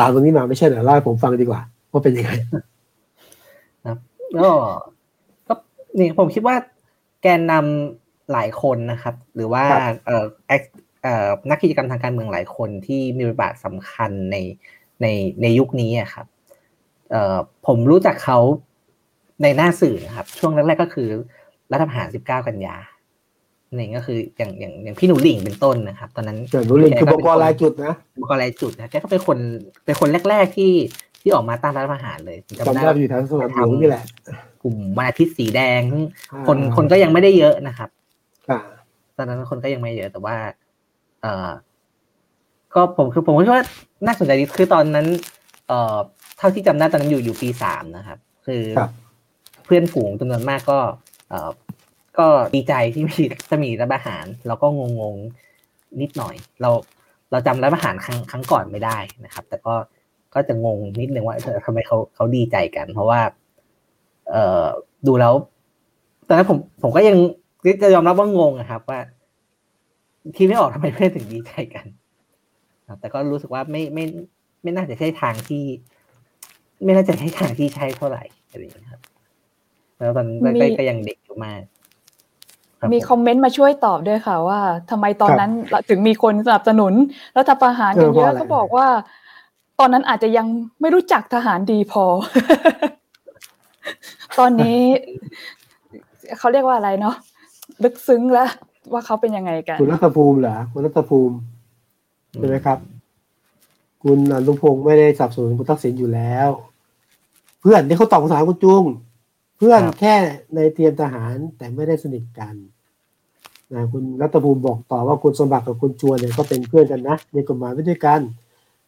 [0.00, 1.60] ตามตรงนี้มาไม่ใช่เหรอเล่าให้ผมฟังดีกว่า
[1.90, 2.30] ว่าเป็นยังไง
[4.40, 4.50] ก็ก็
[5.98, 6.56] นี่ผมคิดว่า
[7.22, 10.62] แกนนำหลายคนนะครับ หรือว่าครับเอ่อแอค
[11.02, 14.36] เอ่อนักกิจกรรมทางการเมืองหลายคนที่มีบทบาทสำคัญใน
[15.02, 15.06] ใน
[15.42, 16.26] ในยุคนี้อะครับ
[17.10, 17.36] เอ่อ
[17.66, 18.38] ผมรู้จักเขา
[19.42, 21.08] ในหน้าสื่อนะครับ ช่วงแรกๆก็คือ
[21.72, 22.76] รัฐประหาร 19 กันยา
[23.76, 29.38] นี่ก็คืออย่างอย่างอย่างพี่หนูหลิงเป็นต้นนะครับ ตอนนั้นเกิดรู้เรื่องคือบกรายจุดนะบุคลายจุดนะแกก็เป็นคน
[29.84, 30.72] เป็นคนแรก ๆที่
[31.22, 34.04] ที่ออกมาต้านรัฐประหารเลยจำได้อยู่แถวสนามหลวงนี่แหละ
[34.62, 36.02] กลุ่มวันอาทิตย์สีแดงซึ่ง
[36.46, 37.88] คนคนก็ยังไม่ได้เยอะนะครับ
[38.50, 38.60] อ่า
[39.16, 40.36] ตอนนั้นคนก็ยังไม่เยอะแต่ว่า
[41.22, 41.50] เอ่อ
[42.74, 43.64] ก็ผมคือผมคิดว่า
[44.06, 45.06] น่าสนใจดีคือตอนนั้น
[45.68, 45.96] เอ่อ
[46.38, 48.90] เท่าที่จำได้ตอนนั้นอยู่อยู่ปีสามนะครับ คือครับ
[49.64, 50.78] เพื่อนฝูงจำนวนมากก็
[51.28, 51.50] เอ่อ
[52.18, 53.20] ก็ดีใจที่มี
[53.50, 56.70] จะมีรัฐประหาร แล้วก็งงงๆนิดหน่อย เรา
[57.30, 59.74] เราจำรัฐประหารครั้งครั้งก่อนไม่ได้นะครับ แต่ก็
[60.34, 63.20] ก็จะงงนิดนึงว่าเออทำไมเขาเขาดีใจกัน เพราะว่า
[64.30, 64.64] เอ่อ
[65.06, 65.34] ดูแล้ว
[66.26, 67.16] ตอนนั้นผมผมก็ยัง
[67.82, 69.00] จะยอมรับว่างงนะครับ ว่า
[70.36, 71.86] คิดไม่ออกทำไมเพื่อนถึงดีใจกัน
[72.88, 74.04] ครับแต่ก็รู้สึกว่าไม่ไม่
[74.62, 75.64] ไม่น่าจะใช่ทางที่
[76.84, 79.00] ไม่น่าจะใช่ทางที่ใช่เท่าไหร่อะไรอย่างเงี้ยครับ
[79.96, 81.60] แล้วตอนนั้นก็ก็ยังเด็กอยู่มาก
[82.82, 84.60] รับมีผคอมเมนต์มาช่วยตอบด้วยค่ะ ว่า
[84.90, 85.50] ทำไมตอนครับนั้น
[85.88, 86.92] ถึงมีคนสนับสนุน
[87.36, 89.21] รัฐประหารกันเออเพเยราะอะอะไรเขาบอกว่าต
[89.82, 90.46] อนนั้นอาจจะยัง
[90.80, 92.04] ไม่รู้จักทหารดีพอ
[94.38, 94.80] ตอนนี้
[96.38, 97.16] เขาเรียกว่าอะไรเนาะ
[97.82, 98.50] ลึกซึ้งแล้ว
[98.92, 101.36] ว่าเขาเป็นยังไงกัน คุณรัตภูมิเหรอคุณรัตภูมิ
[102.38, 102.78] ใช่ไหมครับ
[104.02, 106.48] คุณอนุพงศ์ไม่ได้สับสนคุณทักษิณอยู่แล้ว
[107.60, 108.84] เพื่อนที่เขาตอบคำถามคุณจุง
[109.58, 110.14] เพื่อนแค่
[110.54, 112.54] ในเตรียมทหารแต่ไม่ได้สนิทกัน
[113.72, 118.20] นะคุณรัตภูมิบอกต่อว่าคุณสมบัติกับคุณจวนเนี่ยก็เป็นเพื่อนกันนะในกฎหมายไม่ด้วยกัน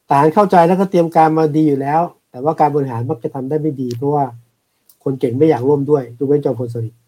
[0.09, 2.01] ทหารเข้าใจแล้วก็เตรียมการมาดีอยู่แล้ว
[2.31, 4.25] แต่ว่าการบริหารมักจะทำได้ไม่ดี เพราะว่า
[5.05, 7.01] คนเก่งไม่อยากร่วมด้วยยกเว้นจอมพลสฤษดิ์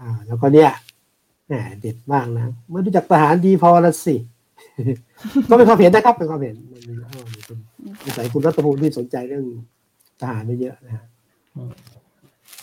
[0.00, 0.70] อ่า แล้วก็เนี่ย
[1.46, 4.16] แหมเด็ดมากนะไม่รู้จักทหารดีพอละสิ
[5.48, 7.58] ก็เป็นความเห็นนะครับเป็นความเห็นมันมีอ้อมีคุณ
[8.02, 9.44] สงสัยคุณรัตภูมิที่สนใจเรื่อง
[10.20, 11.04] ทหารไม่เยอะนะฮะ
[11.56, 11.72] อืม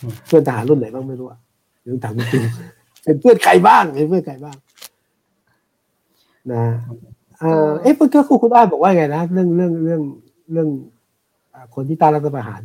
[0.00, 1.38] อืมเพื่อนทหารรุ่นไหนบ้างไม่รู้อะ
[1.82, 2.42] เดี๋ยวถามคุณจริง
[3.04, 4.56] เป็นเพื่อนใครบ้างเป็นเพื่อนใครบ้าง
[6.52, 6.64] นะ
[7.40, 10.02] เออเอ๊ะเมื่อกี้คุณอ้ายบอกว่าไงนะเรื่องเรื่องเรื่อง
[10.52, 10.68] เรื่อง
[11.54, 12.60] อ่าคนที่ต้านรัฐประหาร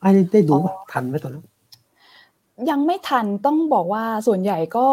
[0.00, 1.44] ไอ้ายได้ดูปะทันไหมตอนนั้น
[2.70, 4.86] ยังไม่ทันต้องบอกว่าส่วนใหญ่ก็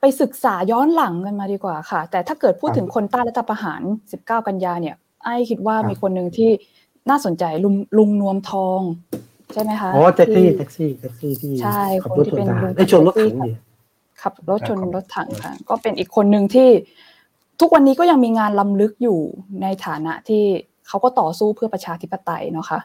[0.00, 3.80] ไปศึกษาย้อนหลังกันมาดีกว่าค่ะ แต่ถ้าเกิดพูดถึงคนต้านรัฐประหาร
[4.14, 6.50] 19 กันยาเนี่ยไอ้คิดว่ามีคนหนึ่งที่
[7.10, 8.80] น่าสนใจลุงลุงนวมทอง
[9.52, 13.60] ใช่ไหมคะอ๋อแท็กซี่ที่แท็กซี่แท็กซี่ที่ใช่ขับคนรถที่ชนเป็นทหารลุงไอ้ยชนรถถังแท็กซี่เนี่ย
[14.22, 16.68] ขับรถชนรถถังค่ะก็เป็นอีกคนหนึ่งที่
[17.60, 19.18] ทุกวันนี้ก็ยังมีงานรำลึกอยู่
[19.62, 20.42] ในฐานะที่
[20.88, 22.80] เขาก็ต่อสู้เพื่อประชาธิปไตยเนาะค่ะ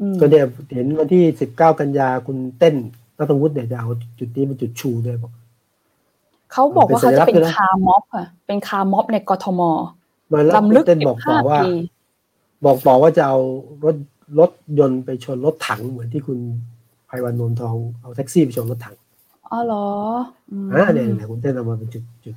[0.00, 2.74] อืมก็เนี่ยเห็นวันที่สิบเก้ากันยาคุณเต้น
[3.18, 3.88] ณัฐวุฒิเนี่ยจะเอา
[4.18, 5.32] จุดนี้เป็นจุดชูด้วยบอก
[6.52, 9.60] เขาบอกว่าเขาจะเป็นเป็นสัญลักษณ์ด้วยนะคาร์ม็อบค่ะเป็นคาร์ม็อบในกทม
[10.32, 11.70] มาแล้วล้ำลึกเต้นบอกต่อว่า15ปี
[12.64, 13.38] บอกต่อว่าจะเอา
[13.84, 13.96] รถ
[14.38, 16.38] รถยนต์ไปชนรถถังเหมือนที่คุณ
[17.06, 18.96] ไพวันนนทองเอาแท็กซี่ไปชนรถถัง
[19.50, 19.86] อ๋อเหรอ
[20.50, 22.34] อืมอ่าเนี่ยเนี่ยคุณเต้นเอามาเป็นจุดจุด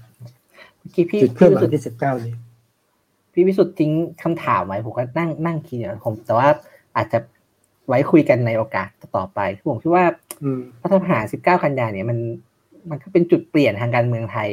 [0.82, 2.34] เมื่อกี้พี่จุดเคลื่อนไหวพี่วิสุทธิ์ที่สิบเก้านี้
[3.34, 3.92] พี่วิสุทธิ์ทิ้ง
[4.24, 6.48] คำถามไว้ผมก็นั่งนั่งคิดอยู่ผมแต่ว่า
[6.96, 7.20] อาจจะ
[7.88, 10.06] ไว้คุยกันในโอกาสต่อไปผมคิดว่า
[10.44, 12.18] อืมรัฐประหาร19กันยาเนี่ยมัน
[12.90, 14.50] มันก็เป็นจุดเปลี่ยนทางการเมืองไทย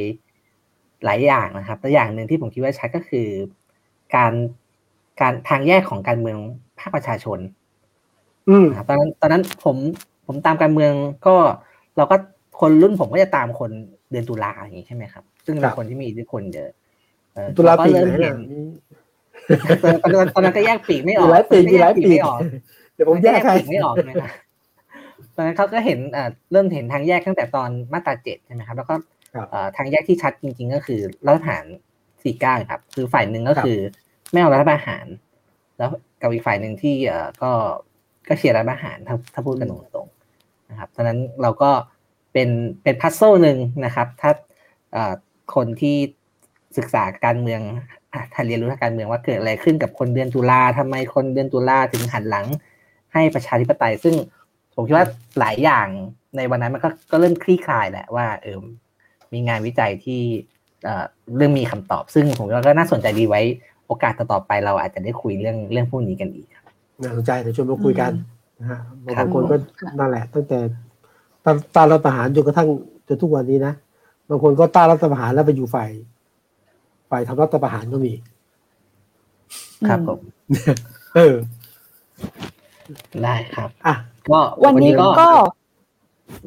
[1.05, 3.29] หลายอย่างนะครับแต่อย่างหนึ่งที่ผมคิดว่าชัดก็คือ
[4.15, 4.33] การ
[5.21, 6.39] การทางแยกของการเมือง
[6.79, 7.39] ภาคประชาชน
[8.49, 9.77] อืมนะครับตอนนั้นตอนนั้นผม
[10.27, 10.93] ผมตามการเมือง
[11.27, 11.37] ก็
[11.97, 12.17] เราก็
[12.61, 13.71] คนรุ่นผมก็จะตามคน
[14.11, 16.71] เดือนตุลาอย่างนี้ใช่ไหมครับ ซึ่งเป็นคนที่มีอิทธิพลเยอะ
[17.35, 18.59] เอ่อตุลาปีเรไหนก็เริ่มเนี่เห็ยนมี
[19.83, 22.39] ตอนตอนตอนนั้นก็แยกปีกไม่อมีอกหลายปีมีหลายปีไม่ออก
[22.95, 24.31] เดี๋ยวผมแยกให้ปีไม่ออกใช่ไหมครับ
[25.35, 28.95] ตอนนั้นเขาก็เห็นเอ่อเริ่มเห็นทางแยกตั้งแต่ตอนมาตราเจ็ดใช่ไหมครับ แล้วก็
[29.35, 31.65] ครับเอ่อทางแยกที่ชัดจริง ๆ ก็คือรัฐประหาร
[32.25, 33.79] สี่เก้าครับ คือฝ่ายหนึ่งก็คือ
[34.33, 35.07] ไม่เอารัฐประหาร
[35.79, 35.91] แล้ว
[36.23, 37.51] กับอีกฝ่ายหนึ่งที่เอ่อก็
[38.29, 42.49] ก็เชียร์รัฐประหารถ้าถ้าพูดกันตรงๆนะครับตอนนั้นเราก็เป็น
[42.83, 44.31] เป็นพัซโซหนึ่งนะครับ ถ้า
[44.93, 45.13] เอ่อ
[45.55, 45.97] คนที่
[46.77, 47.61] ศึกษาการเมือง
[48.13, 52.47] อะถ้าเรียนรู้ทางการเมืองว่าเกิดอะไรขึ้นกับคนเดือนตุลาทำไมคนเดือนตุลาถึงหันหลัง
[53.13, 54.15] ให้ประชาธิปไตย ซึ่ง
[54.75, 55.07] ผมคิดว่า
[55.39, 55.89] หลายอย่าง
[56.37, 58.59] ในวันนั้นมันก็ก็เริ่มคลี่คลายแหละว่าเออ
[59.33, 60.21] มีงานวิจัยที่
[60.85, 61.05] เอ่อ
[61.37, 63.41] เรื่องมีคำตอบ ซึ่งผมว่าก็น่าสนใจดีไว้
[63.87, 66.65] โอกาสต่อๆไปเราอาจจะได้คุยเรื่องเรื่องพวกนี้กันอีกครับ
[67.03, 68.13] น่าสนใจเดี๋ยวชวนมาคุยกัน
[68.61, 68.79] นะฮะ
[69.17, 70.59] ครับบางคนก็ค่ะนั่นแหละตั้งแต่
[71.49, 72.69] ต้านต้านรัฐประหารจนกระทั่ง
[73.09, 73.75] จนทุกวันนี้นะ
[74.29, 75.91] บางคนก็ต้านรัฐประหารแล้วไปอยู่ฝ่าย
[77.11, 78.13] ฝ่ายทำรัฐประหารก็มี
[79.89, 80.21] ครับผม
[81.17, 81.35] เออ
[83.23, 83.95] ได้ครับ อะ
[84.31, 85.29] ก็วันนี้ก็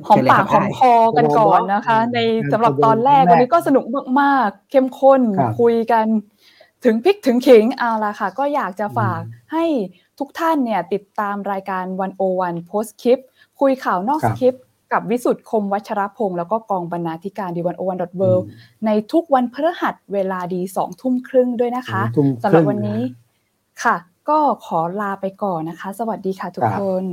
[0.08, 2.20] หอมปากหเชิอญมเลยคครับอกันก่อนนะคะ ใน
[2.52, 3.86] สำหรับตอนแรกตอนแรกวันนี้ก็สนุก
[4.22, 6.06] มากๆ เข้มข้นครับคุยกัน
[6.86, 9.66] ถึงพริกถึงขิงเอาละค่ะ ก็อยากจะฝากอืมให้
[10.20, 13.20] ทุกท่านเนี่ยติดตามรายการวันโอวันโพสคลิป
[13.60, 14.64] คุยข่าวนอกครัสบคริปต์
[14.94, 18.24] กับวิสุทธ์คมวัชรพงศ์แล้วก็กองบรรณาธิการดีวันโอวันดอทเว
[18.86, 23.02] ในทุกวันพฤหัสเวลาดีสองทุ่มครึ่งด้วยนะคะทุ่มสำหรับคงวันนี้
[23.84, 23.96] ค่ะ
[24.30, 27.06] ก็ขอลาไปก่อนนะคะ สวัสดีค่ะทุกครับคน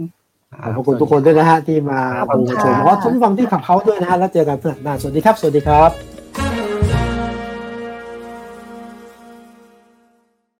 [0.64, 6.07] ขอบพระคุณทุกคนด้วยนะฮะที่มาขอบคุณดูค่ะชมขอบคุณผู้ฟังที่ขับเขาด้วยนะฮะแล้วเจอกันเพื่อนหน้าสวัสดีครับ สวัสดีครับ